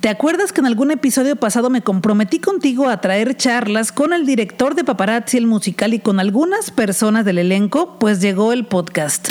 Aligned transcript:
¿Te 0.00 0.08
acuerdas 0.08 0.54
que 0.54 0.62
en 0.62 0.66
algún 0.66 0.90
episodio 0.90 1.36
pasado 1.36 1.68
me 1.68 1.82
comprometí 1.82 2.38
contigo 2.38 2.88
a 2.88 3.02
traer 3.02 3.36
charlas 3.36 3.92
con 3.92 4.14
el 4.14 4.24
director 4.24 4.74
de 4.74 4.82
Paparazzi 4.82 5.36
el 5.36 5.46
musical 5.46 5.92
y 5.92 5.98
con 5.98 6.20
algunas 6.20 6.70
personas 6.70 7.26
del 7.26 7.36
elenco? 7.36 7.98
Pues 7.98 8.22
llegó 8.22 8.54
el 8.54 8.64
podcast. 8.64 9.28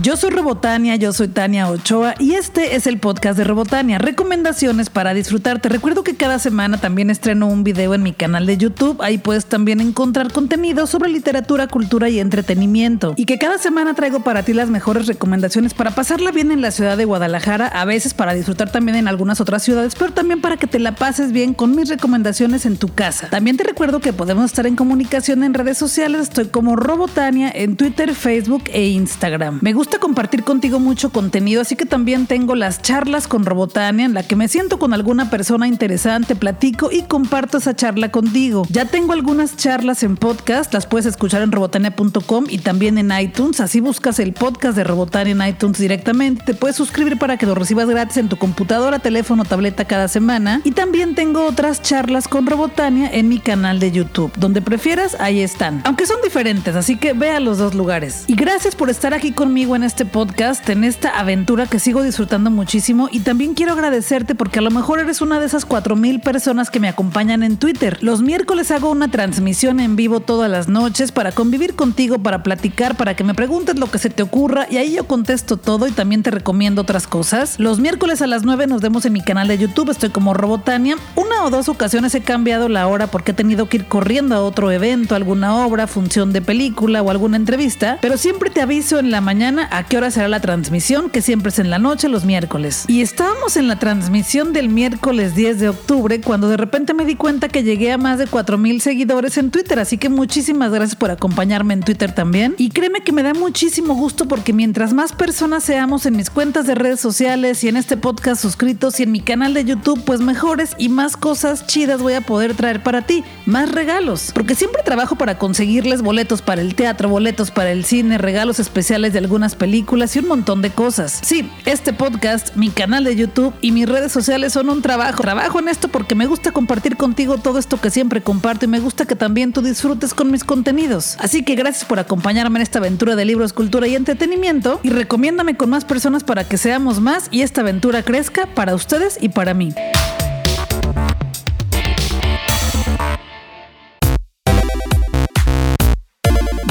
Yo 0.00 0.16
soy 0.16 0.30
Robotania, 0.30 0.94
yo 0.94 1.12
soy 1.12 1.26
Tania 1.26 1.68
Ochoa 1.68 2.14
y 2.20 2.34
este 2.34 2.76
es 2.76 2.86
el 2.86 3.00
podcast 3.00 3.36
de 3.36 3.42
Robotania, 3.42 3.98
recomendaciones 3.98 4.90
para 4.90 5.12
disfrutar. 5.12 5.60
Te 5.60 5.68
recuerdo 5.68 6.04
que 6.04 6.14
cada 6.14 6.38
semana 6.38 6.78
también 6.78 7.10
estreno 7.10 7.48
un 7.48 7.64
video 7.64 7.94
en 7.94 8.04
mi 8.04 8.12
canal 8.12 8.46
de 8.46 8.56
YouTube, 8.56 9.02
ahí 9.02 9.18
puedes 9.18 9.46
también 9.46 9.80
encontrar 9.80 10.32
contenido 10.32 10.86
sobre 10.86 11.10
literatura, 11.10 11.66
cultura 11.66 12.08
y 12.08 12.20
entretenimiento. 12.20 13.14
Y 13.16 13.24
que 13.24 13.38
cada 13.38 13.58
semana 13.58 13.94
traigo 13.94 14.20
para 14.20 14.44
ti 14.44 14.52
las 14.52 14.70
mejores 14.70 15.08
recomendaciones 15.08 15.74
para 15.74 15.90
pasarla 15.90 16.30
bien 16.30 16.52
en 16.52 16.60
la 16.60 16.70
ciudad 16.70 16.96
de 16.96 17.04
Guadalajara, 17.04 17.66
a 17.66 17.84
veces 17.84 18.14
para 18.14 18.34
disfrutar 18.34 18.70
también 18.70 18.96
en 18.96 19.08
algunas 19.08 19.40
otras 19.40 19.64
ciudades, 19.64 19.96
pero 19.98 20.12
también 20.12 20.40
para 20.40 20.58
que 20.58 20.68
te 20.68 20.78
la 20.78 20.94
pases 20.94 21.32
bien 21.32 21.54
con 21.54 21.74
mis 21.74 21.88
recomendaciones 21.88 22.66
en 22.66 22.76
tu 22.76 22.86
casa. 22.86 23.30
También 23.30 23.56
te 23.56 23.64
recuerdo 23.64 23.98
que 23.98 24.12
podemos 24.12 24.44
estar 24.44 24.68
en 24.68 24.76
comunicación 24.76 25.42
en 25.42 25.54
redes 25.54 25.76
sociales, 25.76 26.20
estoy 26.20 26.46
como 26.46 26.76
Robotania 26.76 27.50
en 27.52 27.76
Twitter, 27.76 28.14
Facebook 28.14 28.62
e 28.72 28.86
Instagram. 28.86 29.58
Me 29.60 29.72
gusta 29.72 29.88
compartir 29.98 30.44
contigo 30.44 30.78
mucho 30.78 31.10
contenido, 31.10 31.62
así 31.62 31.76
que 31.76 31.86
también 31.86 32.26
tengo 32.26 32.54
las 32.54 32.82
charlas 32.82 33.28
con 33.28 33.44
Robotania 33.44 34.06
en 34.06 34.14
la 34.14 34.22
que 34.22 34.36
me 34.36 34.48
siento 34.48 34.78
con 34.78 34.94
alguna 34.94 35.30
persona 35.30 35.66
interesante, 35.66 36.36
platico 36.36 36.90
y 36.90 37.02
comparto 37.02 37.58
esa 37.58 37.74
charla 37.74 38.10
contigo. 38.10 38.66
Ya 38.70 38.84
tengo 38.84 39.12
algunas 39.12 39.56
charlas 39.56 40.02
en 40.02 40.16
podcast, 40.16 40.72
las 40.74 40.86
puedes 40.86 41.06
escuchar 41.06 41.42
en 41.42 41.52
robotania.com 41.52 42.46
y 42.48 42.58
también 42.58 42.98
en 42.98 43.12
iTunes. 43.18 43.60
Así 43.60 43.80
buscas 43.80 44.18
el 44.18 44.32
podcast 44.32 44.76
de 44.76 44.84
Robotania 44.84 45.32
en 45.32 45.54
iTunes 45.54 45.78
directamente. 45.78 46.42
Te 46.44 46.54
puedes 46.54 46.76
suscribir 46.76 47.18
para 47.18 47.36
que 47.36 47.46
lo 47.46 47.54
recibas 47.54 47.88
gratis 47.88 48.16
en 48.18 48.28
tu 48.28 48.36
computadora, 48.36 48.98
teléfono, 48.98 49.44
tableta 49.44 49.84
cada 49.86 50.08
semana. 50.08 50.60
Y 50.64 50.72
también 50.72 51.14
tengo 51.14 51.46
otras 51.46 51.82
charlas 51.82 52.28
con 52.28 52.46
Robotania 52.46 53.10
en 53.12 53.28
mi 53.28 53.38
canal 53.38 53.80
de 53.80 53.90
YouTube. 53.90 54.32
Donde 54.36 54.62
prefieras, 54.62 55.16
ahí 55.20 55.40
están. 55.40 55.82
Aunque 55.84 56.06
son 56.06 56.18
diferentes, 56.22 56.74
así 56.76 56.96
que 56.96 57.12
ve 57.12 57.30
a 57.30 57.40
los 57.40 57.58
dos 57.58 57.74
lugares. 57.74 58.24
Y 58.26 58.34
gracias 58.34 58.74
por 58.74 58.90
estar 58.90 59.14
aquí 59.14 59.32
conmigo 59.32 59.74
este 59.84 60.04
podcast, 60.04 60.68
en 60.68 60.84
esta 60.84 61.18
aventura 61.18 61.66
que 61.66 61.78
sigo 61.78 62.02
disfrutando 62.02 62.50
muchísimo 62.50 63.08
y 63.10 63.20
también 63.20 63.54
quiero 63.54 63.72
agradecerte 63.72 64.34
porque 64.34 64.58
a 64.58 64.62
lo 64.62 64.70
mejor 64.70 65.00
eres 65.00 65.20
una 65.20 65.40
de 65.40 65.46
esas 65.46 65.64
4000 65.64 66.20
personas 66.20 66.70
que 66.70 66.80
me 66.80 66.88
acompañan 66.88 67.42
en 67.42 67.56
Twitter. 67.56 67.98
Los 68.00 68.22
miércoles 68.22 68.70
hago 68.70 68.90
una 68.90 69.10
transmisión 69.10 69.80
en 69.80 69.96
vivo 69.96 70.20
todas 70.20 70.50
las 70.50 70.68
noches 70.68 71.12
para 71.12 71.32
convivir 71.32 71.74
contigo, 71.74 72.18
para 72.18 72.42
platicar, 72.42 72.96
para 72.96 73.14
que 73.14 73.24
me 73.24 73.34
preguntes 73.34 73.78
lo 73.78 73.90
que 73.90 73.98
se 73.98 74.10
te 74.10 74.22
ocurra 74.22 74.66
y 74.70 74.78
ahí 74.78 74.94
yo 74.94 75.06
contesto 75.06 75.56
todo 75.56 75.86
y 75.86 75.92
también 75.92 76.22
te 76.22 76.30
recomiendo 76.30 76.82
otras 76.82 77.06
cosas. 77.06 77.58
Los 77.58 77.78
miércoles 77.78 78.22
a 78.22 78.26
las 78.26 78.44
9 78.44 78.66
nos 78.66 78.80
vemos 78.80 79.04
en 79.04 79.12
mi 79.12 79.22
canal 79.22 79.48
de 79.48 79.58
YouTube, 79.58 79.90
estoy 79.90 80.10
como 80.10 80.34
Robotania. 80.34 80.96
Una 81.16 81.44
o 81.44 81.50
dos 81.50 81.68
ocasiones 81.68 82.14
he 82.14 82.20
cambiado 82.20 82.68
la 82.68 82.86
hora 82.86 83.06
porque 83.06 83.32
he 83.32 83.34
tenido 83.34 83.68
que 83.68 83.78
ir 83.78 83.86
corriendo 83.86 84.34
a 84.34 84.42
otro 84.42 84.70
evento, 84.70 85.14
alguna 85.14 85.64
obra, 85.64 85.86
función 85.86 86.32
de 86.32 86.42
película 86.42 87.02
o 87.02 87.10
alguna 87.10 87.36
entrevista, 87.36 87.98
pero 88.00 88.16
siempre 88.16 88.50
te 88.50 88.60
aviso 88.60 88.98
en 88.98 89.10
la 89.10 89.20
mañana 89.20 89.67
a 89.70 89.84
qué 89.84 89.96
hora 89.96 90.10
será 90.10 90.28
la 90.28 90.40
transmisión, 90.40 91.10
que 91.10 91.22
siempre 91.22 91.50
es 91.50 91.58
en 91.58 91.70
la 91.70 91.78
noche, 91.78 92.08
los 92.08 92.24
miércoles. 92.24 92.84
Y 92.88 93.02
estábamos 93.02 93.56
en 93.56 93.68
la 93.68 93.78
transmisión 93.78 94.52
del 94.52 94.68
miércoles 94.68 95.34
10 95.34 95.60
de 95.60 95.68
octubre 95.68 96.20
cuando 96.20 96.48
de 96.48 96.56
repente 96.56 96.94
me 96.94 97.04
di 97.04 97.14
cuenta 97.14 97.48
que 97.48 97.62
llegué 97.62 97.92
a 97.92 97.98
más 97.98 98.18
de 98.18 98.26
4000 98.26 98.80
seguidores 98.80 99.38
en 99.38 99.50
Twitter, 99.50 99.78
así 99.78 99.98
que 99.98 100.08
muchísimas 100.08 100.72
gracias 100.72 100.96
por 100.96 101.10
acompañarme 101.10 101.74
en 101.74 101.80
Twitter 101.80 102.12
también. 102.12 102.54
Y 102.58 102.70
créeme 102.70 103.02
que 103.02 103.12
me 103.12 103.22
da 103.22 103.34
muchísimo 103.34 103.94
gusto 103.94 104.26
porque 104.26 104.52
mientras 104.52 104.92
más 104.92 105.12
personas 105.12 105.64
seamos 105.64 106.06
en 106.06 106.16
mis 106.16 106.30
cuentas 106.30 106.66
de 106.66 106.74
redes 106.74 107.00
sociales 107.00 107.62
y 107.64 107.68
en 107.68 107.76
este 107.76 107.96
podcast 107.96 108.40
suscritos 108.40 109.00
y 109.00 109.02
en 109.02 109.12
mi 109.12 109.20
canal 109.20 109.54
de 109.54 109.64
YouTube, 109.64 110.02
pues 110.04 110.20
mejores 110.20 110.74
y 110.78 110.88
más 110.88 111.16
cosas 111.16 111.66
chidas 111.66 112.00
voy 112.00 112.14
a 112.14 112.20
poder 112.20 112.54
traer 112.54 112.82
para 112.82 113.02
ti, 113.02 113.24
más 113.46 113.70
regalos, 113.70 114.30
porque 114.32 114.54
siempre 114.54 114.82
trabajo 114.82 115.16
para 115.16 115.38
conseguirles 115.38 116.02
boletos 116.02 116.42
para 116.42 116.62
el 116.62 116.74
teatro, 116.74 117.08
boletos 117.08 117.50
para 117.50 117.70
el 117.70 117.84
cine, 117.84 118.18
regalos 118.18 118.60
especiales 118.60 119.12
de 119.12 119.18
algunas 119.18 119.54
películas 119.58 120.16
y 120.16 120.20
un 120.20 120.28
montón 120.28 120.62
de 120.62 120.70
cosas. 120.70 121.20
Sí, 121.22 121.50
este 121.66 121.92
podcast, 121.92 122.56
mi 122.56 122.70
canal 122.70 123.04
de 123.04 123.16
YouTube 123.16 123.54
y 123.60 123.72
mis 123.72 123.88
redes 123.88 124.12
sociales 124.12 124.52
son 124.52 124.70
un 124.70 124.80
trabajo. 124.80 125.22
Trabajo 125.22 125.58
en 125.58 125.68
esto 125.68 125.88
porque 125.88 126.14
me 126.14 126.26
gusta 126.26 126.52
compartir 126.52 126.96
contigo 126.96 127.38
todo 127.38 127.58
esto 127.58 127.80
que 127.80 127.90
siempre 127.90 128.22
comparto 128.22 128.64
y 128.64 128.68
me 128.68 128.80
gusta 128.80 129.04
que 129.04 129.16
también 129.16 129.52
tú 129.52 129.60
disfrutes 129.60 130.14
con 130.14 130.30
mis 130.30 130.44
contenidos. 130.44 131.16
Así 131.18 131.42
que 131.42 131.54
gracias 131.54 131.84
por 131.84 131.98
acompañarme 131.98 132.58
en 132.58 132.62
esta 132.62 132.78
aventura 132.78 133.16
de 133.16 133.24
libros, 133.24 133.52
cultura 133.52 133.86
y 133.86 133.96
entretenimiento 133.96 134.80
y 134.82 134.90
recomiéndame 134.90 135.56
con 135.56 135.70
más 135.70 135.84
personas 135.84 136.24
para 136.24 136.44
que 136.44 136.56
seamos 136.56 137.00
más 137.00 137.28
y 137.30 137.42
esta 137.42 137.60
aventura 137.60 138.02
crezca 138.02 138.46
para 138.54 138.74
ustedes 138.74 139.18
y 139.20 139.30
para 139.30 139.54
mí. 139.54 139.74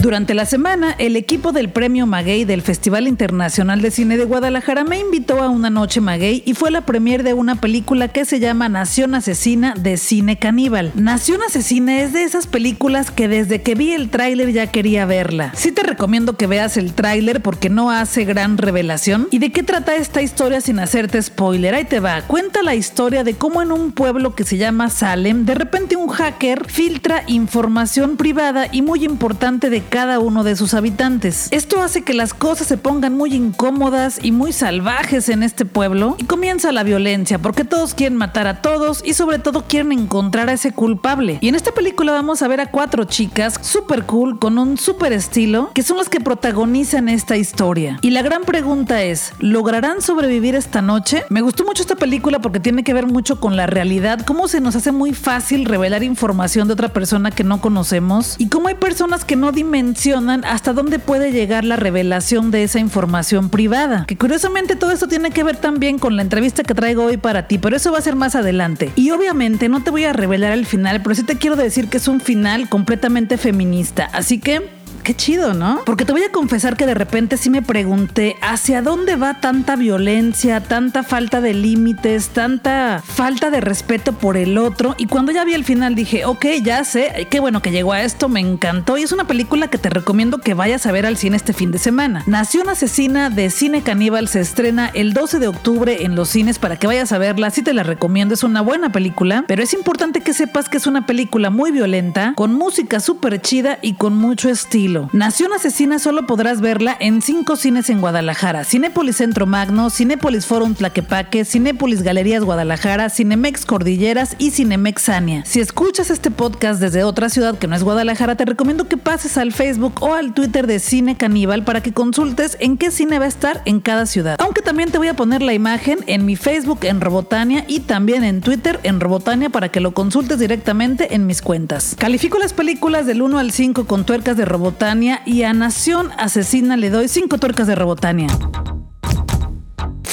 Durante 0.02 0.36
la 0.36 0.46
semana, 0.46 0.96
el 1.00 1.16
equipo 1.16 1.52
del 1.52 1.70
Premio 1.70 2.06
Maguey 2.06 2.46
del 2.46 2.62
Festival 2.62 3.08
Internacional 3.08 3.82
de 3.82 3.90
Cine 3.90 4.16
de 4.18 4.26
Guadalajara 4.26 4.84
me 4.84 5.00
invitó 5.00 5.42
a 5.42 5.50
una 5.50 5.72
noche 5.72 6.02
Maguey 6.02 6.44
y 6.46 6.54
fue 6.54 6.70
la 6.70 6.82
premier 6.82 7.24
de 7.24 7.34
una 7.34 7.56
película 7.56 8.08
que 8.08 8.24
se 8.24 8.40
llama 8.40 8.70
Nación 8.70 9.16
Asesina 9.16 9.74
de 9.74 9.98
Cine 9.98 10.38
Caníbal. 10.38 10.92
Nación 10.94 11.42
Asesina 11.42 12.00
es 12.00 12.14
de 12.14 12.24
esas 12.24 12.46
películas 12.46 13.10
que 13.10 13.28
desde 13.28 13.64
que 13.64 13.74
vi 13.74 13.92
el 13.92 14.10
tráiler 14.10 14.52
ya 14.52 14.68
quería 14.68 15.08
verla. 15.08 15.52
Sí 15.56 15.72
te 15.72 15.82
recomiendo 15.82 16.38
que 16.38 16.46
veas 16.46 16.78
el 16.78 16.94
tráiler 16.94 17.42
porque 17.42 17.70
no 17.70 17.90
hace 17.90 18.24
gran 18.24 18.60
revelación. 18.60 19.28
¿Y 19.32 19.40
de 19.40 19.52
qué 19.52 19.64
trata 19.64 19.96
esta 19.96 20.22
historia 20.22 20.62
sin 20.62 20.78
hacerte 20.78 21.20
spoiler? 21.20 21.74
Ahí 21.74 21.86
te 21.86 22.00
va. 22.00 22.22
Cuenta 22.22 22.62
la 22.62 22.76
historia 22.76 23.24
de 23.24 23.34
cómo 23.34 23.64
en 23.64 23.72
un 23.72 23.92
pueblo 23.92 24.36
que 24.36 24.44
se 24.44 24.58
llama 24.58 24.92
Salem, 24.92 25.46
de 25.46 25.56
repente 25.56 25.96
un 25.96 26.10
hacker 26.10 26.66
filtra 26.70 27.24
información 27.26 28.16
privada 28.16 28.68
y 28.72 28.84
muy 28.84 29.04
importante 29.04 29.72
de 29.72 29.87
cada 29.88 30.20
uno 30.20 30.44
de 30.44 30.56
sus 30.56 30.74
habitantes. 30.74 31.48
Esto 31.52 31.82
hace 31.82 32.04
que 32.04 32.14
las 32.14 32.34
cosas 32.34 32.68
se 32.68 32.78
pongan 32.78 33.16
muy 33.16 33.34
incómodas 33.34 34.20
y 34.22 34.32
muy 34.32 34.54
salvajes 34.54 35.30
en 35.30 35.44
este 35.44 35.66
pueblo 35.66 36.16
y 36.18 36.26
comienza 36.26 36.72
la 36.72 36.84
violencia 36.84 37.40
porque 37.40 37.64
todos 37.64 37.94
quieren 37.94 38.18
matar 38.18 38.48
a 38.48 38.62
todos 38.62 39.02
y 39.06 39.14
sobre 39.14 39.40
todo 39.40 39.66
quieren 39.68 39.92
encontrar 39.92 40.50
a 40.50 40.54
ese 40.54 40.72
culpable. 40.72 41.40
Y 41.42 41.48
en 41.48 41.56
esta 41.56 41.72
película 41.72 42.12
vamos 42.12 42.42
a 42.42 42.48
ver 42.48 42.60
a 42.60 42.72
cuatro 42.72 43.06
chicas 43.06 43.60
super 43.62 44.04
cool 44.04 44.40
con 44.40 44.58
un 44.58 44.78
super 44.78 45.14
estilo 45.14 45.72
que 45.74 45.84
son 45.84 45.98
las 45.98 46.10
que 46.10 46.20
protagonizan 46.20 47.10
esta 47.10 47.38
historia. 47.38 48.00
Y 48.02 48.12
la 48.12 48.22
gran 48.22 48.44
pregunta 48.44 49.04
es, 49.04 49.34
¿lograrán 49.40 50.02
sobrevivir 50.02 50.56
esta 50.56 50.82
noche? 50.82 51.24
Me 51.30 51.42
gustó 51.42 51.64
mucho 51.64 51.82
esta 51.82 51.96
película 51.96 52.40
porque 52.40 52.60
tiene 52.60 52.84
que 52.84 52.94
ver 52.94 53.08
mucho 53.08 53.40
con 53.40 53.56
la 53.56 53.68
realidad, 53.68 54.26
cómo 54.26 54.48
se 54.48 54.62
nos 54.62 54.76
hace 54.76 54.92
muy 54.92 55.14
fácil 55.14 55.66
revelar 55.66 56.04
información 56.04 56.68
de 56.68 56.74
otra 56.74 56.90
persona 56.90 57.32
que 57.32 57.44
no 57.44 57.62
conocemos 57.62 58.36
y 58.38 58.50
cómo 58.50 58.68
hay 58.68 58.76
personas 58.76 59.24
que 59.24 59.36
no 59.36 59.52
dimensionan 59.52 59.77
mencionan 59.78 60.44
hasta 60.44 60.74
dónde 60.74 60.98
puede 60.98 61.32
llegar 61.32 61.64
la 61.64 61.76
revelación 61.76 62.50
de 62.50 62.64
esa 62.64 62.80
información 62.80 63.52
privada. 63.52 64.06
Que 64.08 64.18
curiosamente 64.18 64.76
todo 64.76 64.92
esto 64.92 65.08
tiene 65.08 65.30
que 65.30 65.44
ver 65.44 65.58
también 65.58 66.00
con 66.00 66.16
la 66.16 66.24
entrevista 66.24 66.64
que 66.64 66.74
traigo 66.74 67.04
hoy 67.04 67.18
para 67.18 67.48
ti, 67.48 67.60
pero 67.60 67.76
eso 67.76 67.92
va 67.92 68.00
a 68.00 68.02
ser 68.02 68.16
más 68.16 68.36
adelante. 68.36 68.92
Y 68.96 69.12
obviamente 69.12 69.70
no 69.70 69.84
te 69.84 69.92
voy 69.92 70.06
a 70.06 70.14
revelar 70.14 70.54
el 70.54 70.66
final, 70.66 71.04
pero 71.04 71.14
sí 71.14 71.22
te 71.22 71.38
quiero 71.38 71.56
decir 71.56 71.90
que 71.90 71.98
es 71.98 72.08
un 72.08 72.22
final 72.22 72.70
completamente 72.70 73.38
feminista. 73.38 74.10
Así 74.14 74.40
que 74.40 74.77
qué 75.08 75.16
chido, 75.16 75.54
¿no? 75.54 75.84
Porque 75.86 76.04
te 76.04 76.12
voy 76.12 76.24
a 76.24 76.34
confesar 76.34 76.76
que 76.76 76.86
de 76.86 76.94
repente 76.94 77.38
sí 77.38 77.50
me 77.50 77.62
pregunté 77.62 78.36
hacia 78.42 78.82
dónde 78.82 79.16
va 79.16 79.40
tanta 79.40 79.78
violencia, 79.78 80.60
tanta 80.60 81.02
falta 81.02 81.40
de 81.40 81.54
límites, 81.54 82.28
tanta 82.32 83.02
falta 83.06 83.50
de 83.50 83.62
respeto 83.62 84.12
por 84.12 84.36
el 84.36 84.58
otro. 84.58 84.96
Y 84.98 85.06
cuando 85.06 85.32
ya 85.32 85.46
vi 85.46 85.54
el 85.54 85.64
final 85.64 85.96
dije, 85.96 86.26
ok, 86.26 86.46
ya 86.62 86.84
sé, 86.84 87.26
qué 87.30 87.40
bueno 87.40 87.62
que 87.62 87.72
llegó 87.72 87.94
a 87.94 88.02
esto, 88.02 88.28
me 88.28 88.42
encantó. 88.42 88.98
Y 88.98 89.04
es 89.04 89.14
una 89.14 89.26
película 89.28 89.70
que 89.70 89.78
te 89.78 89.90
recomiendo 89.90 90.40
que 90.40 90.54
vayas 90.54 90.86
a 90.86 90.92
ver 90.92 91.06
al 91.06 91.16
cine 91.16 91.38
este 91.38 91.54
fin 91.54 91.72
de 91.72 91.78
semana. 91.78 92.24
Nación 92.28 92.68
Asesina 92.68 93.30
de 93.30 93.50
Cine 93.50 93.84
Caníbal 93.84 94.28
se 94.28 94.42
estrena 94.42 94.92
el 94.94 95.14
12 95.14 95.40
de 95.40 95.48
octubre 95.48 96.04
en 96.04 96.18
los 96.18 96.28
cines 96.28 96.60
para 96.60 96.76
que 96.76 96.86
vayas 96.86 97.14
a 97.14 97.18
verla. 97.18 97.50
Sí 97.50 97.62
te 97.62 97.72
la 97.72 97.84
recomiendo, 97.84 98.34
es 98.34 98.44
una 98.44 98.60
buena 98.60 98.92
película, 98.92 99.46
pero 99.48 99.64
es 99.64 99.74
importante 99.74 100.20
que 100.20 100.34
sepas 100.34 100.68
que 100.68 100.76
es 100.76 100.86
una 100.86 101.06
película 101.06 101.50
muy 101.50 101.72
violenta, 101.72 102.34
con 102.36 102.54
música 102.54 103.00
súper 103.00 103.42
chida 103.42 103.80
y 103.82 103.94
con 103.94 104.18
mucho 104.18 104.50
estilo. 104.50 104.97
Nación 105.14 105.54
Asesina 105.54 106.00
solo 106.00 106.26
podrás 106.28 106.62
verla 106.62 106.96
en 107.00 107.22
cinco 107.22 107.56
cines 107.56 107.90
en 107.90 108.02
Guadalajara: 108.02 108.64
Cinépolis 108.64 109.18
Centro 109.18 109.46
Magno, 109.46 109.90
Cinépolis 109.90 110.46
Forum 110.46 110.74
Tlaquepaque, 110.74 111.46
Cinépolis 111.46 112.02
Galerías 112.02 112.44
Guadalajara, 112.44 113.10
Cinemex 113.10 113.66
Cordilleras 113.66 114.36
y 114.40 114.52
Cinemex 114.52 115.04
Sania. 115.04 115.44
Si 115.46 115.60
escuchas 115.60 116.10
este 116.10 116.32
podcast 116.32 116.82
desde 116.82 117.04
otra 117.04 117.30
ciudad 117.30 117.58
que 117.58 117.68
no 117.68 117.76
es 117.76 117.84
Guadalajara, 117.84 118.36
te 118.36 118.46
recomiendo 118.46 118.88
que 118.88 118.98
pases 118.98 119.38
al 119.38 119.54
Facebook 119.54 120.02
o 120.02 120.14
al 120.14 120.34
Twitter 120.34 120.68
de 120.68 120.80
Cine 120.80 121.18
Caníbal 121.18 121.64
para 121.64 121.82
que 121.82 121.94
consultes 121.94 122.58
en 122.60 122.78
qué 122.78 122.92
cine 122.92 123.20
va 123.20 123.26
a 123.26 123.30
estar 123.30 123.62
en 123.66 123.80
cada 123.80 124.06
ciudad. 124.06 124.38
Aunque 124.40 124.62
también 124.62 124.92
te 124.92 124.98
voy 124.98 125.08
a 125.08 125.16
poner 125.16 125.42
la 125.42 125.54
imagen 125.54 126.00
en 126.08 126.26
mi 126.26 126.36
Facebook 126.36 126.80
en 126.84 127.02
Robotania 127.02 127.66
y 127.68 127.82
también 127.82 128.24
en 128.24 128.42
Twitter 128.42 128.80
en 128.84 129.00
Robotania 129.00 129.50
para 129.50 129.70
que 129.70 129.80
lo 129.80 129.94
consultes 129.94 130.40
directamente 130.40 131.14
en 131.14 131.28
mis 131.28 131.42
cuentas. 131.42 131.96
Califico 131.98 132.40
las 132.40 132.54
películas 132.54 133.06
del 133.06 133.22
1 133.22 133.38
al 133.40 133.52
5 133.52 133.86
con 133.86 134.06
tuercas 134.06 134.38
de 134.38 134.46
Robotania 134.46 134.87
y 135.26 135.44
a 135.44 135.52
Nación 135.52 136.12
Asesina 136.18 136.78
le 136.78 136.90
doy 136.90 137.10
cinco 137.10 137.38
tuercas 137.40 137.68
de 137.68 137.76
Robotania. 137.76 138.28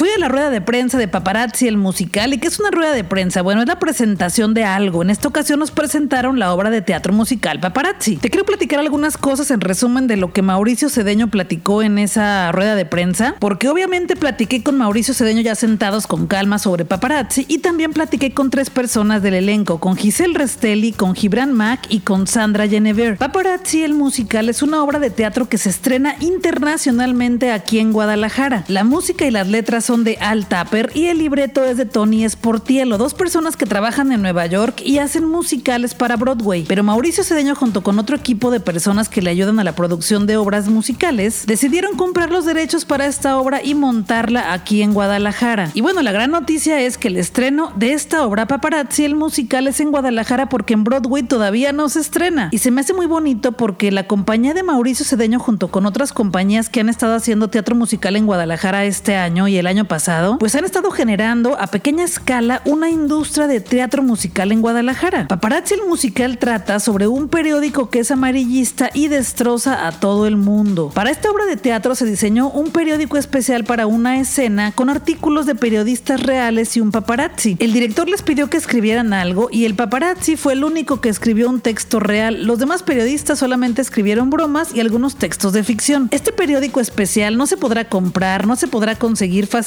Fui 0.05 0.13
a 0.13 0.19
la 0.19 0.29
rueda 0.29 0.51
de 0.51 0.61
prensa 0.61 0.99
de 0.99 1.09
Paparazzi, 1.09 1.67
el 1.67 1.79
musical. 1.79 2.35
¿Y 2.35 2.39
qué 2.39 2.49
es 2.49 2.61
una 2.61 2.71
rueda 2.71 2.93
de 2.93 3.05
prensa? 3.05 3.41
Bueno, 3.41 3.63
es 3.63 3.67
la 3.67 3.79
presentación 3.79 4.53
de 4.53 4.63
algo. 4.63 5.01
En 5.01 5.09
esta 5.09 5.29
ocasión 5.29 5.59
nos 5.61 5.71
presentaron 5.71 6.39
la 6.39 6.53
obra 6.53 6.69
de 6.69 6.83
teatro 6.83 7.15
musical 7.15 7.59
Paparazzi. 7.59 8.17
Te 8.19 8.29
quiero 8.29 8.45
platicar 8.45 8.81
algunas 8.81 9.17
cosas 9.17 9.51
en 9.51 9.63
resumen 9.63 10.07
de 10.07 10.19
lo 10.19 10.31
que 10.31 10.43
Mauricio 10.43 10.91
Cedeño 10.91 11.29
platicó 11.29 11.83
en 11.83 11.97
esa 11.97 12.53
rueda 12.53 12.75
de 12.75 12.85
prensa, 12.85 13.37
porque 13.39 13.71
obviamente 13.71 14.15
platiqué 14.15 14.63
con 14.63 14.77
Mauricio 14.77 15.15
Cedeño 15.15 15.41
ya 15.41 15.55
sentados 15.55 16.07
con 16.07 16.27
calma 16.27 16.59
sobre 16.59 16.85
Paparazzi 16.85 17.47
y 17.49 17.61
también 17.61 17.95
platiqué 17.95 18.35
con 18.35 18.51
tres 18.51 18.69
personas 18.69 19.23
del 19.23 19.33
elenco, 19.33 19.81
con 19.81 19.97
Giselle 19.97 20.37
Restelli, 20.37 20.93
con 20.93 21.15
Gibran 21.15 21.55
Mack 21.55 21.87
y 21.89 22.01
con 22.01 22.27
Sandra 22.27 22.69
Genever. 22.69 23.17
Paparazzi, 23.17 23.85
el 23.85 23.95
musical, 23.95 24.51
es 24.51 24.61
una 24.61 24.85
obra 24.85 24.99
de 24.99 25.09
teatro 25.09 25.49
que 25.49 25.57
se 25.57 25.71
estrena 25.71 26.15
internacionalmente 26.21 27.53
aquí 27.53 27.79
en 27.79 27.91
Guadalajara. 27.91 28.65
La 28.69 28.85
música 28.85 29.25
y 29.25 29.31
las 29.31 29.49
letras 29.49 29.87
son 29.87 29.94
de 30.03 30.17
Al 30.21 30.47
Tapper 30.47 30.91
y 30.95 31.07
el 31.07 31.19
libreto 31.19 31.63
es 31.63 31.77
de 31.77 31.85
Tony 31.85 32.29
Sportiello, 32.29 32.99
dos 32.99 33.15
personas 33.15 33.57
que 33.57 33.67
trabajan 33.67 34.11
en 34.11 34.23
Nueva 34.23 34.47
York 34.47 34.81
y 34.85 34.99
hacen 34.99 35.27
musicales 35.27 35.95
para 35.95 36.17
Broadway. 36.17 36.65
Pero 36.67 36.83
Mauricio 36.83 37.23
Cedeño 37.23 37.55
junto 37.55 37.83
con 37.83 37.99
otro 38.01 38.17
equipo 38.17 38.51
de 38.51 38.59
personas 38.59 39.09
que 39.09 39.23
le 39.23 39.31
ayudan 39.31 39.61
a 39.61 39.65
la 39.65 39.77
producción 39.77 40.27
de 40.27 40.37
obras 40.37 40.69
musicales, 40.69 41.45
decidieron 41.47 41.97
comprar 41.97 42.31
los 42.31 42.45
derechos 42.45 42.85
para 42.85 43.07
esta 43.07 43.39
obra 43.39 43.63
y 43.63 43.75
montarla 43.75 44.53
aquí 44.53 44.83
en 44.83 44.95
Guadalajara. 44.95 45.71
Y 45.75 45.83
bueno, 45.83 46.03
la 46.03 46.13
gran 46.13 46.31
noticia 46.33 46.81
es 46.81 46.99
que 46.99 47.09
el 47.09 47.17
estreno 47.17 47.73
de 47.77 47.93
esta 47.93 48.27
obra 48.27 48.47
Paparazzi, 48.47 49.05
el 49.05 49.15
musical, 49.15 49.69
es 49.69 49.81
en 49.81 49.91
Guadalajara 49.91 50.49
porque 50.49 50.75
en 50.75 50.83
Broadway 50.85 51.23
todavía 51.23 51.73
no 51.73 51.89
se 51.89 52.01
estrena. 52.01 52.49
Y 52.51 52.59
se 52.59 52.71
me 52.71 52.81
hace 52.81 52.95
muy 52.95 53.07
bonito 53.07 53.53
porque 53.53 53.93
la 53.93 54.07
compañía 54.07 54.55
de 54.55 54.63
Mauricio 54.63 55.05
Cedeño 55.05 55.39
junto 55.39 55.69
con 55.69 55.87
otras 55.87 56.13
compañías 56.13 56.69
que 56.69 56.81
han 56.81 56.89
estado 56.89 57.15
haciendo 57.15 57.49
teatro 57.49 57.77
musical 57.77 58.17
en 58.17 58.27
Guadalajara 58.27 58.85
este 58.85 59.17
año 59.17 59.47
y 59.49 59.57
el 59.57 59.67
año 59.67 59.84
pasado, 59.87 60.39
pues 60.39 60.55
han 60.55 60.65
estado 60.65 60.91
generando 60.91 61.59
a 61.61 61.67
pequeña 61.67 62.05
escala 62.05 62.63
una 62.65 62.91
industria 62.91 63.47
de 63.47 63.61
teatro 63.61 64.03
musical 64.03 64.53
en 64.53 64.61
Guadalajara. 64.61 65.29
Paparazzi 65.29 65.75
el 65.75 65.87
musical 65.89 66.39
trata 66.39 66.81
sobre 66.81 67.07
un 67.07 67.29
periódico 67.29 67.91
que 67.91 68.01
es 68.01 68.11
amarillista 68.11 68.91
y 68.95 69.09
destroza 69.09 69.87
a 69.87 69.93
todo 69.93 70.27
el 70.27 70.37
mundo. 70.37 70.91
Para 70.95 71.11
esta 71.11 71.31
obra 71.31 71.47
de 71.47 71.57
teatro 71.57 71.95
se 71.95 72.07
diseñó 72.07 72.51
un 72.51 72.71
periódico 72.71 73.17
especial 73.17 73.65
para 73.65 73.87
una 73.87 74.19
escena 74.19 74.73
con 74.73 74.91
artículos 74.91 75.47
de 75.47 75.55
periodistas 75.55 76.23
reales 76.23 76.77
y 76.77 76.81
un 76.81 76.91
paparazzi. 76.91 77.57
El 77.59 77.73
director 77.73 78.09
les 78.09 78.23
pidió 78.23 78.51
que 78.51 78.57
escribieran 78.57 79.13
algo 79.13 79.49
y 79.51 79.65
el 79.65 79.75
paparazzi 79.75 80.37
fue 80.37 80.53
el 80.53 80.65
único 80.65 81.01
que 81.01 81.09
escribió 81.09 81.49
un 81.49 81.61
texto 81.61 82.01
real. 82.01 82.45
Los 82.45 82.59
demás 82.59 82.83
periodistas 82.83 83.39
solamente 83.39 83.83
escribieron 83.83 84.31
bromas 84.31 84.75
y 84.75 84.81
algunos 84.81 85.17
textos 85.17 85.53
de 85.53 85.65
ficción. 85.65 86.09
Este 86.11 86.33
periódico 86.33 86.81
especial 86.81 87.37
no 87.37 87.47
se 87.47 87.57
podrá 87.57 87.89
comprar, 87.89 88.47
no 88.47 88.57
se 88.57 88.69
podrá 88.69 88.97
conseguir 88.97 89.47
fácilmente, 89.47 89.64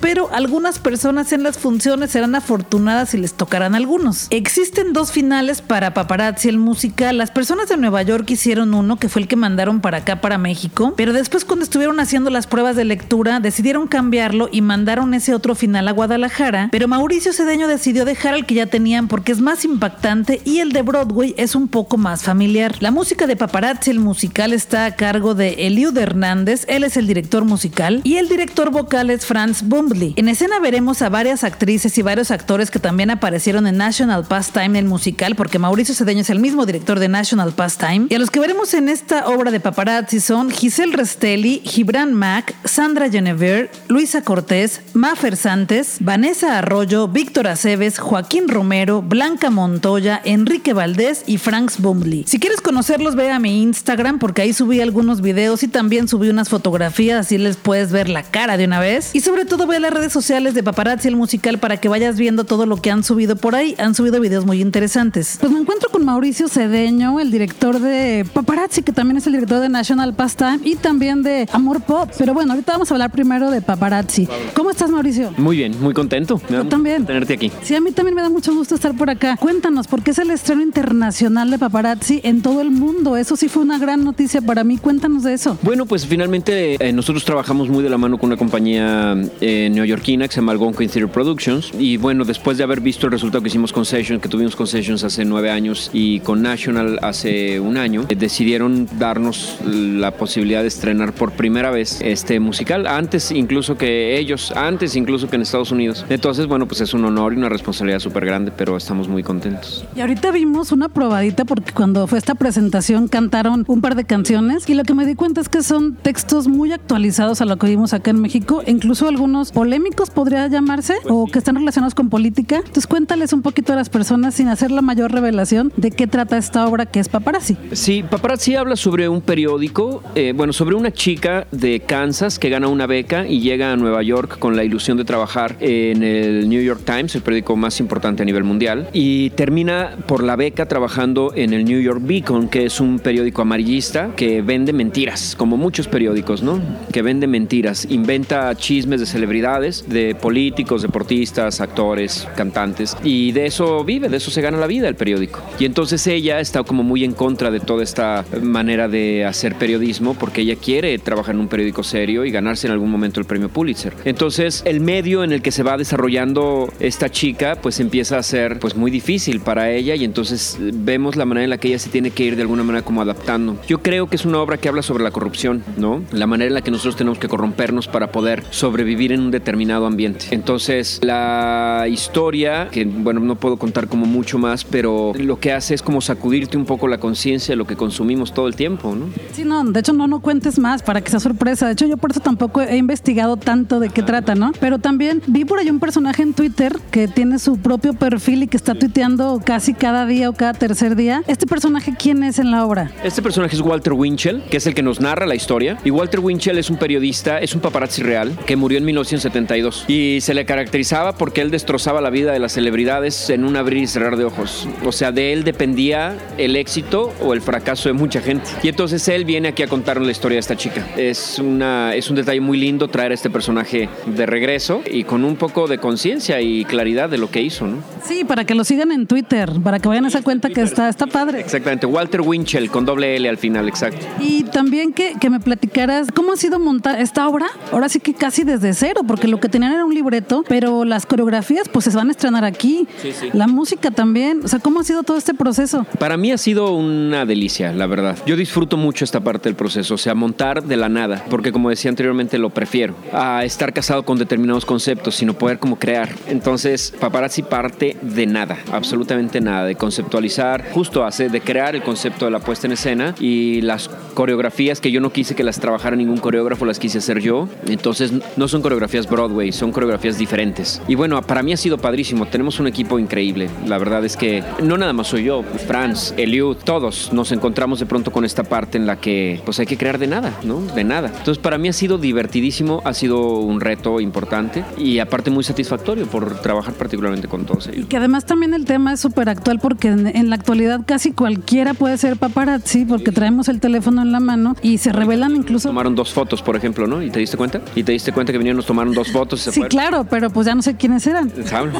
pero 0.00 0.28
algunas 0.32 0.78
personas 0.78 1.32
en 1.32 1.42
las 1.42 1.58
funciones 1.58 2.10
serán 2.10 2.34
afortunadas 2.34 3.10
si 3.10 3.18
les 3.18 3.34
tocarán 3.34 3.74
algunos. 3.74 4.26
Existen 4.30 4.92
dos 4.92 5.12
finales 5.12 5.62
para 5.62 5.94
Paparazzi 5.94 6.48
el 6.48 6.58
musical. 6.58 7.18
Las 7.18 7.30
personas 7.30 7.68
de 7.68 7.76
Nueva 7.76 8.02
York 8.02 8.28
hicieron 8.30 8.74
uno 8.74 8.96
que 8.96 9.08
fue 9.08 9.22
el 9.22 9.28
que 9.28 9.36
mandaron 9.36 9.80
para 9.80 9.98
acá, 9.98 10.20
para 10.20 10.36
México, 10.36 10.94
pero 10.96 11.12
después 11.12 11.44
cuando 11.44 11.64
estuvieron 11.64 12.00
haciendo 12.00 12.30
las 12.30 12.46
pruebas 12.46 12.76
de 12.76 12.84
lectura 12.84 13.38
decidieron 13.40 13.86
cambiarlo 13.86 14.48
y 14.50 14.62
mandaron 14.62 15.14
ese 15.14 15.32
otro 15.32 15.54
final 15.54 15.86
a 15.86 15.92
Guadalajara, 15.92 16.68
pero 16.72 16.88
Mauricio 16.88 17.32
Cedeño 17.32 17.68
decidió 17.68 18.04
dejar 18.04 18.34
el 18.34 18.46
que 18.46 18.54
ya 18.54 18.66
tenían 18.66 19.06
porque 19.06 19.32
es 19.32 19.40
más 19.40 19.64
impactante 19.64 20.40
y 20.44 20.58
el 20.58 20.72
de 20.72 20.82
Broadway 20.82 21.34
es 21.38 21.54
un 21.54 21.68
poco 21.68 21.96
más 21.96 22.24
familiar. 22.24 22.74
La 22.80 22.90
música 22.90 23.26
de 23.26 23.36
Paparazzi 23.36 23.90
el 23.90 24.00
musical 24.00 24.52
está 24.52 24.86
a 24.86 24.96
cargo 24.96 25.34
de 25.34 25.66
Eliud 25.66 25.96
Hernández, 25.96 26.64
él 26.68 26.84
es 26.84 26.96
el 26.96 27.06
director 27.06 27.44
musical, 27.44 28.00
y 28.02 28.16
el 28.16 28.28
director 28.28 28.70
vocal 28.70 29.10
es 29.10 29.24
Franz 29.36 29.60
Bumbley. 29.62 30.14
En 30.16 30.28
escena 30.28 30.60
veremos 30.60 31.02
a 31.02 31.10
varias 31.10 31.44
actrices 31.44 31.98
y 31.98 32.00
varios 32.00 32.30
actores 32.30 32.70
que 32.70 32.78
también 32.78 33.10
aparecieron 33.10 33.66
en 33.66 33.76
National 33.76 34.24
Pastime, 34.24 34.78
el 34.78 34.86
musical, 34.86 35.36
porque 35.36 35.58
Mauricio 35.58 35.94
Cedeño 35.94 36.22
es 36.22 36.30
el 36.30 36.38
mismo 36.38 36.64
director 36.64 36.98
de 36.98 37.08
National 37.08 37.52
Pastime. 37.52 38.06
Y 38.08 38.14
a 38.14 38.18
los 38.18 38.30
que 38.30 38.40
veremos 38.40 38.72
en 38.72 38.88
esta 38.88 39.28
obra 39.28 39.50
de 39.50 39.60
paparazzi 39.60 40.20
son 40.20 40.50
Giselle 40.50 40.96
Restelli, 40.96 41.60
Gibran 41.66 42.14
Mack, 42.14 42.54
Sandra 42.64 43.10
Genever, 43.10 43.70
Luisa 43.88 44.22
Cortés, 44.22 44.80
Mafer 44.94 45.36
Santos, 45.36 45.96
Vanessa 46.00 46.56
Arroyo, 46.56 47.06
Víctor 47.06 47.48
Aceves, 47.48 47.98
Joaquín 47.98 48.48
Romero, 48.48 49.02
Blanca 49.02 49.50
Montoya, 49.50 50.18
Enrique 50.24 50.72
Valdés 50.72 51.24
y 51.26 51.36
Franks 51.36 51.78
Bumbley. 51.78 52.24
Si 52.26 52.38
quieres 52.38 52.62
conocerlos, 52.62 53.16
ve 53.16 53.30
a 53.30 53.38
mi 53.38 53.60
Instagram 53.60 54.18
porque 54.18 54.40
ahí 54.40 54.54
subí 54.54 54.80
algunos 54.80 55.20
videos 55.20 55.62
y 55.62 55.68
también 55.68 56.08
subí 56.08 56.30
unas 56.30 56.48
fotografías, 56.48 57.26
así 57.26 57.36
les 57.36 57.58
puedes 57.58 57.92
ver 57.92 58.08
la 58.08 58.22
cara 58.22 58.56
de 58.56 58.64
una 58.64 58.80
vez. 58.80 59.10
Sobre 59.26 59.44
todo 59.44 59.66
ve 59.66 59.74
a 59.74 59.80
las 59.80 59.92
redes 59.92 60.12
sociales 60.12 60.54
de 60.54 60.62
Paparazzi 60.62 61.08
el 61.08 61.16
musical 61.16 61.58
para 61.58 61.78
que 61.78 61.88
vayas 61.88 62.16
viendo 62.16 62.44
todo 62.44 62.64
lo 62.64 62.76
que 62.76 62.92
han 62.92 63.02
subido 63.02 63.34
por 63.34 63.56
ahí. 63.56 63.74
Han 63.76 63.92
subido 63.92 64.20
videos 64.20 64.46
muy 64.46 64.60
interesantes. 64.60 65.38
Pues 65.40 65.50
me 65.50 65.58
encuentro 65.58 65.90
con 65.90 66.04
Mauricio 66.04 66.46
Cedeño, 66.46 67.18
el 67.18 67.32
director 67.32 67.80
de 67.80 68.24
Paparazzi, 68.32 68.84
que 68.84 68.92
también 68.92 69.16
es 69.16 69.26
el 69.26 69.32
director 69.32 69.58
de 69.58 69.68
National 69.68 70.14
Pastime 70.14 70.60
y 70.62 70.76
también 70.76 71.24
de 71.24 71.48
Amor 71.52 71.80
Pop. 71.80 72.08
Pero 72.16 72.34
bueno, 72.34 72.52
ahorita 72.52 72.70
vamos 72.70 72.92
a 72.92 72.94
hablar 72.94 73.10
primero 73.10 73.50
de 73.50 73.62
Paparazzi. 73.62 74.28
¿Cómo 74.54 74.70
estás, 74.70 74.90
Mauricio? 74.90 75.32
Muy 75.38 75.56
bien, 75.56 75.74
muy 75.80 75.92
contento. 75.92 76.40
Yo 76.48 76.64
también. 76.68 77.04
Tenerte 77.04 77.34
aquí. 77.34 77.50
Sí, 77.62 77.74
a 77.74 77.80
mí 77.80 77.90
también 77.90 78.14
me 78.14 78.22
da 78.22 78.30
mucho 78.30 78.54
gusto 78.54 78.76
estar 78.76 78.96
por 78.96 79.10
acá. 79.10 79.36
Cuéntanos, 79.38 79.88
¿por 79.88 80.04
qué 80.04 80.12
es 80.12 80.18
el 80.18 80.30
estreno 80.30 80.62
internacional 80.62 81.50
de 81.50 81.58
Paparazzi 81.58 82.20
en 82.22 82.42
todo 82.42 82.60
el 82.60 82.70
mundo? 82.70 83.16
Eso 83.16 83.34
sí 83.34 83.48
fue 83.48 83.64
una 83.64 83.80
gran 83.80 84.04
noticia 84.04 84.40
para 84.40 84.62
mí. 84.62 84.78
Cuéntanos 84.78 85.24
de 85.24 85.34
eso. 85.34 85.58
Bueno, 85.62 85.84
pues 85.84 86.06
finalmente 86.06 86.76
eh, 86.78 86.92
nosotros 86.92 87.24
trabajamos 87.24 87.68
muy 87.68 87.82
de 87.82 87.90
la 87.90 87.98
mano 87.98 88.18
con 88.18 88.28
una 88.28 88.36
compañía 88.36 89.15
eh, 89.40 89.68
neoyorquina 89.70 90.28
que 90.28 90.34
se 90.34 90.40
llama 90.40 90.52
Algonquin 90.52 90.88
Theater 90.88 91.10
Productions. 91.10 91.72
Y 91.78 91.96
bueno, 91.96 92.24
después 92.24 92.58
de 92.58 92.64
haber 92.64 92.80
visto 92.80 93.06
el 93.06 93.12
resultado 93.12 93.42
que 93.42 93.48
hicimos 93.48 93.72
con 93.72 93.84
Sessions, 93.84 94.22
que 94.22 94.28
tuvimos 94.28 94.56
con 94.56 94.66
Sessions 94.66 95.04
hace 95.04 95.24
nueve 95.24 95.50
años 95.50 95.90
y 95.92 96.20
con 96.20 96.42
National 96.42 96.98
hace 97.02 97.60
un 97.60 97.76
año, 97.76 98.04
eh, 98.08 98.16
decidieron 98.16 98.88
darnos 98.98 99.58
la 99.64 100.12
posibilidad 100.12 100.62
de 100.62 100.68
estrenar 100.68 101.12
por 101.12 101.32
primera 101.32 101.70
vez 101.70 102.00
este 102.02 102.40
musical, 102.40 102.86
antes 102.86 103.30
incluso 103.30 103.76
que 103.76 104.18
ellos, 104.18 104.52
antes 104.52 104.96
incluso 104.96 105.28
que 105.28 105.36
en 105.36 105.42
Estados 105.42 105.70
Unidos. 105.72 106.04
Entonces, 106.08 106.46
bueno, 106.46 106.66
pues 106.66 106.80
es 106.80 106.94
un 106.94 107.04
honor 107.04 107.32
y 107.34 107.36
una 107.36 107.48
responsabilidad 107.48 108.00
súper 108.00 108.26
grande, 108.26 108.52
pero 108.56 108.76
estamos 108.76 109.08
muy 109.08 109.22
contentos. 109.22 109.84
Y 109.96 110.00
ahorita 110.00 110.30
vimos 110.30 110.72
una 110.72 110.88
probadita 110.88 111.44
porque 111.44 111.72
cuando 111.72 112.06
fue 112.06 112.18
esta 112.18 112.34
presentación 112.34 113.08
cantaron 113.08 113.64
un 113.66 113.80
par 113.80 113.94
de 113.94 114.04
canciones 114.04 114.68
y 114.68 114.74
lo 114.74 114.84
que 114.84 114.94
me 114.94 115.06
di 115.06 115.14
cuenta 115.14 115.40
es 115.40 115.48
que 115.48 115.62
son 115.62 115.94
textos 115.94 116.48
muy 116.48 116.72
actualizados 116.72 117.40
a 117.40 117.44
lo 117.44 117.56
que 117.56 117.66
vimos 117.66 117.92
acá 117.92 118.10
en 118.10 118.20
México, 118.20 118.62
incluso 118.66 119.05
algunos 119.08 119.52
polémicos 119.52 120.10
podría 120.10 120.46
llamarse 120.48 120.94
o 121.08 121.26
que 121.26 121.38
están 121.38 121.56
relacionados 121.56 121.94
con 121.94 122.08
política. 122.08 122.56
Entonces 122.56 122.86
cuéntales 122.86 123.32
un 123.32 123.42
poquito 123.42 123.72
a 123.72 123.76
las 123.76 123.88
personas 123.88 124.34
sin 124.34 124.48
hacer 124.48 124.70
la 124.70 124.82
mayor 124.82 125.12
revelación 125.12 125.72
de 125.76 125.90
qué 125.90 126.06
trata 126.06 126.36
esta 126.36 126.66
obra 126.66 126.86
que 126.86 127.00
es 127.00 127.08
Paparazzi. 127.08 127.56
Sí, 127.72 128.04
Paparazzi 128.08 128.56
habla 128.56 128.76
sobre 128.76 129.08
un 129.08 129.20
periódico, 129.20 130.02
eh, 130.14 130.32
bueno, 130.34 130.52
sobre 130.52 130.74
una 130.76 130.90
chica 130.90 131.46
de 131.52 131.80
Kansas 131.80 132.38
que 132.38 132.48
gana 132.48 132.68
una 132.68 132.86
beca 132.86 133.26
y 133.26 133.40
llega 133.40 133.72
a 133.72 133.76
Nueva 133.76 134.02
York 134.02 134.38
con 134.38 134.56
la 134.56 134.64
ilusión 134.64 134.96
de 134.96 135.04
trabajar 135.04 135.56
en 135.60 136.02
el 136.02 136.48
New 136.48 136.62
York 136.62 136.82
Times, 136.84 137.14
el 137.14 137.22
periódico 137.22 137.56
más 137.56 137.80
importante 137.80 138.22
a 138.22 138.26
nivel 138.26 138.44
mundial, 138.44 138.88
y 138.92 139.30
termina 139.30 139.96
por 140.06 140.22
la 140.22 140.36
beca 140.36 140.66
trabajando 140.66 141.32
en 141.34 141.52
el 141.52 141.64
New 141.64 141.80
York 141.80 142.00
Beacon, 142.02 142.48
que 142.48 142.66
es 142.66 142.80
un 142.80 142.98
periódico 142.98 143.42
amarillista 143.42 144.10
que 144.16 144.42
vende 144.42 144.72
mentiras, 144.72 145.34
como 145.36 145.56
muchos 145.56 145.88
periódicos, 145.88 146.42
¿no? 146.42 146.60
Que 146.92 147.02
vende 147.02 147.26
mentiras, 147.26 147.86
inventa 147.90 148.54
chismes 148.54 148.95
de 149.00 149.06
celebridades, 149.06 149.88
de 149.88 150.14
políticos, 150.14 150.82
deportistas, 150.82 151.60
actores, 151.60 152.26
cantantes, 152.36 152.96
y 153.02 153.32
de 153.32 153.46
eso 153.46 153.84
vive, 153.84 154.08
de 154.08 154.16
eso 154.16 154.30
se 154.30 154.40
gana 154.40 154.58
la 154.58 154.66
vida 154.66 154.88
el 154.88 154.94
periódico. 154.94 155.40
Y 155.58 155.64
entonces 155.64 156.06
ella 156.06 156.40
está 156.40 156.62
como 156.62 156.82
muy 156.82 157.04
en 157.04 157.12
contra 157.12 157.50
de 157.50 157.60
toda 157.60 157.82
esta 157.82 158.24
manera 158.42 158.88
de 158.88 159.24
hacer 159.24 159.56
periodismo 159.56 160.14
porque 160.14 160.42
ella 160.42 160.56
quiere 160.56 160.98
trabajar 160.98 161.34
en 161.34 161.40
un 161.40 161.48
periódico 161.48 161.82
serio 161.82 162.24
y 162.24 162.30
ganarse 162.30 162.66
en 162.66 162.72
algún 162.72 162.90
momento 162.90 163.20
el 163.20 163.26
premio 163.26 163.48
Pulitzer. 163.48 163.94
Entonces, 164.04 164.62
el 164.64 164.80
medio 164.80 165.24
en 165.24 165.32
el 165.32 165.42
que 165.42 165.50
se 165.50 165.62
va 165.62 165.76
desarrollando 165.76 166.72
esta 166.80 167.10
chica 167.10 167.56
pues 167.60 167.80
empieza 167.80 168.18
a 168.18 168.22
ser 168.22 168.58
pues 168.58 168.76
muy 168.76 168.90
difícil 168.90 169.40
para 169.40 169.70
ella 169.70 169.94
y 169.94 170.04
entonces 170.04 170.58
vemos 170.60 171.16
la 171.16 171.24
manera 171.24 171.44
en 171.44 171.50
la 171.50 171.58
que 171.58 171.68
ella 171.68 171.78
se 171.78 171.90
tiene 171.90 172.10
que 172.10 172.24
ir 172.24 172.36
de 172.36 172.42
alguna 172.42 172.62
manera 172.62 172.84
como 172.84 173.02
adaptando. 173.02 173.58
Yo 173.66 173.78
creo 173.78 174.08
que 174.08 174.16
es 174.16 174.24
una 174.24 174.38
obra 174.38 174.58
que 174.58 174.68
habla 174.68 174.82
sobre 174.82 175.04
la 175.04 175.10
corrupción, 175.10 175.62
¿no? 175.76 176.02
La 176.12 176.26
manera 176.26 176.48
en 176.48 176.54
la 176.54 176.62
que 176.62 176.70
nosotros 176.70 176.96
tenemos 176.96 177.18
que 177.18 177.28
corrompernos 177.28 177.88
para 177.88 178.12
poder 178.12 178.44
sobrevivir 178.50 178.85
en 178.86 179.20
un 179.20 179.30
determinado 179.30 179.86
ambiente. 179.86 180.26
Entonces, 180.30 181.00
la 181.02 181.86
historia, 181.88 182.68
que 182.70 182.84
bueno, 182.84 183.20
no 183.20 183.36
puedo 183.36 183.56
contar 183.56 183.88
como 183.88 184.06
mucho 184.06 184.38
más, 184.38 184.64
pero 184.64 185.12
lo 185.18 185.38
que 185.38 185.52
hace 185.52 185.74
es 185.74 185.82
como 185.82 186.00
sacudirte 186.00 186.56
un 186.56 186.64
poco 186.64 186.88
la 186.88 186.98
conciencia 186.98 187.52
de 187.52 187.56
lo 187.56 187.66
que 187.66 187.76
consumimos 187.76 188.32
todo 188.32 188.48
el 188.48 188.56
tiempo, 188.56 188.94
¿no? 188.94 189.06
Sí, 189.32 189.44
no, 189.44 189.64
de 189.64 189.80
hecho 189.80 189.92
no, 189.92 190.06
no 190.06 190.20
cuentes 190.20 190.58
más 190.58 190.82
para 190.82 191.00
que 191.00 191.10
sea 191.10 191.20
sorpresa. 191.20 191.66
De 191.66 191.72
hecho, 191.72 191.86
yo 191.86 191.96
por 191.96 192.10
eso 192.10 192.20
tampoco 192.20 192.62
he 192.62 192.76
investigado 192.76 193.36
tanto 193.36 193.80
de 193.80 193.90
qué 193.90 194.02
trata, 194.02 194.34
¿no? 194.34 194.52
Pero 194.60 194.78
también 194.78 195.22
vi 195.26 195.44
por 195.44 195.58
ahí 195.58 195.68
un 195.68 195.80
personaje 195.80 196.22
en 196.22 196.32
Twitter 196.32 196.76
que 196.90 197.08
tiene 197.08 197.38
su 197.38 197.58
propio 197.58 197.92
perfil 197.94 198.44
y 198.44 198.46
que 198.46 198.56
está 198.56 198.74
tuiteando 198.74 199.40
casi 199.44 199.74
cada 199.74 200.06
día 200.06 200.30
o 200.30 200.32
cada 200.32 200.54
tercer 200.54 200.96
día. 200.96 201.22
¿Este 201.26 201.46
personaje 201.46 201.94
quién 201.98 202.22
es 202.22 202.38
en 202.38 202.50
la 202.50 202.64
obra? 202.64 202.90
Este 203.04 203.22
personaje 203.22 203.54
es 203.56 203.62
Walter 203.62 203.92
Winchell, 203.92 204.42
que 204.50 204.56
es 204.56 204.66
el 204.66 204.74
que 204.74 204.82
nos 204.82 205.00
narra 205.00 205.26
la 205.26 205.34
historia. 205.34 205.78
Y 205.84 205.90
Walter 205.90 206.20
Winchell 206.20 206.58
es 206.58 206.70
un 206.70 206.76
periodista, 206.76 207.38
es 207.38 207.54
un 207.54 207.60
paparazzi 207.60 208.02
real, 208.02 208.36
que 208.46 208.56
murió 208.56 208.75
murió 208.76 208.78
en 208.78 208.84
1972 208.84 209.84
y 209.88 210.20
se 210.20 210.34
le 210.34 210.44
caracterizaba 210.44 211.16
porque 211.16 211.40
él 211.40 211.50
destrozaba 211.50 212.00
la 212.00 212.10
vida 212.10 212.32
de 212.32 212.38
las 212.38 212.52
celebridades 212.52 213.30
en 213.30 213.44
un 213.44 213.56
abrir 213.56 213.82
y 213.82 213.86
cerrar 213.86 214.16
de 214.16 214.24
ojos. 214.24 214.68
O 214.84 214.92
sea, 214.92 215.12
de 215.12 215.32
él 215.32 215.44
dependía 215.44 216.16
el 216.38 216.56
éxito 216.56 217.12
o 217.22 217.32
el 217.32 217.40
fracaso 217.40 217.88
de 217.88 217.92
mucha 217.92 218.20
gente. 218.20 218.46
Y 218.62 218.68
entonces 218.68 219.06
él 219.08 219.24
viene 219.24 219.48
aquí 219.48 219.62
a 219.62 219.68
contarnos 219.68 220.06
la 220.06 220.12
historia 220.12 220.36
de 220.36 220.40
esta 220.40 220.56
chica. 220.56 220.86
Es, 220.96 221.38
una, 221.38 221.94
es 221.94 222.10
un 222.10 222.16
detalle 222.16 222.40
muy 222.40 222.58
lindo 222.58 222.88
traer 222.88 223.12
a 223.12 223.14
este 223.14 223.30
personaje 223.30 223.88
de 224.06 224.26
regreso 224.26 224.82
y 224.90 225.04
con 225.04 225.24
un 225.24 225.36
poco 225.36 225.66
de 225.68 225.78
conciencia 225.78 226.40
y 226.40 226.64
claridad 226.64 227.08
de 227.08 227.18
lo 227.18 227.30
que 227.30 227.42
hizo, 227.42 227.66
¿no? 227.66 227.78
Sí, 228.04 228.24
para 228.24 228.44
que 228.44 228.54
lo 228.54 228.64
sigan 228.64 228.92
en 228.92 229.06
Twitter, 229.06 229.50
para 229.62 229.78
que 229.78 229.88
vayan 229.88 230.04
a 230.04 230.08
esa 230.08 230.22
cuenta 230.22 230.50
que 230.50 230.62
está, 230.62 230.88
está 230.88 231.06
padre. 231.06 231.40
Exactamente, 231.40 231.86
Walter 231.86 232.20
Winchell 232.20 232.70
con 232.70 232.84
doble 232.84 233.16
L 233.16 233.28
al 233.28 233.38
final, 233.38 233.68
exacto. 233.68 234.06
Y 234.20 234.44
también 234.44 234.92
que, 234.92 235.14
que 235.20 235.30
me 235.30 235.40
platicaras 235.40 236.08
cómo 236.12 236.32
ha 236.32 236.36
sido 236.36 236.58
montar 236.58 237.00
esta 237.00 237.28
obra, 237.28 237.46
ahora 237.72 237.88
sí 237.88 238.00
que 238.00 238.14
casi 238.14 238.44
desde 238.58 238.74
cero, 238.74 239.02
porque 239.06 239.28
lo 239.28 239.38
que 239.40 239.48
tenían 239.48 239.72
era 239.72 239.84
un 239.84 239.94
libreto, 239.94 240.44
pero 240.48 240.84
las 240.84 241.06
coreografías 241.06 241.68
pues 241.68 241.84
se 241.84 241.90
van 241.96 242.08
a 242.08 242.10
estrenar 242.10 242.44
aquí, 242.44 242.86
Sí, 243.02 243.12
sí. 243.12 243.28
la 243.32 243.46
música 243.46 243.90
también, 243.90 244.40
o 244.44 244.48
sea, 244.48 244.58
¿cómo 244.58 244.80
ha 244.80 244.84
sido 244.84 245.02
todo 245.02 245.16
este 245.16 245.34
proceso? 245.34 245.86
Para 245.98 246.16
mí 246.16 246.32
ha 246.32 246.38
sido 246.38 246.72
una 246.74 247.24
delicia, 247.26 247.72
la 247.72 247.86
verdad. 247.86 248.16
Yo 248.26 248.36
disfruto 248.36 248.76
mucho 248.76 249.04
esta 249.04 249.20
parte 249.20 249.48
del 249.48 249.56
proceso, 249.56 249.94
o 249.94 249.98
sea, 249.98 250.14
montar 250.14 250.62
de 250.64 250.76
la 250.76 250.88
nada, 250.88 251.24
porque 251.30 251.52
como 251.52 251.70
decía 251.70 251.90
anteriormente, 251.90 252.38
lo 252.38 252.50
prefiero 252.50 252.94
a 253.12 253.44
estar 253.44 253.72
casado 253.72 254.04
con 254.04 254.18
determinados 254.18 254.64
conceptos, 254.64 255.14
sino 255.16 255.34
poder 255.34 255.58
como 255.58 255.78
crear. 255.78 256.10
Entonces, 256.28 256.92
paparazzi 256.98 257.42
parte 257.42 257.96
de 258.02 258.26
nada, 258.26 258.58
absolutamente 258.72 259.40
nada, 259.40 259.64
de 259.64 259.74
conceptualizar, 259.76 260.64
justo 260.72 261.04
hace 261.04 261.28
de 261.28 261.40
crear 261.40 261.74
el 261.74 261.82
concepto 261.82 262.24
de 262.24 262.30
la 262.30 262.38
puesta 262.40 262.66
en 262.66 262.72
escena 262.72 263.14
y 263.20 263.60
las 263.62 263.88
coreografías 264.14 264.80
que 264.80 264.90
yo 264.90 265.00
no 265.00 265.12
quise 265.12 265.34
que 265.34 265.44
las 265.44 265.60
trabajara 265.60 265.96
ningún 265.96 266.18
coreógrafo, 266.18 266.64
las 266.64 266.78
quise 266.78 266.98
hacer 266.98 267.20
yo. 267.20 267.48
Entonces, 267.66 268.12
no 268.36 268.45
son 268.48 268.62
coreografías 268.62 269.08
Broadway, 269.08 269.52
son 269.52 269.72
coreografías 269.72 270.18
diferentes. 270.18 270.82
Y 270.88 270.94
bueno, 270.94 271.20
para 271.22 271.42
mí 271.42 271.52
ha 271.52 271.56
sido 271.56 271.78
padrísimo. 271.78 272.26
Tenemos 272.26 272.60
un 272.60 272.66
equipo 272.66 272.98
increíble. 272.98 273.48
La 273.66 273.78
verdad 273.78 274.04
es 274.04 274.16
que 274.16 274.42
no 274.62 274.76
nada 274.76 274.92
más 274.92 275.08
soy 275.08 275.24
yo, 275.24 275.42
Franz, 275.66 276.14
Eliud, 276.16 276.56
todos 276.56 277.12
nos 277.12 277.32
encontramos 277.32 277.80
de 277.80 277.86
pronto 277.86 278.10
con 278.10 278.24
esta 278.24 278.44
parte 278.44 278.78
en 278.78 278.86
la 278.86 278.96
que 278.96 279.40
pues 279.44 279.58
hay 279.58 279.66
que 279.66 279.76
crear 279.76 279.98
de 279.98 280.06
nada, 280.06 280.32
¿no? 280.44 280.60
De 280.60 280.84
nada. 280.84 281.08
Entonces, 281.08 281.38
para 281.38 281.58
mí 281.58 281.68
ha 281.68 281.72
sido 281.72 281.98
divertidísimo, 281.98 282.82
ha 282.84 282.94
sido 282.94 283.38
un 283.38 283.60
reto 283.60 284.00
importante 284.00 284.64
y 284.76 284.98
aparte 284.98 285.30
muy 285.30 285.44
satisfactorio 285.44 286.06
por 286.06 286.40
trabajar 286.40 286.74
particularmente 286.74 287.28
con 287.28 287.44
todos 287.44 287.68
ellos. 287.68 287.86
Que 287.86 287.96
además 287.96 288.26
también 288.26 288.54
el 288.54 288.64
tema 288.64 288.92
es 288.92 289.00
súper 289.00 289.28
actual 289.28 289.58
porque 289.60 289.88
en, 289.88 290.06
en 290.06 290.30
la 290.30 290.36
actualidad 290.36 290.80
casi 290.86 291.12
cualquiera 291.12 291.74
puede 291.74 291.98
ser 291.98 292.16
paparazzi 292.16 292.84
porque 292.84 293.12
traemos 293.12 293.48
el 293.48 293.60
teléfono 293.60 294.02
en 294.02 294.12
la 294.12 294.20
mano 294.20 294.56
y 294.62 294.78
se 294.78 294.92
revelan 294.92 295.36
incluso... 295.36 295.68
Tomaron 295.68 295.94
dos 295.94 296.12
fotos, 296.12 296.42
por 296.42 296.56
ejemplo, 296.56 296.86
¿no? 296.86 297.02
¿Y 297.02 297.10
te 297.10 297.20
diste 297.20 297.36
cuenta? 297.36 297.60
¿Y 297.74 297.82
te 297.82 297.92
diste 297.92 298.12
cuenta 298.12 298.32
que 298.32 298.35
vinieron, 298.38 298.56
nos 298.56 298.66
tomaron 298.66 298.92
dos 298.94 299.10
fotos 299.12 299.40
y 299.40 299.44
se 299.44 299.52
Sí, 299.52 299.60
fueron? 299.60 299.70
claro, 299.70 300.06
pero 300.08 300.30
pues 300.30 300.46
ya 300.46 300.54
no 300.54 300.62
sé 300.62 300.74
quiénes 300.76 301.06
eran. 301.06 301.32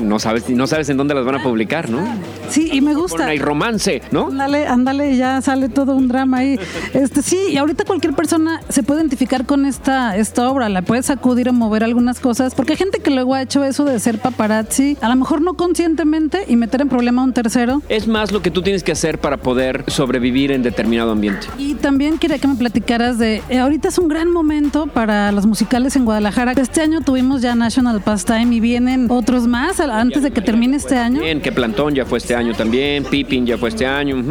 No 0.03 0.19
sabes, 0.19 0.49
no 0.51 0.67
sabes 0.67 0.89
en 0.89 0.97
dónde 0.97 1.15
las 1.15 1.25
van 1.25 1.37
a 1.37 1.43
publicar, 1.43 1.89
¿no? 1.91 2.01
Sí, 2.49 2.71
y 2.73 2.81
me 2.81 2.95
gusta. 2.95 3.27
Hay 3.27 3.39
romance, 3.39 4.03
¿no? 4.11 4.29
Ándale, 4.29 4.67
ándale, 4.67 5.17
ya 5.17 5.41
sale 5.43 5.69
todo 5.69 5.95
un 5.95 6.09
drama 6.09 6.39
ahí. 6.39 6.59
Este 6.95 7.23
sí, 7.23 7.39
y 7.51 7.57
ahorita 7.57 7.85
cualquier 7.85 8.15
persona 8.15 8.61
se 8.69 8.83
puede 8.83 9.01
identificar 9.01 9.47
con 9.47 9.67
esta, 9.67 10.17
esta 10.17 10.49
obra, 10.51 10.69
la 10.69 10.83
puede 10.83 11.03
sacudir 11.03 11.49
o 11.49 11.53
mover 11.53 11.85
algunas 11.85 12.21
cosas, 12.21 12.55
porque 12.55 12.73
hay 12.73 12.79
gente 12.79 13.01
que 13.01 13.11
luego 13.11 13.35
ha 13.35 13.43
hecho 13.43 13.65
eso 13.65 13.85
de 13.85 13.99
ser 14.01 14.19
paparazzi, 14.19 14.97
a 15.01 15.09
lo 15.09 15.17
mejor 15.17 15.43
no 15.43 15.55
conscientemente 15.55 16.45
y 16.49 16.57
meter 16.57 16.81
en 16.81 16.89
problema 16.89 17.23
a 17.23 17.25
un 17.25 17.33
tercero. 17.33 17.83
Es 17.89 18.07
más 18.09 18.33
lo 18.33 18.43
que 18.43 18.51
tú 18.51 18.63
tienes 18.63 18.83
que 18.83 18.93
hacer 18.93 19.19
para 19.19 19.37
poder 19.39 19.85
sobrevivir 19.89 20.53
en 20.53 20.63
determinado 20.63 21.13
ambiente. 21.13 21.47
Y 21.59 21.75
también 21.75 22.19
quería 22.19 22.39
que 22.39 22.49
me 22.49 22.55
platicaras 22.55 23.19
de, 23.19 23.43
eh, 23.49 23.59
ahorita 23.59 23.89
es 23.89 23.99
un 23.99 24.09
gran 24.09 24.31
momento 24.31 24.87
para 24.87 25.33
los 25.33 25.47
musicales 25.47 25.97
en 25.97 26.05
Guadalajara. 26.05 26.46
Este 26.55 26.81
año 26.81 27.01
tuvimos 27.01 27.43
ya 27.43 27.57
National 27.57 28.01
Pastime 28.01 28.55
y 28.55 28.61
vienen 28.61 29.09
otros 29.11 29.49
más 29.49 29.81
antes 29.81 30.23
de 30.23 30.31
que 30.31 30.41
termine 30.41 30.77
este 30.77 30.97
año. 30.97 31.21
Bien, 31.21 31.41
que 31.41 31.51
Plantón 31.51 31.93
ya 31.95 32.05
fue 32.05 32.19
este 32.19 32.37
año 32.37 32.55
también, 32.55 33.03
Pippin 33.05 33.45
ya 33.45 33.59
fue 33.59 33.71
este 33.71 33.85
año. 33.85 34.23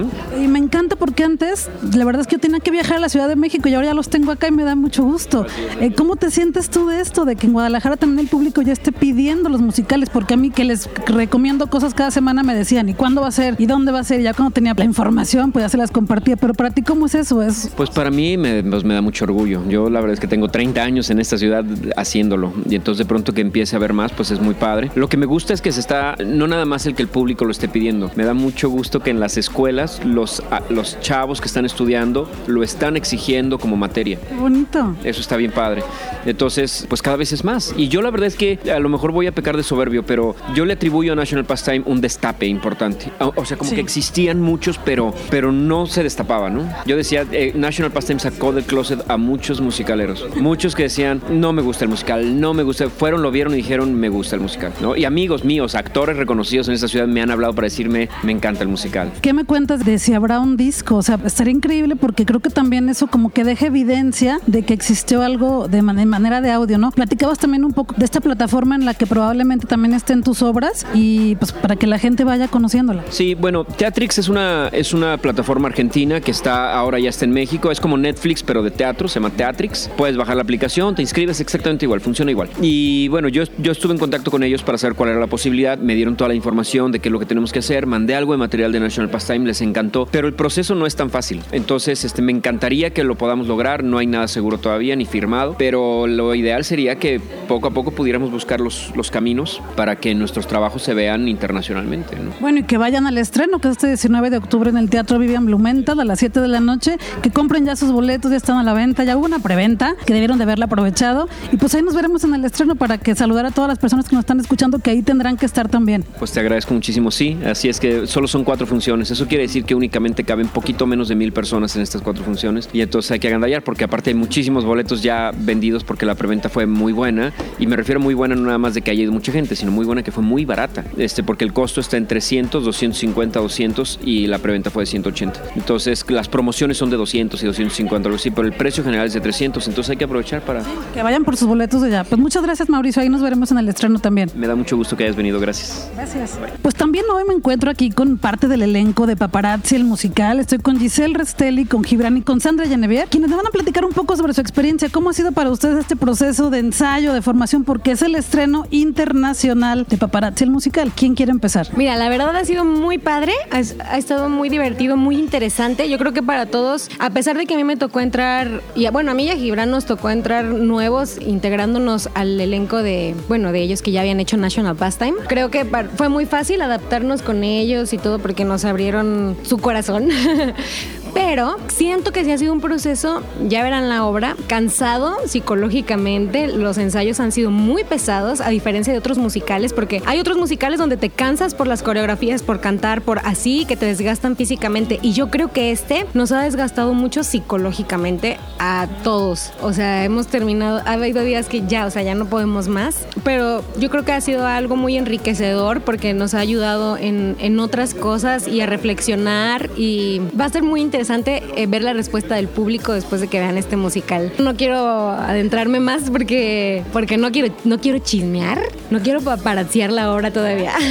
Y 0.42 0.48
me 0.48 0.60
encanta 0.60 0.96
porque 0.96 1.26
antes, 1.26 1.70
la 1.94 2.06
verdad 2.06 2.22
es 2.22 2.28
que 2.28 2.38
yo 2.38 2.40
tenía 2.40 2.62
que 2.62 2.72
viajar 2.72 2.98
a 2.98 3.00
la 3.02 3.10
Ciudad 3.10 3.28
de 3.28 3.36
México 3.36 3.68
y 3.68 3.74
ahora 3.74 3.88
ya 3.88 3.94
los 3.94 4.10
tengo 4.10 4.32
acá 4.32 4.48
y 4.48 4.52
me 4.52 4.64
da 4.64 4.76
mucho 4.76 5.04
gusto. 5.04 5.46
Eh, 5.82 5.94
¿Cómo 5.94 6.16
te 6.16 6.32
sientes 6.32 6.70
tú 6.70 6.88
de 6.88 7.02
esto? 7.02 7.26
De 7.26 7.36
que 7.36 7.48
en 7.48 7.54
Guadalajara 7.54 7.98
también 7.98 8.20
el 8.20 8.28
público 8.28 8.62
ya 8.62 8.72
esté 8.72 8.94
pidiendo 8.94 9.50
los 9.50 9.60
musicales, 9.60 10.10
porque 10.10 10.36
a 10.36 10.38
mí 10.38 10.52
que 10.52 10.64
les 10.64 10.90
recomiendo 11.08 11.68
cosas 11.68 11.94
cada 11.94 12.12
semana 12.12 12.44
me 12.44 12.56
decían, 12.56 12.88
¿y 12.88 12.94
cuándo 12.94 13.22
va 13.22 13.28
a 13.28 13.32
ser? 13.32 13.56
¿Y 13.58 13.66
dónde 13.66 13.92
va 13.92 14.00
a 14.00 14.04
ser? 14.06 14.22
Ya 14.22 14.34
cuando 14.34 14.54
tenía 14.54 14.74
la 14.74 14.86
información, 14.86 15.52
pues 15.52 15.66
ya 15.66 15.70
se 15.70 15.78
las 15.78 15.92
compartía. 15.92 16.38
Pero 16.38 16.54
para 16.54 16.72
ti, 16.72 16.82
¿cómo 16.82 17.08
es 17.08 17.16
eso? 17.16 17.42
Es 17.42 17.72
Pues 17.76 17.90
para 17.90 18.10
mí 18.10 18.38
me, 18.38 18.64
pues 18.64 18.84
me 18.84 18.94
da 18.94 19.02
mucho 19.02 19.26
orgullo. 19.26 19.62
Yo 19.68 19.90
la 19.90 20.00
verdad 20.00 20.14
es 20.14 20.20
que 20.20 20.28
tengo 20.28 20.48
30 20.48 20.82
años 20.82 21.10
en 21.10 21.20
esta 21.20 21.38
ciudad 21.38 21.66
haciéndolo 22.06 22.54
y 22.70 22.76
entonces 22.76 23.00
de 23.00 23.06
pronto 23.06 23.34
que 23.34 23.42
empiece 23.42 23.76
a 23.76 23.80
ver 23.80 23.94
más, 23.94 24.12
pues 24.12 24.32
es 24.32 24.40
muy 24.40 24.54
padre. 24.54 24.92
Lo 24.96 25.10
que 25.10 25.18
me 25.18 25.26
gusta 25.26 25.54
es 25.54 25.62
que 25.62 25.72
se 25.72 25.80
está, 25.80 26.16
no 26.26 26.48
nada 26.48 26.66
más 26.66 26.86
el 26.86 26.96
que 26.96 27.02
el 27.02 27.08
público 27.10 27.46
lo 27.46 27.52
esté 27.52 27.68
pidiendo, 27.68 28.12
me 28.16 28.24
da 28.26 28.34
mucho 28.34 28.70
gusto 28.70 29.00
que 29.02 29.10
en 29.10 29.20
las 29.20 29.38
escuelas 29.38 30.02
los, 30.06 30.42
a- 30.52 30.62
los 30.70 31.00
chavos 31.02 31.42
que 31.42 31.48
están 31.48 31.66
estudiando 31.66 32.30
lo 32.48 32.64
están 32.64 32.96
exigiendo 32.96 33.58
como 33.60 33.76
materia. 33.78 34.18
Qué 34.30 34.36
bonito. 34.36 34.96
Eso 35.04 35.22
está 35.22 35.36
bien 35.38 35.52
padre. 35.52 35.84
Entonces, 36.26 36.86
pues 36.90 37.02
cada 37.02 37.18
vez 37.18 37.32
es 37.34 37.44
más. 37.44 37.74
Y 37.78 37.88
yo 37.88 38.02
la 38.02 38.10
verdad 38.12 38.28
es 38.28 38.36
que 38.36 38.60
a 38.74 38.80
lo 38.80 38.90
mejor 38.90 39.12
voy 39.12 39.28
a 39.28 39.32
pecar 39.32 39.58
de 39.58 39.64
soberbio, 39.64 40.06
pero 40.06 40.36
yo 40.56 40.66
le 40.66 40.74
atribuyo 40.74 41.14
a 41.14 41.16
National 41.16 41.46
Pastime 41.46 41.84
un 41.86 42.02
destape 42.02 42.48
importante. 42.48 43.12
O, 43.20 43.34
o 43.36 43.46
sea, 43.46 43.58
como 43.58 43.70
Sí. 43.70 43.76
que 43.76 43.82
existían 43.82 44.42
muchos, 44.42 44.78
pero, 44.78 45.14
pero 45.30 45.52
no 45.52 45.86
se 45.88 46.04
destapaban, 46.04 46.56
¿no? 46.56 46.70
Yo 46.86 46.96
decía, 46.98 47.26
eh, 47.32 47.52
National 47.56 47.92
Pastime 47.92 48.20
sacó 48.20 48.52
del 48.54 48.64
closet 48.64 49.04
a 49.10 49.18
muchos 49.18 49.60
musicaleros. 49.62 50.26
Muchos 50.38 50.76
que 50.76 50.84
decían, 50.84 51.22
no 51.30 51.52
me 51.54 51.62
gusta 51.62 51.84
el 51.86 51.90
musical, 51.96 52.40
no 52.42 52.54
me 52.54 52.64
gusta. 52.64 52.90
Fueron, 52.90 53.22
lo 53.22 53.32
vieron 53.32 53.54
y 53.54 53.58
dijeron, 53.58 53.94
me 53.96 54.10
gusta 54.10 54.36
el 54.36 54.42
musical, 54.42 54.74
¿no? 54.82 54.96
Y 54.96 55.06
amigos 55.06 55.44
míos, 55.46 55.76
actores 55.76 56.18
reconocidos 56.18 56.68
en 56.68 56.74
esta 56.74 56.88
ciudad 56.88 57.08
me 57.08 57.22
han 57.22 57.32
hablado 57.32 57.54
para 57.56 57.66
decirme, 57.68 58.10
me 58.24 58.32
encanta 58.34 58.64
el 58.64 58.70
musical. 58.70 59.12
¿Qué 59.22 59.34
me 59.34 59.46
cuentas 59.46 59.86
de 59.86 59.98
si 60.00 60.14
habrá 60.14 60.40
un 60.40 60.58
disco? 60.58 60.96
O 60.98 61.02
sea, 61.02 61.20
estaría 61.26 61.54
increíble 61.54 61.96
porque 61.96 62.26
creo 62.26 62.40
que 62.42 62.50
también 62.50 62.90
eso 62.90 63.08
como 63.08 63.30
que 63.30 63.44
deja 63.44 63.68
evidencia 63.68 64.40
de 64.46 64.64
que 64.64 64.74
existió 64.74 65.22
algo 65.22 65.68
de 65.68 65.82
man- 65.82 65.96
de 65.96 66.06
manera 66.06 66.42
de 66.42 66.52
audio, 66.52 66.78
¿no? 66.78 66.92
Platicabas 66.92 67.40
también 67.40 67.64
un 67.64 67.72
poco 67.74 67.96
de 67.98 68.04
esta 68.04 68.20
plataforma 68.20 68.76
en 68.76 68.84
la 68.86 68.94
que 68.94 69.08
probablemente 69.08 69.66
también 69.68 69.94
estén 69.94 70.22
tus 70.24 70.42
obras 70.42 70.86
y 70.94 71.36
pues 71.36 71.54
para 71.54 71.78
que 71.78 71.88
la 71.88 71.98
gente 72.00 72.24
vaya 72.26 72.48
conociéndola. 72.50 73.04
Sí, 73.10 73.34
bueno, 73.36 73.64
Teatrix 73.64 74.18
es 74.18 74.28
una, 74.30 74.68
es 74.74 74.94
una 74.94 75.18
plataforma 75.18 75.70
argentina 75.70 76.20
que 76.20 76.32
está 76.32 76.74
ahora 76.78 77.00
ya 77.00 77.10
está 77.10 77.24
en 77.26 77.32
México. 77.32 77.72
Es 77.72 77.80
como 77.80 77.98
Netflix, 77.98 78.44
pero 78.44 78.62
de 78.64 78.72
teatro, 78.72 79.08
se 79.08 79.16
llama 79.22 79.30
Teatrix. 79.30 79.90
Puedes 79.96 80.18
bajar 80.18 80.36
la 80.36 80.42
aplicación, 80.42 80.96
te 80.96 81.02
inscribes 81.02 81.40
exactamente 81.40 81.85
igual, 81.86 82.02
funciona 82.02 82.32
igual. 82.32 82.50
Y 82.62 83.08
bueno, 83.08 83.28
yo, 83.30 83.44
yo 83.58 83.72
estuve 83.72 83.94
en 83.94 84.00
contacto 84.00 84.32
con 84.32 84.44
ellos 84.44 84.64
para 84.64 84.78
saber 84.78 84.96
cuál 84.96 85.10
era 85.10 85.20
la 85.20 85.28
posibilidad. 85.28 85.78
Me 85.78 85.96
dieron 85.96 86.16
toda 86.16 86.28
la 86.28 86.36
información 86.36 86.92
de 86.92 87.00
qué 87.00 87.10
es 87.10 87.14
lo 87.14 87.20
que 87.20 87.26
tenemos 87.26 87.52
que 87.52 87.60
hacer. 87.60 87.86
Mandé 87.86 88.16
algo 88.16 88.34
de 88.34 88.38
material 88.38 88.72
de 88.72 88.80
National 88.80 89.10
Pastime, 89.10 89.46
les 89.46 89.62
encantó. 89.62 90.08
Pero 90.12 90.28
el 90.28 90.34
proceso 90.34 90.76
no 90.76 90.86
es 90.86 90.96
tan 90.96 91.10
fácil. 91.10 91.42
Entonces, 91.52 92.04
este, 92.04 92.22
me 92.22 92.32
encantaría 92.32 92.92
que 92.92 93.04
lo 93.04 93.16
podamos 93.16 93.48
lograr. 93.48 93.84
No 93.84 93.98
hay 93.98 94.08
nada 94.08 94.28
seguro 94.28 94.58
todavía 94.58 94.96
ni 94.96 95.06
firmado. 95.06 95.56
Pero 95.58 96.08
lo 96.08 96.36
ideal 96.36 96.64
sería 96.64 96.96
que 96.98 97.22
poco 97.48 97.68
a 97.68 97.72
poco 97.72 97.92
pudiéramos 97.92 98.32
buscar 98.32 98.60
los, 98.60 98.92
los 98.96 99.12
caminos 99.12 99.62
para 99.76 99.98
que 99.98 100.14
nuestros 100.16 100.48
trabajos 100.48 100.82
se 100.82 100.94
vean 100.94 101.28
internacionalmente. 101.28 102.16
¿no? 102.18 102.32
Bueno, 102.40 102.60
y 102.60 102.64
que 102.64 102.78
vayan 102.78 103.08
al 103.08 103.18
estreno, 103.18 103.60
que 103.60 103.68
es 103.68 103.74
este 103.74 103.88
19 103.88 104.30
de 104.30 104.38
octubre 104.38 104.70
en 104.70 104.78
el 104.78 104.90
Teatro 104.90 105.20
Vivian 105.20 105.46
Blumenthal 105.46 106.00
a 106.00 106.06
las 106.06 106.20
7 106.20 106.40
de 106.40 106.48
la 106.48 106.60
noche, 106.60 106.98
que 107.22 107.32
compren 107.32 107.66
ya 107.66 107.76
sus 107.76 107.92
boletos, 107.92 108.32
ya 108.32 108.38
están 108.38 108.58
a 108.58 108.64
la 108.64 108.74
venta, 108.74 109.04
ya 109.04 109.18
hubo 109.18 109.26
una 109.26 109.40
preventa, 109.40 109.96
que 110.06 110.14
debieron 110.14 110.38
de 110.38 110.44
haberla 110.44 110.66
aprovechado. 110.66 111.28
Y 111.52 111.58
pues 111.58 111.75
ahí 111.76 111.82
nos 111.82 111.94
veremos 111.94 112.24
en 112.24 112.34
el 112.34 112.46
estreno 112.46 112.76
para 112.76 112.98
que 112.98 113.14
saludar 113.16 113.46
a 113.46 113.52
todas 113.52 113.68
las 113.68 113.80
personas 113.80 114.08
que 114.08 114.16
nos 114.16 114.24
están 114.24 114.40
escuchando, 114.40 114.80
que 114.80 114.90
ahí 114.90 115.02
tendrán 115.02 115.38
que 115.38 115.46
estar 115.46 115.70
también. 115.70 116.04
Pues 116.18 116.32
te 116.32 116.40
agradezco 116.40 116.74
muchísimo, 116.74 117.12
sí. 117.12 117.38
Así 117.46 117.70
es 117.70 117.80
que 117.80 118.08
solo 118.08 118.28
son 118.28 118.44
cuatro 118.44 118.66
funciones. 118.66 119.12
Eso 119.12 119.28
quiere 119.28 119.44
decir 119.44 119.66
que 119.66 119.76
únicamente 119.76 120.24
caben 120.24 120.48
poquito 120.48 120.88
menos 120.88 121.10
de 121.10 121.16
mil 121.16 121.34
personas 121.34 121.76
en 121.76 121.82
estas 121.82 122.02
cuatro 122.02 122.24
funciones. 122.24 122.70
Y 122.74 122.82
entonces 122.82 123.12
hay 123.12 123.20
que 123.20 123.28
agandallar 123.28 123.64
porque 123.64 123.84
aparte 123.84 124.10
hay 124.10 124.16
muchísimos 124.16 124.66
boletos 124.66 125.04
ya 125.04 125.32
vendidos 125.36 125.84
porque 125.84 126.06
la 126.06 126.16
preventa 126.16 126.50
fue 126.50 126.66
muy 126.66 126.94
buena. 126.94 127.34
Y 127.60 127.68
me 127.68 127.76
refiero 127.76 128.00
a 128.00 128.04
muy 128.04 128.14
buena 128.14 128.36
no 128.36 128.44
nada 128.44 128.58
más 128.58 128.74
de 128.74 128.82
que 128.82 128.92
haya 128.92 129.04
ido 129.04 129.12
mucha 129.12 129.32
gente, 129.32 129.56
sino 129.56 129.72
muy 129.72 129.86
buena 129.86 130.02
que 130.04 130.12
fue 130.12 130.24
muy 130.24 130.46
barata. 130.46 130.86
Este, 130.98 131.24
porque 131.24 131.44
el 131.44 131.54
costo 131.54 131.82
está 131.82 131.98
en 131.98 132.08
300, 132.08 132.64
250, 132.64 133.40
200 133.40 134.00
y 134.04 134.28
la 134.28 134.40
preventa 134.40 134.70
fue 134.70 134.84
de 134.84 134.88
180. 134.88 135.42
Entonces 135.56 136.06
las 136.10 136.30
promociones 136.30 136.78
son 136.78 136.90
de 136.90 136.98
200 136.98 137.42
y 137.44 137.46
250, 137.46 138.08
algo 138.08 138.16
así, 138.16 138.32
pero 138.32 138.48
el 138.48 138.54
precio 138.54 138.84
general 138.84 139.08
es 139.08 139.14
de 139.14 139.22
300. 139.22 139.68
Entonces 139.68 139.90
hay 139.92 139.98
que 139.98 140.06
aprovechar 140.06 140.42
para... 140.42 140.64
Que 140.94 141.04
vayan 141.04 141.26
por 141.26 141.36
sus 141.36 141.48
boletos 141.48 141.65
de 141.68 141.88
allá. 141.88 142.04
Pues 142.04 142.20
muchas 142.20 142.44
gracias, 142.44 142.70
Mauricio. 142.70 143.02
Ahí 143.02 143.10
nos 143.10 143.22
veremos 143.22 143.52
en 143.52 143.58
el 143.58 143.68
estreno 143.68 144.00
también. 144.00 144.32
Me 144.36 144.48
da 144.48 144.56
mucho 144.56 144.78
gusto 144.78 144.96
que 144.96 145.04
hayas 145.04 145.16
venido. 145.16 145.40
Gracias. 145.40 145.90
Gracias. 145.96 146.38
Pues 146.62 146.76
también 146.76 147.06
hoy 147.14 147.24
me 147.28 147.34
encuentro 147.34 147.70
aquí 147.70 147.90
con 147.90 148.18
parte 148.18 148.48
del 148.48 148.62
elenco 148.62 149.08
de 149.08 149.16
Paparazzi, 149.16 149.76
el 149.76 149.84
musical. 149.84 150.40
Estoy 150.40 150.60
con 150.60 150.80
Giselle 150.80 151.18
Restelli, 151.18 151.66
con 151.66 151.84
Gibran 151.84 152.18
y 152.18 152.22
con 152.22 152.40
Sandra 152.40 152.68
Genevieve, 152.68 153.08
quienes 153.10 153.30
me 153.30 153.36
van 153.36 153.48
a 153.48 153.50
platicar 153.50 153.84
un 153.84 153.92
poco 153.92 154.16
sobre 154.16 154.34
su 154.34 154.42
experiencia. 154.42 154.90
¿Cómo 154.90 155.10
ha 155.10 155.14
sido 155.14 155.32
para 155.32 155.50
ustedes 155.50 155.80
este 155.80 155.96
proceso 155.96 156.50
de 156.50 156.60
ensayo, 156.60 157.14
de 157.14 157.22
formación? 157.22 157.64
Porque 157.64 157.92
es 157.92 158.02
el 158.02 158.16
estreno 158.16 158.66
internacional 158.70 159.86
de 159.90 159.98
Paparazzi, 159.98 160.44
el 160.44 160.52
musical. 160.52 160.92
¿Quién 160.96 161.16
quiere 161.16 161.32
empezar? 161.32 161.68
Mira, 161.76 161.96
la 161.98 162.10
verdad 162.10 162.36
ha 162.36 162.46
sido 162.46 162.64
muy 162.64 162.98
padre, 163.00 163.34
ha, 163.52 163.58
ha, 163.58 163.98
estado 163.98 164.30
muy 164.30 164.50
divertido, 164.50 164.98
muy 164.98 165.18
interesante. 165.18 165.90
Yo 165.90 165.98
creo 165.98 166.14
que 166.14 166.24
para 166.24 166.46
todos, 166.46 166.90
a 167.00 167.10
pesar 167.10 167.38
de 167.38 167.46
que 167.46 167.56
a 167.56 167.58
mí 167.58 167.64
me 167.64 167.76
tocó 167.78 168.00
entrar, 168.00 168.62
y 168.76 168.88
bueno, 168.90 169.12
a 169.12 169.14
mí 169.14 169.26
y 169.26 169.30
a 169.30 169.36
Gibran 169.36 169.72
nos 169.72 169.86
tocó 169.86 170.12
entrar 170.12 170.46
nuevos, 170.46 171.18
integrándonos 171.46 172.10
al 172.16 172.42
elenco 172.42 172.82
de, 172.82 173.14
bueno, 173.28 173.52
de 173.52 173.62
ellos 173.62 173.84
que 173.84 173.92
ya 173.92 174.02
habían 174.02 174.20
hecho 174.20 174.36
National 174.36 174.76
Pastime. 174.76 175.14
Creo 175.28 175.52
que 175.52 175.64
fue 175.96 176.10
muy 176.10 176.26
fácil 176.26 176.60
adaptarnos 176.60 177.22
con 177.22 177.44
ellos 177.44 177.94
y 177.94 178.00
todo 178.00 178.18
porque 178.18 178.44
nos 178.46 178.66
abrieron 178.66 179.38
su 179.44 179.60
corazón. 179.60 180.10
Pero 181.36 181.58
siento 181.68 182.14
que 182.14 182.24
sí 182.24 182.32
ha 182.32 182.38
sido 182.38 182.54
un 182.54 182.62
proceso, 182.62 183.22
ya 183.46 183.62
verán 183.62 183.90
la 183.90 184.06
obra, 184.06 184.38
cansado 184.48 185.18
psicológicamente. 185.28 186.48
Los 186.48 186.78
ensayos 186.78 187.20
han 187.20 187.34
sido 187.34 187.52
muy 187.52 187.84
pesados, 187.84 188.40
a 188.40 188.48
diferencia 188.48 188.94
de 188.94 189.00
otros 189.00 189.18
musicales, 189.18 189.74
porque 189.74 190.02
hay 190.06 190.22
otros 190.22 190.38
musicales 190.38 190.80
donde 190.80 190.96
te 190.96 191.10
cansas 191.10 191.54
por 191.54 191.68
las 191.68 191.84
coreografías, 191.84 192.42
por 192.42 192.62
cantar, 192.62 193.02
por 193.02 193.20
así, 193.26 193.66
que 193.66 193.76
te 193.76 193.86
desgastan 193.86 194.38
físicamente. 194.38 194.98
Y 195.02 195.12
yo 195.12 195.30
creo 195.30 195.52
que 195.52 195.72
este 195.72 196.06
nos 196.14 196.32
ha 196.32 196.42
desgastado 196.42 196.94
mucho 196.94 197.22
psicológicamente 197.22 198.38
a 198.58 198.88
todos. 199.04 199.52
O 199.62 199.74
sea, 199.74 200.06
hemos 200.06 200.28
terminado, 200.28 200.84
ha 200.86 200.94
habido 200.94 201.22
días 201.22 201.50
que 201.50 201.68
ya, 201.68 201.86
o 201.86 201.92
sea, 201.92 202.02
ya 202.02 202.16
no 202.16 202.28
podemos 202.28 202.70
más. 202.70 203.06
Pero 203.26 203.62
yo 203.78 203.90
creo 203.90 204.06
que 204.06 204.14
ha 204.14 204.22
sido 204.22 204.48
algo 204.48 204.78
muy 204.78 204.96
enriquecedor 204.96 205.82
porque 205.82 206.14
nos 206.14 206.34
ha 206.34 206.40
ayudado 206.40 206.96
en, 206.96 207.36
en 207.40 207.60
otras 207.60 207.94
cosas 207.94 208.48
y 208.48 208.62
a 208.62 208.68
reflexionar. 208.68 209.70
Y 209.76 210.22
va 210.40 210.46
a 210.46 210.50
ser 210.50 210.64
muy 210.64 210.80
interesante 210.80 211.25
interesante 211.26 211.62
eh, 211.62 211.68
ver 211.68 211.82
la 211.82 211.94
respuesta 211.94 212.36
del 212.36 212.48
público 212.48 212.94
después 212.94 213.22
de 213.22 213.28
que 213.28 213.40
vean 213.40 213.58
este 213.58 213.78
musical. 213.78 214.32
No 214.40 214.56
quiero 214.56 215.10
adentrarme 215.10 215.80
más 215.80 216.10
porque, 216.10 216.84
porque 216.94 217.18
no, 217.18 217.32
quiero, 217.32 217.54
no 217.64 217.80
quiero 217.80 218.00
chismear, 218.00 218.62
no 218.92 219.00
quiero 219.00 219.22
paparazziar 219.22 219.92
la 219.92 220.12
obra 220.12 220.32
todavía. 220.32 220.74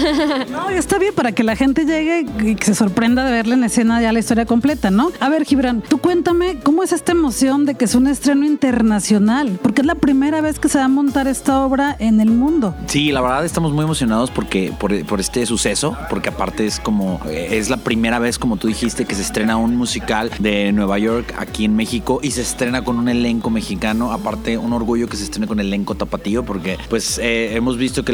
No, 0.50 0.68
está 0.70 0.98
bien 0.98 1.14
para 1.14 1.32
que 1.32 1.42
la 1.42 1.56
gente 1.56 1.84
llegue 1.84 2.26
y 2.42 2.54
que 2.54 2.64
se 2.66 2.74
sorprenda 2.74 3.24
de 3.24 3.32
verla 3.32 3.54
en 3.54 3.64
escena 3.64 4.00
ya 4.00 4.12
la 4.12 4.18
historia 4.18 4.46
completa, 4.46 4.90
¿no? 4.90 5.10
A 5.20 5.28
ver, 5.28 5.44
Gibran, 5.44 5.80
tú 5.80 5.98
cuéntame, 5.98 6.58
¿cómo 6.62 6.82
es 6.82 6.92
esta 6.92 7.12
emoción 7.12 7.64
de 7.64 7.74
que 7.74 7.86
es 7.86 7.94
un 7.94 8.06
estreno 8.06 8.44
internacional? 8.44 9.58
Porque 9.62 9.80
es 9.80 9.86
la 9.86 9.94
primera 9.94 10.40
vez 10.40 10.58
que 10.58 10.68
se 10.68 10.78
va 10.78 10.84
a 10.84 10.88
montar 10.88 11.26
esta 11.26 11.64
obra 11.64 11.96
en 11.98 12.20
el 12.20 12.30
mundo. 12.30 12.74
Sí, 12.86 13.10
la 13.10 13.20
verdad 13.20 13.44
estamos 13.44 13.72
muy 13.72 13.84
emocionados 13.84 14.30
porque 14.30 14.72
por, 14.78 15.04
por 15.06 15.20
este 15.20 15.44
suceso, 15.46 15.96
porque 16.08 16.28
aparte 16.28 16.66
es 16.66 16.78
como, 16.78 17.20
eh, 17.26 17.48
es 17.52 17.70
la 17.70 17.78
primera 17.78 18.18
vez, 18.18 18.38
como 18.38 18.56
tú 18.56 18.68
dijiste, 18.68 19.04
que 19.04 19.14
se 19.14 19.22
estrena 19.22 19.56
un 19.56 19.76
musical 19.76 20.13
de 20.14 20.70
Nueva 20.72 20.98
York 20.98 21.34
aquí 21.36 21.64
en 21.64 21.74
México 21.74 22.20
y 22.22 22.30
se 22.30 22.42
estrena 22.42 22.84
con 22.84 22.98
un 22.98 23.08
elenco 23.08 23.50
mexicano. 23.50 24.12
Aparte, 24.12 24.56
un 24.58 24.72
orgullo 24.72 25.08
que 25.08 25.16
se 25.16 25.24
estrene 25.24 25.48
con 25.48 25.58
elenco 25.58 25.96
tapatío 25.96 26.44
porque 26.44 26.78
pues 26.88 27.18
eh, 27.18 27.56
hemos 27.56 27.76
visto 27.76 28.04
que 28.04 28.12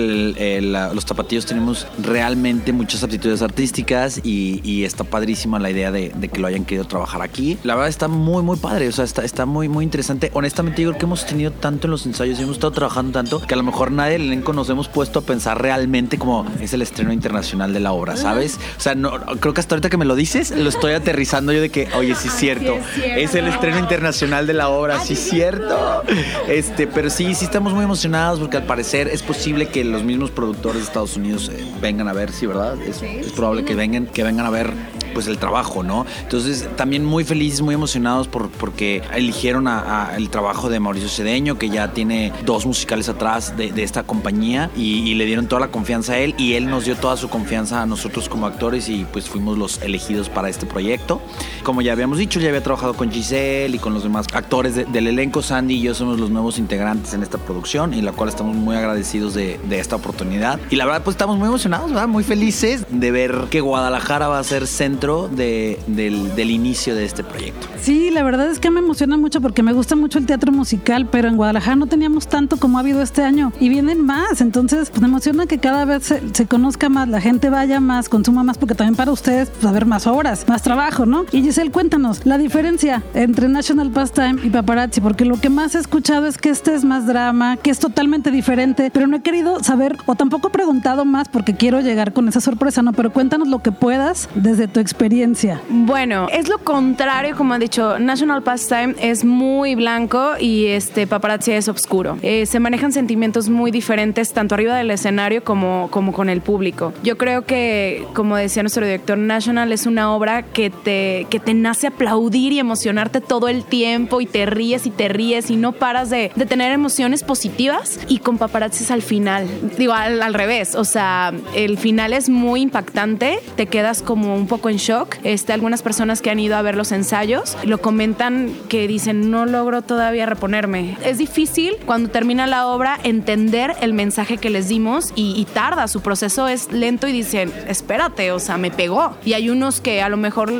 los 0.94 1.04
tapatíos 1.04 1.44
tenemos 1.44 1.86
realmente 2.02 2.72
muchas 2.72 3.02
aptitudes 3.02 3.42
artísticas 3.42 4.20
y, 4.24 4.80
está 4.80 5.04
padrísima 5.04 5.58
la 5.58 5.70
idea 5.70 5.92
de, 5.92 6.10
que 6.32 6.40
lo 6.40 6.46
hayan 6.46 6.64
querido 6.64 6.86
trabajar 6.86 7.20
aquí. 7.20 7.58
La 7.64 7.74
verdad 7.74 7.90
está 7.90 8.08
muy, 8.08 8.42
muy 8.42 8.56
padre. 8.56 8.88
O 8.88 8.92
sea, 8.92 9.04
está, 9.04 9.24
está 9.24 9.44
muy, 9.44 9.68
muy 9.68 9.84
interesante. 9.84 10.30
Honestamente, 10.32 10.80
digo 10.80 10.94
que 10.94 11.04
hemos 11.04 11.26
tenido 11.26 11.50
tanto 11.52 11.86
en 11.86 11.90
los 11.90 12.06
ensayos 12.06 12.38
y 12.38 12.42
hemos 12.42 12.56
estado 12.56 12.72
trabajando 12.72 13.12
tanto 13.12 13.42
que 13.42 13.52
a 13.52 13.56
lo 13.58 13.62
mejor 13.62 13.92
nadie 13.92 14.12
del 14.12 14.22
elenco 14.22 14.54
nos 14.54 14.70
hemos 14.70 14.88
puesto 14.88 15.18
a 15.18 15.22
pensar 15.22 15.60
realmente 15.60 16.18
como 16.18 16.46
es 16.60 16.72
el 16.72 16.80
estreno 16.80 17.12
internacional 17.12 17.74
de 17.74 17.80
la 17.80 17.92
obra, 17.92 18.16
¿sabes? 18.16 18.58
O 18.78 18.80
sea, 18.80 18.94
no, 18.94 19.12
creo 19.38 19.52
que 19.52 19.60
hasta 19.60 19.74
ahorita 19.74 19.90
que 19.90 19.98
me 19.98 20.06
lo 20.06 20.14
dices, 20.14 20.50
lo 20.50 20.68
estoy 20.68 20.92
aterrizando 20.92 21.52
yo 21.52 21.60
de 21.60 21.68
que 21.68 21.89
oye, 21.96 22.14
sí 22.14 22.28
es 22.28 22.34
cierto, 22.34 22.78
es, 23.04 23.34
el 23.34 23.48
estreno 23.48 23.78
internacional 23.78 24.46
de 24.46 24.54
la 24.54 24.68
obra, 24.68 25.00
sí 25.00 25.14
es 25.14 25.30
cierto. 25.30 26.02
Este, 26.48 26.86
pero 26.86 27.10
sí, 27.10 27.34
sí 27.34 27.44
estamos 27.44 27.72
muy 27.72 27.84
emocionados 27.84 28.40
porque 28.40 28.56
al 28.56 28.64
parecer 28.64 29.08
es 29.08 29.22
posible 29.22 29.68
que 29.68 29.84
los 29.84 30.02
mismos 30.02 30.30
productores 30.30 30.82
de 30.82 30.86
Estados 30.86 31.16
Unidos 31.16 31.50
eh, 31.52 31.64
vengan 31.80 32.08
a 32.08 32.12
ver, 32.12 32.32
sí, 32.32 32.46
¿verdad? 32.46 32.80
Es, 32.82 33.02
es 33.02 33.32
probable 33.32 33.64
que 33.64 33.74
vengan, 33.74 34.06
que 34.06 34.22
vengan 34.22 34.46
a 34.46 34.50
ver 34.50 34.72
pues 35.12 35.26
el 35.26 35.38
trabajo, 35.38 35.82
¿no? 35.82 36.06
Entonces 36.22 36.68
también 36.76 37.04
muy 37.04 37.24
felices, 37.24 37.60
muy 37.62 37.74
emocionados 37.74 38.28
por, 38.28 38.50
porque 38.50 39.02
eligieron 39.14 39.68
a, 39.68 40.12
el 40.16 40.30
trabajo 40.30 40.68
de 40.68 40.80
Mauricio 40.80 41.08
Cedeño, 41.08 41.58
que 41.58 41.68
ya 41.68 41.92
tiene 41.92 42.32
dos 42.44 42.66
musicales 42.66 43.08
atrás 43.08 43.56
de, 43.56 43.70
esta 43.80 44.02
compañía 44.02 44.70
y, 44.76 45.14
le 45.14 45.26
dieron 45.26 45.48
toda 45.48 45.60
la 45.60 45.68
confianza 45.68 46.14
a 46.14 46.18
él 46.18 46.34
y 46.38 46.54
él 46.54 46.68
nos 46.70 46.84
dio 46.84 46.96
toda 46.96 47.16
su 47.16 47.28
confianza 47.28 47.82
a 47.82 47.86
nosotros 47.86 48.28
como 48.28 48.46
actores 48.46 48.88
y 48.88 49.04
pues 49.12 49.28
fuimos 49.28 49.58
los 49.58 49.82
elegidos 49.82 50.28
para 50.28 50.48
este 50.48 50.66
proyecto. 50.66 51.20
Como 51.62 51.82
ya 51.82 51.92
habíamos 51.92 52.18
dicho, 52.18 52.40
ya 52.40 52.48
había 52.48 52.62
trabajado 52.62 52.94
con 52.94 53.10
Giselle 53.10 53.74
y 53.74 53.78
con 53.78 53.92
los 53.92 54.02
demás 54.02 54.26
actores 54.32 54.74
del 54.74 55.06
elenco. 55.06 55.42
Sandy 55.42 55.74
y 55.74 55.82
yo 55.82 55.94
somos 55.94 56.18
los 56.18 56.30
nuevos 56.30 56.58
integrantes 56.58 57.12
en 57.14 57.22
esta 57.22 57.38
producción 57.38 57.92
y 57.94 58.02
la 58.02 58.12
cual 58.12 58.28
estamos 58.28 58.54
muy 58.56 58.76
agradecidos 58.76 59.34
de, 59.34 59.58
esta 59.70 59.96
oportunidad. 59.96 60.60
Y 60.70 60.76
la 60.76 60.84
verdad 60.84 61.02
pues 61.02 61.14
estamos 61.14 61.38
muy 61.38 61.48
emocionados, 61.48 61.90
¿verdad? 61.90 62.08
Muy 62.08 62.22
felices 62.22 62.84
de 62.90 63.10
ver 63.10 63.46
que 63.50 63.60
Guadalajara 63.60 64.28
va 64.28 64.38
a 64.38 64.44
ser 64.44 64.66
centro 64.66 64.99
de, 65.00 65.78
del, 65.86 66.50
inicio 66.50 66.94
de 66.94 67.06
este 67.06 67.24
proyecto. 67.24 67.66
Sí, 67.80 68.10
la 68.10 68.22
verdad 68.22 68.50
es 68.50 68.58
que 68.58 68.70
me 68.70 68.80
emociona 68.80 69.16
mucho 69.16 69.40
porque 69.40 69.62
me 69.62 69.72
gusta 69.72 69.96
mucho 69.96 70.18
el 70.18 70.26
teatro 70.26 70.52
musical, 70.52 71.08
pero 71.10 71.28
en 71.28 71.36
Guadalajara 71.36 71.76
no 71.76 71.86
teníamos 71.86 72.28
tanto 72.28 72.58
como 72.58 72.76
ha 72.76 72.82
habido 72.82 73.00
este 73.00 73.22
año 73.22 73.50
y 73.58 73.70
vienen 73.70 74.04
más. 74.04 74.42
Entonces, 74.42 74.90
pues 74.90 75.00
me 75.00 75.08
emociona 75.08 75.46
que 75.46 75.58
cada 75.58 75.86
vez 75.86 76.12
se, 76.32 76.46
conozca 76.46 76.90
más, 76.90 77.08
la 77.08 77.20
gente 77.20 77.48
vaya 77.48 77.80
más, 77.80 78.10
consuma 78.10 78.44
más, 78.44 78.58
porque 78.58 78.74
también 78.74 78.94
para 78.94 79.10
ustedes, 79.10 79.48
pues 79.48 79.64
haber 79.64 79.86
más 79.86 80.06
horas, 80.06 80.46
más 80.48 80.60
trabajo, 80.60 81.06
¿no? 81.06 81.24
Y 81.32 81.40
Giselle, 81.42 81.70
cuéntanos 81.70 82.26
la 82.26 82.36
diferencia 82.36 83.02
entre 83.14 83.48
National 83.48 83.90
Pastime 83.90 84.38
y 84.42 84.50
Paparazzi, 84.50 85.00
porque 85.00 85.24
lo 85.24 85.40
que 85.40 85.48
más 85.48 85.74
he 85.74 85.78
escuchado 85.78 86.26
es 86.26 86.36
que 86.36 86.50
este 86.50 86.74
es 86.74 86.84
más 86.84 87.06
drama, 87.06 87.56
que 87.56 87.70
es 87.70 87.78
totalmente 87.78 88.30
diferente, 88.30 88.90
pero 88.92 89.06
no 89.06 89.16
he 89.16 89.22
querido 89.22 89.62
saber 89.64 89.96
o 90.04 90.14
tampoco 90.14 90.48
he 90.48 90.50
preguntado 90.50 91.06
más 91.06 91.28
porque 91.30 91.54
quiero 91.54 91.80
llegar 91.80 92.12
con 92.12 92.28
esa 92.28 92.42
sorpresa, 92.42 92.82
¿no? 92.82 92.92
Pero 92.92 93.10
cuéntanos 93.12 93.48
lo 93.48 93.60
que 93.60 93.72
puedas 93.72 94.28
desde 94.34 94.68
tu 94.68 94.78
experiencia 94.78 94.89
experiencia? 94.90 95.60
Bueno, 95.68 96.26
es 96.32 96.48
lo 96.48 96.58
contrario, 96.58 97.36
como 97.36 97.54
ha 97.54 97.58
dicho, 97.58 97.98
National 98.00 98.42
Pastime 98.42 98.94
es 99.00 99.24
muy 99.24 99.76
blanco 99.76 100.32
y 100.38 100.66
este 100.66 101.06
paparazzi 101.06 101.52
es 101.52 101.68
oscuro. 101.68 102.18
Eh, 102.22 102.44
se 102.46 102.58
manejan 102.58 102.90
sentimientos 102.92 103.48
muy 103.48 103.70
diferentes 103.70 104.32
tanto 104.32 104.56
arriba 104.56 104.76
del 104.76 104.90
escenario 104.90 105.44
como, 105.44 105.88
como 105.90 106.12
con 106.12 106.28
el 106.28 106.40
público. 106.40 106.92
Yo 107.04 107.16
creo 107.16 107.46
que, 107.46 108.04
como 108.14 108.36
decía 108.36 108.64
nuestro 108.64 108.84
director, 108.84 109.16
National 109.16 109.70
es 109.72 109.86
una 109.86 110.12
obra 110.12 110.42
que 110.42 110.70
te, 110.70 111.26
que 111.30 111.38
te 111.38 111.54
nace 111.54 111.86
aplaudir 111.86 112.52
y 112.52 112.58
emocionarte 112.58 113.20
todo 113.20 113.48
el 113.48 113.64
tiempo 113.64 114.20
y 114.20 114.26
te 114.26 114.44
ríes 114.46 114.86
y 114.86 114.90
te 114.90 115.08
ríes 115.08 115.50
y 115.50 115.56
no 115.56 115.72
paras 115.72 116.10
de, 116.10 116.32
de 116.34 116.46
tener 116.46 116.72
emociones 116.72 117.22
positivas 117.22 118.00
y 118.08 118.18
con 118.18 118.38
paparazzi 118.38 118.82
es 118.84 118.90
al 118.90 119.02
final. 119.02 119.46
Digo, 119.78 119.92
al, 119.92 120.20
al 120.20 120.34
revés, 120.34 120.74
o 120.74 120.84
sea, 120.84 121.32
el 121.54 121.78
final 121.78 122.12
es 122.12 122.28
muy 122.28 122.62
impactante, 122.62 123.38
te 123.54 123.66
quedas 123.66 124.02
como 124.02 124.34
un 124.34 124.48
poco 124.48 124.68
en 124.68 124.79
shock. 124.80 125.16
Este, 125.22 125.52
algunas 125.52 125.82
personas 125.82 126.20
que 126.20 126.30
han 126.30 126.40
ido 126.40 126.56
a 126.56 126.62
ver 126.62 126.76
los 126.76 126.92
ensayos 126.92 127.56
lo 127.64 127.78
comentan 127.78 128.52
que 128.68 128.88
dicen, 128.88 129.30
no 129.30 129.46
logro 129.46 129.82
todavía 129.82 130.26
reponerme. 130.26 130.96
Es 131.04 131.18
difícil 131.18 131.76
cuando 131.86 132.10
termina 132.10 132.46
la 132.46 132.66
obra 132.66 132.98
entender 133.02 133.74
el 133.80 133.92
mensaje 133.92 134.38
que 134.38 134.50
les 134.50 134.68
dimos 134.68 135.12
y, 135.14 135.46
tarda, 135.52 135.88
su 135.88 136.00
proceso 136.00 136.48
es 136.48 136.72
lento 136.72 137.06
y 137.08 137.12
dicen, 137.12 137.52
espérate, 137.68 138.32
o 138.32 138.38
sea, 138.38 138.56
me 138.56 138.70
pegó. 138.70 139.14
Y 139.24 139.34
hay 139.34 139.50
unos 139.50 139.80
que 139.80 140.02
a 140.02 140.08
lo 140.08 140.16
mejor 140.16 140.52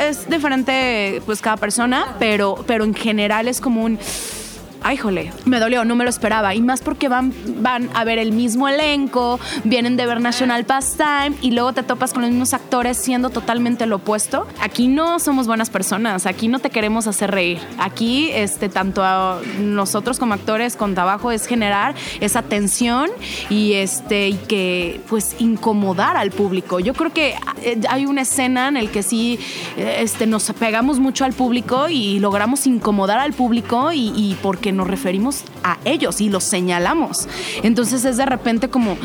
es 0.00 0.28
diferente 0.28 1.22
pues 1.26 1.40
cada 1.40 1.56
persona, 1.56 2.14
pero, 2.18 2.64
pero 2.66 2.84
en 2.84 2.94
general 2.94 3.48
es 3.48 3.60
como 3.60 3.84
un 3.84 3.98
ay, 4.84 4.98
jole, 4.98 5.32
me 5.46 5.58
dolió, 5.58 5.84
no 5.84 5.96
me 5.96 6.04
lo 6.04 6.10
esperaba. 6.10 6.54
Y 6.54 6.60
más 6.60 6.82
porque 6.82 7.08
van, 7.08 7.32
van 7.60 7.88
a 7.94 8.04
ver 8.04 8.18
el 8.18 8.32
mismo 8.32 8.68
elenco, 8.68 9.40
vienen 9.64 9.96
de 9.96 10.06
ver 10.06 10.20
National 10.20 10.64
Pastime 10.64 11.32
y 11.40 11.52
luego 11.52 11.72
te 11.72 11.82
topas 11.82 12.12
con 12.12 12.22
los 12.22 12.30
mismos 12.30 12.52
actores 12.52 12.98
siendo 12.98 13.30
totalmente 13.30 13.86
lo 13.86 13.96
opuesto. 13.96 14.46
Aquí 14.60 14.86
no 14.88 15.18
somos 15.18 15.46
buenas 15.46 15.70
personas, 15.70 16.26
aquí 16.26 16.48
no 16.48 16.58
te 16.58 16.68
queremos 16.68 17.06
hacer 17.06 17.30
reír. 17.30 17.58
Aquí, 17.78 18.30
este, 18.32 18.68
tanto 18.68 19.02
a 19.02 19.40
nosotros 19.58 20.18
como 20.18 20.34
actores 20.34 20.76
con 20.76 20.94
trabajo 20.94 21.30
es 21.30 21.46
generar 21.46 21.94
esa 22.20 22.42
tensión 22.42 23.10
y 23.48 23.72
este, 23.72 24.28
y 24.28 24.34
que, 24.34 25.00
pues, 25.08 25.36
incomodar 25.38 26.18
al 26.18 26.30
público. 26.30 26.78
Yo 26.78 26.92
creo 26.92 27.12
que 27.12 27.34
eh, 27.62 27.80
hay 27.88 28.04
una 28.04 28.20
escena 28.22 28.68
en 28.68 28.76
el 28.76 28.90
que 28.90 29.02
sí, 29.02 29.38
eh, 29.78 30.00
este, 30.00 30.26
nos 30.26 30.52
pegamos 30.52 30.98
mucho 30.98 31.24
al 31.24 31.32
público 31.32 31.88
y 31.88 32.18
logramos 32.18 32.66
incomodar 32.66 33.18
al 33.18 33.32
público 33.32 33.92
y, 33.92 34.12
y 34.14 34.36
porque 34.42 34.73
nos 34.74 34.86
referimos 34.86 35.44
a 35.62 35.78
ellos 35.84 36.20
y 36.20 36.28
los 36.28 36.44
señalamos. 36.44 37.28
Entonces 37.62 38.04
es 38.04 38.16
de 38.16 38.26
repente 38.26 38.68
como, 38.68 38.96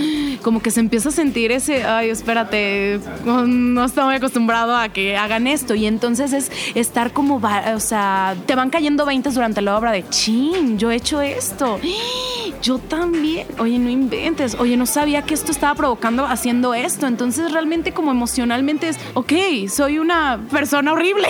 como 0.41 0.61
que 0.61 0.71
se 0.71 0.79
empieza 0.79 1.09
a 1.09 1.11
sentir 1.11 1.51
ese, 1.51 1.83
ay, 1.83 2.09
espérate, 2.09 2.99
no 3.25 3.85
estoy 3.85 4.03
muy 4.03 4.15
acostumbrado 4.15 4.75
a 4.75 4.89
que 4.89 5.17
hagan 5.17 5.47
esto. 5.47 5.75
Y 5.75 5.85
entonces 5.85 6.33
es 6.33 6.51
estar 6.75 7.13
como, 7.13 7.41
o 7.75 7.79
sea, 7.79 8.35
te 8.45 8.55
van 8.55 8.69
cayendo 8.69 9.05
veintes 9.05 9.35
durante 9.35 9.61
la 9.61 9.77
obra 9.77 9.91
de, 9.91 10.07
chin, 10.09 10.77
yo 10.77 10.91
he 10.91 10.95
hecho 10.95 11.21
esto. 11.21 11.79
Yo 12.61 12.77
también. 12.77 13.47
Oye, 13.59 13.79
no 13.79 13.89
inventes. 13.89 14.55
Oye, 14.59 14.75
no 14.75 14.85
sabía 14.85 15.21
que 15.21 15.33
esto 15.33 15.51
estaba 15.51 15.75
provocando 15.75 16.25
haciendo 16.25 16.73
esto. 16.73 17.07
Entonces 17.07 17.51
realmente 17.51 17.93
como 17.93 18.11
emocionalmente 18.11 18.89
es, 18.89 18.97
ok, 19.13 19.33
soy 19.69 19.99
una 19.99 20.39
persona 20.51 20.91
horrible. 20.91 21.27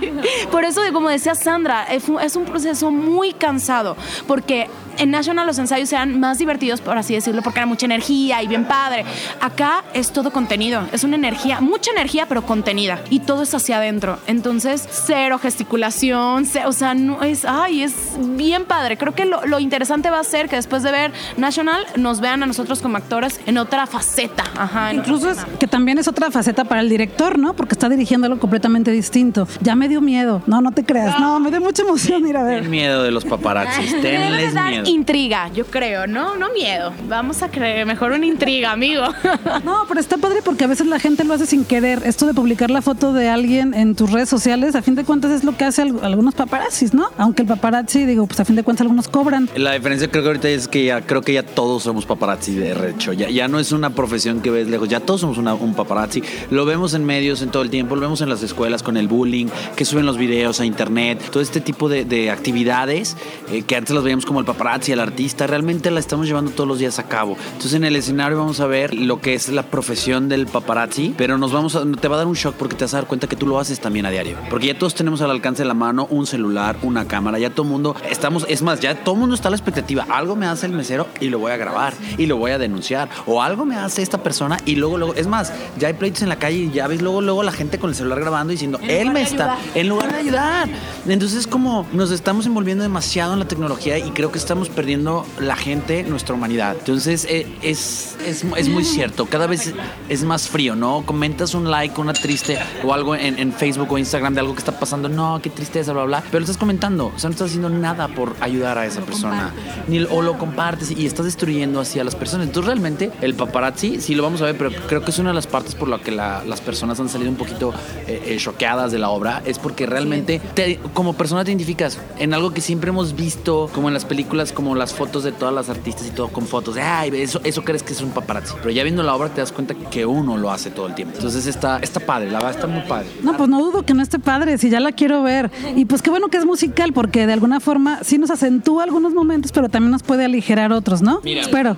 Por 0.50 0.64
eso, 0.64 0.80
como 0.92 1.08
decía 1.08 1.34
Sandra, 1.34 1.84
es 1.84 2.08
un 2.36 2.44
proceso 2.44 2.90
muy 2.90 3.32
cansado 3.32 3.79
porque 4.26 4.68
en 5.00 5.10
National 5.10 5.46
los 5.46 5.58
ensayos 5.58 5.92
eran 5.92 6.20
más 6.20 6.38
divertidos, 6.38 6.80
por 6.80 6.98
así 6.98 7.14
decirlo, 7.14 7.42
porque 7.42 7.58
era 7.58 7.66
mucha 7.66 7.86
energía 7.86 8.42
y 8.42 8.46
bien 8.46 8.66
padre. 8.66 9.04
Acá 9.40 9.82
es 9.94 10.12
todo 10.12 10.30
contenido, 10.30 10.82
es 10.92 11.04
una 11.04 11.16
energía, 11.16 11.60
mucha 11.60 11.90
energía, 11.90 12.26
pero 12.28 12.42
contenida. 12.42 13.00
Y 13.10 13.20
todo 13.20 13.42
es 13.42 13.54
hacia 13.54 13.78
adentro. 13.78 14.18
Entonces, 14.26 14.86
cero 14.90 15.38
gesticulación, 15.38 16.46
o 16.66 16.72
sea, 16.72 16.94
no 16.94 17.22
es, 17.22 17.44
ay, 17.44 17.82
es 17.82 17.94
bien 18.18 18.66
padre. 18.66 18.96
Creo 18.98 19.14
que 19.14 19.24
lo, 19.24 19.44
lo 19.46 19.58
interesante 19.58 20.10
va 20.10 20.20
a 20.20 20.24
ser 20.24 20.48
que 20.48 20.56
después 20.56 20.82
de 20.82 20.92
ver 20.92 21.12
National 21.36 21.86
nos 21.96 22.20
vean 22.20 22.42
a 22.42 22.46
nosotros 22.46 22.80
como 22.80 22.96
actores 22.96 23.40
en 23.46 23.58
otra 23.58 23.86
faceta. 23.86 24.44
Ajá, 24.56 24.90
en 24.90 24.98
Incluso 24.98 25.30
es 25.30 25.38
que 25.58 25.66
también 25.66 25.98
es 25.98 26.08
otra 26.08 26.30
faceta 26.30 26.64
para 26.64 26.80
el 26.80 26.88
director, 26.88 27.38
¿no? 27.38 27.54
Porque 27.54 27.74
está 27.74 27.88
dirigiendo 27.88 28.26
algo 28.26 28.38
completamente 28.38 28.90
distinto. 28.90 29.48
Ya 29.60 29.74
me 29.74 29.88
dio 29.88 30.00
miedo. 30.00 30.42
No, 30.46 30.60
no 30.60 30.72
te 30.72 30.84
creas. 30.84 31.18
No, 31.18 31.40
me 31.40 31.50
dio 31.50 31.60
mucha 31.60 31.82
emoción 31.82 32.26
ir 32.26 32.36
a 32.36 32.42
ver. 32.42 32.62
Ten 32.62 32.70
miedo 32.70 33.02
de 33.02 33.10
los 33.10 33.24
paparazzis, 33.24 33.90
tenles 34.02 34.54
miedo. 34.54 34.84
Intriga, 34.90 35.48
yo 35.54 35.64
creo, 35.66 36.06
¿no? 36.06 36.36
No 36.36 36.52
miedo. 36.52 36.92
Vamos 37.08 37.42
a 37.42 37.48
creer, 37.50 37.86
mejor 37.86 38.12
una 38.12 38.26
intriga, 38.26 38.72
amigo. 38.72 39.02
No, 39.64 39.84
pero 39.88 40.00
está 40.00 40.16
padre 40.16 40.40
porque 40.44 40.64
a 40.64 40.66
veces 40.66 40.86
la 40.86 40.98
gente 40.98 41.24
lo 41.24 41.34
hace 41.34 41.46
sin 41.46 41.64
querer. 41.64 42.02
Esto 42.04 42.26
de 42.26 42.34
publicar 42.34 42.70
la 42.70 42.82
foto 42.82 43.12
de 43.12 43.28
alguien 43.28 43.74
en 43.74 43.94
tus 43.94 44.10
redes 44.10 44.28
sociales, 44.28 44.74
a 44.74 44.82
fin 44.82 44.94
de 44.94 45.04
cuentas 45.04 45.30
es 45.32 45.44
lo 45.44 45.56
que 45.56 45.64
hace 45.64 45.82
al- 45.82 46.02
algunos 46.04 46.34
paparazzis, 46.34 46.94
¿no? 46.94 47.08
Aunque 47.18 47.42
el 47.42 47.48
paparazzi, 47.48 48.04
digo, 48.06 48.26
pues 48.26 48.40
a 48.40 48.44
fin 48.44 48.56
de 48.56 48.62
cuentas 48.62 48.82
algunos 48.82 49.08
cobran. 49.08 49.48
La 49.56 49.72
diferencia 49.72 50.10
creo 50.10 50.22
que 50.22 50.28
ahorita 50.28 50.48
es 50.48 50.68
que 50.68 50.84
ya 50.86 51.00
creo 51.02 51.22
que 51.22 51.32
ya 51.34 51.42
todos 51.42 51.82
somos 51.84 52.06
paparazzi 52.06 52.54
de 52.54 52.90
hecho. 52.90 53.12
Ya, 53.12 53.28
ya 53.28 53.48
no 53.48 53.58
es 53.58 53.72
una 53.72 53.90
profesión 53.90 54.40
que 54.40 54.50
ves 54.50 54.68
lejos, 54.68 54.88
ya 54.88 55.00
todos 55.00 55.20
somos 55.20 55.38
una- 55.38 55.54
un 55.54 55.74
paparazzi. 55.74 56.22
Lo 56.50 56.64
vemos 56.64 56.94
en 56.94 57.04
medios 57.04 57.42
en 57.42 57.50
todo 57.50 57.62
el 57.62 57.70
tiempo, 57.70 57.94
lo 57.94 58.00
vemos 58.02 58.20
en 58.22 58.28
las 58.28 58.42
escuelas 58.42 58.82
con 58.82 58.96
el 58.96 59.08
bullying, 59.08 59.46
que 59.76 59.84
suben 59.84 60.06
los 60.06 60.16
videos 60.16 60.60
a 60.60 60.64
internet, 60.64 61.20
todo 61.30 61.42
este 61.42 61.60
tipo 61.60 61.88
de, 61.88 62.04
de 62.04 62.30
actividades 62.30 63.16
eh, 63.52 63.62
que 63.62 63.76
antes 63.76 63.94
las 63.94 64.02
veíamos 64.04 64.24
como 64.26 64.40
el 64.40 64.46
paparazzi, 64.46 64.79
el 64.88 65.00
artista, 65.00 65.46
realmente 65.46 65.90
la 65.90 66.00
estamos 66.00 66.26
llevando 66.26 66.50
todos 66.50 66.66
los 66.66 66.78
días 66.78 66.98
a 66.98 67.04
cabo. 67.04 67.36
Entonces 67.52 67.74
en 67.74 67.84
el 67.84 67.94
escenario 67.96 68.38
vamos 68.38 68.60
a 68.60 68.66
ver 68.66 68.94
lo 68.94 69.20
que 69.20 69.34
es 69.34 69.48
la 69.48 69.62
profesión 69.64 70.28
del 70.28 70.46
paparazzi, 70.46 71.14
pero 71.16 71.38
nos 71.38 71.52
vamos 71.52 71.76
a, 71.76 71.84
te 71.84 72.08
va 72.08 72.16
a 72.16 72.18
dar 72.18 72.26
un 72.26 72.34
shock 72.34 72.54
porque 72.54 72.74
te 72.74 72.84
vas 72.84 72.94
a 72.94 72.98
dar 72.98 73.06
cuenta 73.06 73.26
que 73.26 73.36
tú 73.36 73.46
lo 73.46 73.58
haces 73.58 73.80
también 73.80 74.06
a 74.06 74.10
diario. 74.10 74.36
Porque 74.48 74.68
ya 74.68 74.78
todos 74.78 74.94
tenemos 74.94 75.20
al 75.20 75.30
alcance 75.30 75.62
de 75.62 75.68
la 75.68 75.74
mano 75.74 76.06
un 76.10 76.26
celular, 76.26 76.76
una 76.82 77.06
cámara, 77.06 77.38
ya 77.38 77.50
todo 77.50 77.64
mundo 77.64 77.94
estamos, 78.08 78.46
es 78.48 78.62
más, 78.62 78.80
ya 78.80 78.94
todo 79.04 79.14
mundo 79.14 79.34
está 79.34 79.48
a 79.48 79.50
la 79.50 79.56
expectativa. 79.56 80.06
Algo 80.08 80.36
me 80.36 80.46
hace 80.46 80.66
el 80.66 80.72
mesero 80.72 81.06
y 81.20 81.28
lo 81.28 81.38
voy 81.38 81.52
a 81.52 81.56
grabar 81.56 81.92
y 82.16 82.26
lo 82.26 82.36
voy 82.36 82.52
a 82.52 82.58
denunciar. 82.58 83.08
O 83.26 83.42
algo 83.42 83.64
me 83.64 83.76
hace 83.76 84.02
esta 84.02 84.22
persona 84.22 84.58
y 84.64 84.76
luego, 84.76 84.98
luego, 84.98 85.14
es 85.14 85.26
más, 85.26 85.52
ya 85.78 85.88
hay 85.88 85.94
pleitos 85.94 86.22
en 86.22 86.28
la 86.28 86.36
calle 86.36 86.58
y 86.58 86.70
ya 86.70 86.86
ves 86.86 87.02
luego, 87.02 87.20
luego 87.20 87.42
la 87.42 87.52
gente 87.52 87.78
con 87.78 87.90
el 87.90 87.96
celular 87.96 88.20
grabando 88.20 88.52
diciendo, 88.52 88.78
él 88.88 89.10
me 89.10 89.22
está, 89.22 89.58
en 89.74 89.88
lugar 89.88 90.12
de 90.12 90.18
ayudar. 90.18 90.68
Entonces 91.06 91.40
es 91.40 91.46
como 91.46 91.86
nos 91.92 92.10
estamos 92.10 92.46
envolviendo 92.46 92.82
demasiado 92.82 93.32
en 93.32 93.38
la 93.38 93.48
tecnología 93.48 93.98
y 93.98 94.10
creo 94.10 94.30
que 94.30 94.38
estamos 94.38 94.59
perdiendo 94.68 95.26
la 95.40 95.56
gente, 95.56 96.02
nuestra 96.02 96.34
humanidad. 96.34 96.76
Entonces 96.78 97.26
eh, 97.28 97.46
es, 97.62 98.16
es, 98.26 98.44
es 98.56 98.68
muy 98.68 98.84
cierto, 98.84 99.26
cada 99.26 99.46
vez 99.46 99.72
es 100.08 100.24
más 100.24 100.48
frío, 100.48 100.76
¿no? 100.76 101.02
Comentas 101.06 101.54
un 101.54 101.70
like, 101.70 102.00
una 102.00 102.12
triste 102.12 102.58
o 102.84 102.92
algo 102.94 103.14
en, 103.16 103.38
en 103.38 103.52
Facebook 103.52 103.90
o 103.92 103.98
Instagram 103.98 104.34
de 104.34 104.40
algo 104.40 104.52
que 104.54 104.58
está 104.60 104.78
pasando, 104.78 105.08
no, 105.08 105.40
qué 105.42 105.50
tristeza, 105.50 105.92
bla, 105.92 106.04
bla, 106.04 106.20
pero 106.26 106.40
lo 106.40 106.44
estás 106.44 106.56
comentando, 106.58 107.12
o 107.14 107.18
sea, 107.18 107.30
no 107.30 107.32
estás 107.32 107.48
haciendo 107.48 107.70
nada 107.70 108.08
por 108.08 108.36
ayudar 108.40 108.78
a 108.78 108.86
esa 108.86 109.00
persona, 109.00 109.52
ni, 109.88 110.00
o 110.04 110.22
lo 110.22 110.38
compartes 110.38 110.90
y 110.90 111.06
estás 111.06 111.24
destruyendo 111.26 111.80
así 111.80 111.98
a 111.98 112.04
las 112.04 112.14
personas. 112.14 112.46
Entonces 112.48 112.66
realmente 112.66 113.10
el 113.20 113.34
paparazzi, 113.34 114.00
sí 114.00 114.14
lo 114.14 114.22
vamos 114.22 114.42
a 114.42 114.46
ver, 114.46 114.56
pero 114.58 114.70
creo 114.88 115.02
que 115.02 115.10
es 115.10 115.18
una 115.18 115.30
de 115.30 115.34
las 115.34 115.46
partes 115.46 115.74
por 115.74 115.88
la 115.88 115.98
que 116.00 116.10
la- 116.10 116.42
las 116.44 116.60
personas 116.60 116.98
han 117.00 117.08
salido 117.08 117.30
un 117.30 117.36
poquito 117.36 117.72
eh, 118.06 118.22
eh, 118.26 118.36
choqueadas 118.38 118.92
de 118.92 118.98
la 118.98 119.10
obra, 119.10 119.42
es 119.44 119.58
porque 119.58 119.86
realmente 119.86 120.40
te- 120.54 120.78
como 120.94 121.14
persona 121.14 121.44
te 121.44 121.50
identificas 121.50 121.98
en 122.18 122.34
algo 122.34 122.52
que 122.52 122.60
siempre 122.60 122.90
hemos 122.90 123.14
visto, 123.14 123.70
como 123.74 123.88
en 123.88 123.94
las 123.94 124.04
películas, 124.04 124.49
como 124.52 124.74
las 124.74 124.92
fotos 124.94 125.24
de 125.24 125.32
todas 125.32 125.54
las 125.54 125.68
artistas 125.68 126.06
y 126.06 126.10
todo 126.10 126.28
con 126.28 126.46
fotos, 126.46 126.74
de, 126.74 126.82
ay, 126.82 127.10
eso, 127.14 127.40
eso 127.44 127.62
crees 127.64 127.82
que 127.82 127.92
es 127.92 128.00
un 128.00 128.10
paparazzi, 128.10 128.54
pero 128.58 128.70
ya 128.70 128.82
viendo 128.82 129.02
la 129.02 129.14
obra 129.14 129.28
te 129.28 129.40
das 129.40 129.52
cuenta 129.52 129.74
que 129.74 130.06
uno 130.06 130.36
lo 130.36 130.50
hace 130.50 130.70
todo 130.70 130.86
el 130.86 130.94
tiempo. 130.94 131.14
Entonces 131.16 131.46
está, 131.46 131.78
está 131.78 132.00
padre, 132.00 132.26
la 132.30 132.38
verdad 132.38 132.50
está 132.52 132.66
muy 132.66 132.82
padre. 132.82 133.06
No, 133.22 133.36
pues 133.36 133.48
no 133.48 133.60
dudo 133.60 133.84
que 133.84 133.94
no 133.94 134.02
esté 134.02 134.18
padre, 134.18 134.58
si 134.58 134.70
ya 134.70 134.80
la 134.80 134.92
quiero 134.92 135.22
ver. 135.22 135.50
Y 135.76 135.84
pues 135.84 136.02
qué 136.02 136.10
bueno 136.10 136.28
que 136.28 136.36
es 136.38 136.44
musical, 136.44 136.92
porque 136.92 137.26
de 137.26 137.32
alguna 137.32 137.60
forma 137.60 138.00
sí 138.02 138.18
nos 138.18 138.30
acentúa 138.30 138.84
algunos 138.84 139.12
momentos, 139.14 139.52
pero 139.52 139.68
también 139.68 139.90
nos 139.92 140.02
puede 140.02 140.24
aligerar 140.24 140.72
otros, 140.72 141.02
¿no? 141.02 141.20
Espero. 141.24 141.76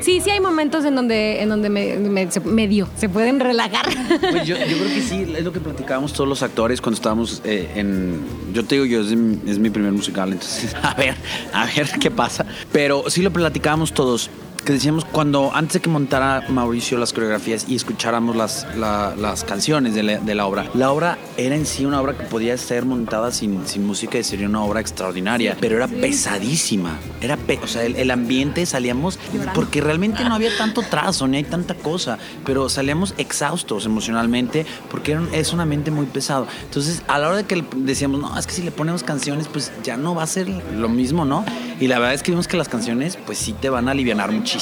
Sí, 0.00 0.20
sí 0.20 0.30
hay 0.30 0.40
momentos 0.40 0.84
en 0.84 0.94
donde, 0.94 1.42
en 1.42 1.48
donde 1.48 1.68
me, 1.68 1.96
me- 1.96 2.30
se- 2.30 2.40
medio 2.40 2.88
se 2.96 3.08
pueden 3.08 3.40
relajar. 3.40 3.86
Pues 4.20 4.46
yo, 4.46 4.56
yo 4.56 4.64
creo 4.76 4.88
que 4.94 5.02
sí, 5.02 5.26
es 5.36 5.44
lo 5.44 5.52
que 5.52 5.60
platicábamos 5.60 6.12
todos 6.12 6.28
los 6.28 6.42
actores 6.42 6.80
cuando 6.80 6.96
estábamos 6.96 7.42
eh, 7.44 7.70
en... 7.76 8.20
Yo 8.52 8.64
te 8.64 8.74
digo, 8.76 8.84
yo 8.86 9.00
es, 9.00 9.14
mi- 9.14 9.38
es 9.50 9.58
mi 9.58 9.70
primer 9.70 9.92
musical, 9.92 10.32
entonces 10.32 10.74
a 10.82 10.94
ver, 10.94 11.14
a 11.52 11.66
ver 11.66 11.88
qué 12.00 12.05
pasa. 12.10 12.46
Pero 12.72 13.04
sí 13.08 13.22
lo 13.22 13.32
platicábamos 13.32 13.92
todos, 13.92 14.30
que 14.66 14.72
decíamos 14.72 15.04
cuando 15.04 15.52
antes 15.54 15.74
de 15.74 15.80
que 15.80 15.88
montara 15.88 16.42
Mauricio 16.48 16.98
las 16.98 17.12
coreografías 17.12 17.66
y 17.68 17.76
escucháramos 17.76 18.34
las, 18.34 18.66
la- 18.76 19.14
las 19.16 19.44
canciones 19.44 19.94
de 19.94 20.02
la, 20.02 20.18
de 20.18 20.34
la 20.34 20.44
obra, 20.46 20.66
la 20.74 20.90
obra 20.90 21.18
era 21.36 21.54
en 21.54 21.64
sí 21.66 21.84
una 21.84 22.00
obra 22.00 22.18
que 22.18 22.24
podía 22.24 22.58
ser 22.58 22.84
montada 22.84 23.30
sin, 23.30 23.64
sin 23.68 23.86
música 23.86 24.18
y 24.18 24.24
sería 24.24 24.48
una 24.48 24.62
obra 24.64 24.80
extraordinaria, 24.80 25.56
pero 25.60 25.76
era 25.76 25.86
pesadísima. 25.86 26.98
Era 27.20 27.36
pe- 27.36 27.60
o 27.62 27.66
sea, 27.68 27.84
el, 27.84 27.94
el 27.94 28.10
ambiente 28.10 28.66
salíamos 28.66 29.20
porque 29.54 29.80
realmente 29.80 30.24
no 30.24 30.34
había 30.34 30.50
tanto 30.58 30.82
trazo, 30.82 31.28
ni 31.28 31.36
hay 31.36 31.44
tanta 31.44 31.74
cosa, 31.76 32.18
pero 32.44 32.68
salíamos 32.68 33.14
exhaustos 33.18 33.86
emocionalmente 33.86 34.66
porque 34.90 35.12
era 35.12 35.20
un- 35.20 35.32
es 35.32 35.52
un 35.52 35.60
ambiente 35.60 35.92
muy 35.92 36.06
pesado. 36.06 36.48
Entonces, 36.64 37.02
a 37.06 37.18
la 37.20 37.28
hora 37.28 37.36
de 37.36 37.44
que 37.44 37.64
decíamos, 37.76 38.20
no, 38.20 38.36
es 38.36 38.48
que 38.48 38.52
si 38.52 38.62
le 38.62 38.72
ponemos 38.72 39.04
canciones, 39.04 39.46
pues 39.46 39.70
ya 39.84 39.96
no 39.96 40.16
va 40.16 40.24
a 40.24 40.26
ser 40.26 40.48
lo 40.48 40.88
mismo, 40.88 41.24
¿no? 41.24 41.44
Y 41.78 41.86
la 41.86 42.00
verdad 42.00 42.14
es 42.14 42.24
que 42.24 42.32
vimos 42.32 42.48
que 42.48 42.56
las 42.56 42.68
canciones, 42.68 43.16
pues 43.26 43.38
sí 43.38 43.52
te 43.52 43.68
van 43.70 43.86
a 43.86 43.92
aliviar 43.92 44.16
muchísimo 44.32 44.55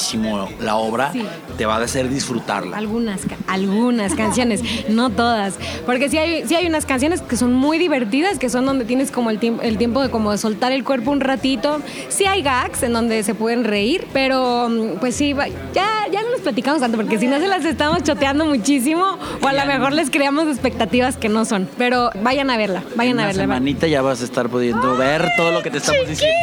la 0.61 0.77
obra, 0.77 1.13
te 1.57 1.67
va 1.67 1.77
a 1.77 1.83
hacer 1.83 2.09
disfrutarla. 2.09 2.77
Algunas, 2.77 3.21
algunas 3.47 4.15
canciones, 4.15 4.63
no 4.89 5.11
todas. 5.11 5.55
Porque 5.87 6.09
sí 6.09 6.19
hay, 6.19 6.47
sí 6.47 6.55
hay 6.55 6.67
unas 6.67 6.87
canciones 6.87 7.21
que 7.23 7.37
son 7.37 7.53
muy 7.53 7.79
divertidas, 7.79 8.39
que 8.39 8.49
son 8.49 8.67
donde 8.67 8.85
tienes 8.85 9.11
como 9.11 9.31
el, 9.31 9.39
tiempo 9.39 9.63
el 9.63 9.79
tiempo 9.79 10.03
de 10.03 10.11
como 10.11 10.37
soltar 10.37 10.73
el 10.73 10.85
cuerpo 10.85 11.11
un 11.11 11.21
ratito. 11.21 11.81
Sí 12.09 12.27
hay 12.27 12.43
gags 12.43 12.83
en 12.83 12.93
donde 12.93 13.23
se 13.23 13.35
pueden 13.35 13.65
reír, 13.65 14.07
pero 14.13 14.69
mm, 14.69 14.99
pues 15.01 15.15
sí, 15.17 15.35
ya, 15.73 16.07
ya 16.11 16.23
no 16.23 16.31
nos 16.31 16.41
platicamos 16.41 16.81
tanto, 16.81 16.97
porque 16.97 17.19
si 17.19 17.27
no 17.27 17.39
se 17.39 17.49
las 17.49 17.65
estamos 17.65 18.03
choteando 18.03 18.47
muchísimo, 18.47 19.19
o 19.43 19.47
a 19.47 19.53
lo 19.53 19.67
mejor 19.67 19.93
les 19.93 20.11
creamos 20.11 20.49
expectativas 20.49 21.17
que 21.17 21.29
no 21.29 21.45
son. 21.45 21.69
Pero 21.79 22.11
vayan 22.23 22.51
a 22.51 22.57
verla, 22.57 22.83
vayan 22.97 23.21
a 23.21 23.27
verla. 23.27 23.43
semanita 23.43 23.87
ya 23.87 24.03
vas 24.03 24.21
a 24.21 24.25
estar 24.25 24.49
pudiendo 24.49 24.97
ver 24.97 25.29
todo 25.37 25.53
lo 25.53 25.63
que 25.63 25.71
te 25.71 25.79
estamos 25.79 26.09
diciendo. 26.09 26.37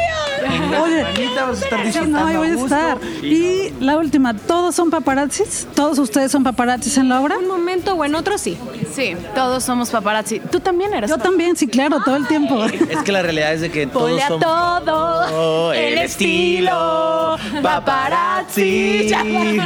En 0.44 0.70
semanita 0.70 1.46
vas 1.46 1.62
a 1.62 1.64
estar 1.64 1.80
Sí, 1.80 1.86
disfrutando 1.86 2.20
no, 2.20 2.40
voy 2.40 2.48
a 2.50 2.54
estar. 2.54 2.98
Y 3.22 3.41
la 3.80 3.98
última, 3.98 4.34
¿todos 4.36 4.76
son 4.76 4.90
paparazzis? 4.90 5.68
¿Todos 5.76 5.98
ustedes 6.00 6.32
son 6.32 6.44
paparazzis 6.44 6.98
en 6.98 7.10
la 7.10 7.20
obra? 7.22 7.38
Un 7.38 7.48
momento 7.48 7.94
o 7.96 8.06
en 8.06 8.16
otro 8.16 8.38
sí. 8.38 8.58
Sí, 8.94 9.16
todos 9.36 9.64
somos 9.64 9.90
paparazzi. 9.90 10.40
Tú 10.40 10.60
también 10.60 10.94
eres. 10.94 11.10
Yo 11.10 11.18
también, 11.18 11.56
sí, 11.56 11.68
claro, 11.68 12.00
todo 12.04 12.16
el 12.16 12.28
tiempo. 12.28 12.64
Es 12.66 13.04
que 13.04 13.12
la 13.12 13.22
realidad 13.22 13.54
es 13.54 13.62
de 13.62 13.72
que 13.72 13.88
todos 13.88 14.10
Ponle 14.10 14.24
a 14.24 14.28
somos 14.28 14.44
todo 14.46 15.22
Oh, 15.34 15.74
el 15.74 15.98
estilo 16.00 17.38
paparazzi. 17.62 19.08
Ya, 19.12 19.20
ahí, 19.22 19.58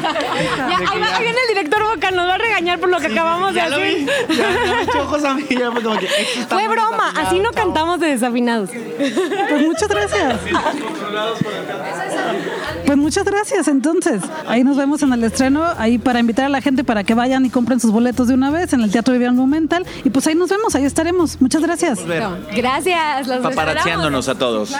va- 1.00 1.16
ahí 1.18 1.24
viene 1.24 1.38
el 1.50 1.56
director 1.56 1.84
Boca, 1.84 2.12
nos 2.12 2.28
va 2.28 2.36
a 2.36 2.38
regañar 2.38 2.80
por 2.80 2.90
lo 2.90 2.98
que 3.00 3.08
acabamos 3.08 3.54
de 3.54 3.60
Ya 3.62 3.70
lo 3.70 3.76
hacer. 3.78 3.96
vi. 3.96 4.06
Ya, 4.06 4.36
ya 4.66 4.74
me 4.76 4.82
echó 4.84 5.02
ojos 5.04 5.24
a 5.24 5.34
mí. 5.34 5.46
Ya 5.50 5.72
fue 5.72 5.82
como 5.84 5.98
que, 5.98 6.06
"Esto 6.06 6.40
está 6.42 6.56
Fue 6.56 6.68
muy 6.68 6.76
broma, 6.76 7.10
así 7.18 7.40
no 7.40 7.52
chavo". 7.52 7.56
cantamos 7.66 8.00
de 8.00 8.08
desafinados. 8.08 8.70
Pues 8.70 9.62
muchas 9.66 9.88
gracias. 9.88 10.36
Pues 12.86 12.98
muchas 12.98 13.26
gracias, 13.26 13.68
entonces. 13.68 14.22
Ahí 14.48 14.64
nos 14.64 14.78
vemos 14.78 15.02
en 15.02 15.12
el 15.14 15.24
estreno, 15.24 15.64
ahí 15.78 15.98
para 15.98 16.20
invitar 16.20 16.46
a 16.46 16.50
la 16.50 16.62
gente 16.62 16.84
para 16.84 17.04
que 17.04 17.14
vayan 17.14 17.46
y 17.46 17.50
compren 17.50 17.80
sus 17.80 17.92
boletos 17.92 18.28
de 18.28 18.34
una 18.36 18.52
vez 18.52 18.74
en 18.74 18.82
el 18.82 18.92
Teatro 18.92 19.14
Vivian 19.14 19.36
Monumental. 19.36 19.86
Y 20.04 20.10
pues 20.10 20.28
ahí 20.28 20.36
nos 20.36 20.50
vemos, 20.50 20.76
ahí 20.76 20.86
estaremos. 20.86 21.42
Muchas 21.42 21.62
gracias. 21.62 22.00
Gracias, 22.56 23.28
los 23.28 23.40
Paparazziándonos 23.40 24.30
a 24.30 24.36
todos. 24.36 24.76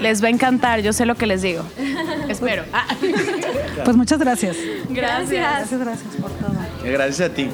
Les 0.00 0.22
va 0.22 0.28
a 0.28 0.30
encantar, 0.30 0.80
yo 0.80 0.92
sé 0.92 1.06
lo 1.06 1.14
que 1.14 1.26
les 1.26 1.42
digo. 1.42 1.62
Espero. 2.28 2.64
Ah, 2.72 2.86
Pues 3.84 3.96
muchas 3.96 4.18
gracias. 4.18 4.56
gracias. 4.88 5.30
Gracias, 5.30 5.80
gracias 5.80 6.14
por 6.20 6.30
todo. 6.32 6.56
Gracias 6.84 7.30
a 7.30 7.32
ti. 7.34 7.48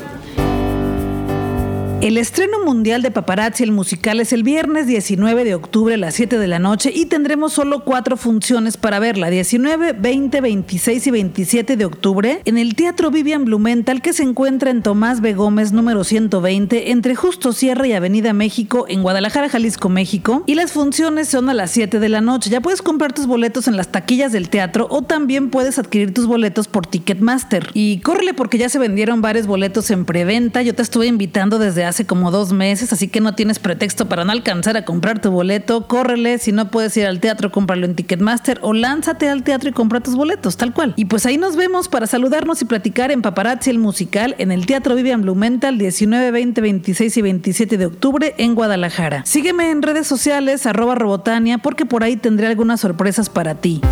El 2.03 2.19
estreno 2.19 2.65
mundial 2.65 3.01
de 3.01 3.13
Paparazzi, 3.13 3.63
el 3.63 3.71
musical, 3.71 4.19
es 4.19 4.33
el 4.33 4.43
viernes 4.43 4.89
19 4.89 5.45
de 5.45 5.55
octubre 5.55 5.95
a 5.95 5.97
las 5.97 6.15
7 6.15 6.37
de 6.37 6.49
la 6.49 6.59
noche 6.59 6.91
y 6.93 7.07
tendremos 7.07 7.53
solo 7.53 7.85
cuatro 7.85 8.17
funciones 8.17 8.77
para 8.77 8.99
verla, 8.99 9.31
19, 9.31 9.93
20, 9.93 10.41
26 10.41 11.07
y 11.07 11.11
27 11.13 11.77
de 11.77 11.85
octubre, 11.85 12.43
en 12.45 12.59
el 12.59 12.75
Teatro 12.75 13.13
Vivian 13.13 13.45
Blumenthal 13.45 14.03
que 14.03 14.13
se 14.13 14.25
encuentra 14.25 14.73
en 14.73 14.83
Tomás 14.83 15.21
B. 15.21 15.35
Gómez 15.35 15.71
número 15.71 16.03
120 16.03 16.91
entre 16.91 17.15
Justo 17.15 17.53
Sierra 17.53 17.87
y 17.87 17.93
Avenida 17.93 18.33
México 18.33 18.85
en 18.89 19.03
Guadalajara, 19.03 19.49
Jalisco, 19.49 19.89
México. 19.89 20.43
Y 20.47 20.57
las 20.57 20.73
funciones 20.73 21.29
son 21.29 21.51
a 21.51 21.55
las 21.55 21.71
7 21.71 22.01
de 22.01 22.09
la 22.09 22.21
noche. 22.21 22.51
Ya 22.51 22.61
puedes 22.61 22.83
comprar 22.83 23.13
tus 23.13 23.29
boletos 23.29 23.69
en 23.69 23.77
las 23.77 23.93
taquillas 23.93 24.33
del 24.33 24.49
teatro 24.49 24.89
o 24.91 25.03
también 25.03 25.51
puedes 25.51 25.79
adquirir 25.79 26.13
tus 26.13 26.27
boletos 26.27 26.67
por 26.67 26.85
Ticketmaster. 26.85 27.71
Y 27.75 28.01
córrele 28.01 28.35
porque 28.35 28.59
ya 28.59 28.69
se 28.69 28.81
vendieron 28.81 29.23
varios 29.23 29.47
boletos 29.47 29.89
en 29.93 30.05
preventa. 30.05 30.63
Yo 30.63 30.75
te 30.75 30.83
estuve 30.83 31.07
invitando 31.07 31.61
desde 31.61 31.85
hace 31.85 31.92
hace 31.93 32.07
como 32.07 32.31
dos 32.31 32.53
meses, 32.53 32.93
así 32.93 33.09
que 33.09 33.21
no 33.21 33.35
tienes 33.35 33.59
pretexto 33.59 34.09
para 34.09 34.25
no 34.25 34.33
alcanzar 34.33 34.77
a 34.77 34.85
comprar 34.85 35.21
tu 35.21 35.31
boleto. 35.31 35.87
Córrele, 35.87 36.39
si 36.39 36.51
no 36.51 36.71
puedes 36.71 36.97
ir 36.97 37.07
al 37.07 37.21
teatro, 37.21 37.53
cómpralo 37.53 37.85
en 37.85 37.95
Ticketmaster 37.95 38.59
o 38.63 38.73
lánzate 38.73 39.29
al 39.29 39.43
teatro 39.43 39.69
y 39.69 39.73
compra 39.73 40.01
tus 40.01 40.17
boletos, 40.17 40.57
tal 40.57 40.73
cual. 40.73 40.95
Y 40.97 41.05
pues 41.05 41.27
ahí 41.27 41.37
nos 41.37 41.55
vemos 41.55 41.89
para 41.89 42.07
saludarnos 42.07 42.63
y 42.63 42.65
platicar 42.65 43.11
en 43.11 43.21
Paparazzi 43.21 43.71
el 43.71 43.79
musical 43.79 44.35
en 44.39 44.53
el 44.53 44.65
Teatro 44.65 44.95
Vivian 44.95 45.23
Blumenthal 45.23 45.77
19, 45.77 46.31
20, 46.31 46.61
26 46.61 47.17
y 47.17 47.23
27 47.23 47.77
de 47.77 47.87
octubre 47.87 48.35
en 48.39 48.55
Guadalajara. 48.55 49.23
Sígueme 49.27 49.71
en 49.71 49.83
redes 49.83 50.07
sociales, 50.07 50.67
arroba 50.67 50.95
Robotania, 50.95 51.59
porque 51.59 51.85
por 51.85 52.05
ahí 52.05 52.17
tendré 52.17 52.47
algunas 52.47 52.81
sorpresas 52.81 53.29
para 53.29 53.57
ti. 53.57 53.83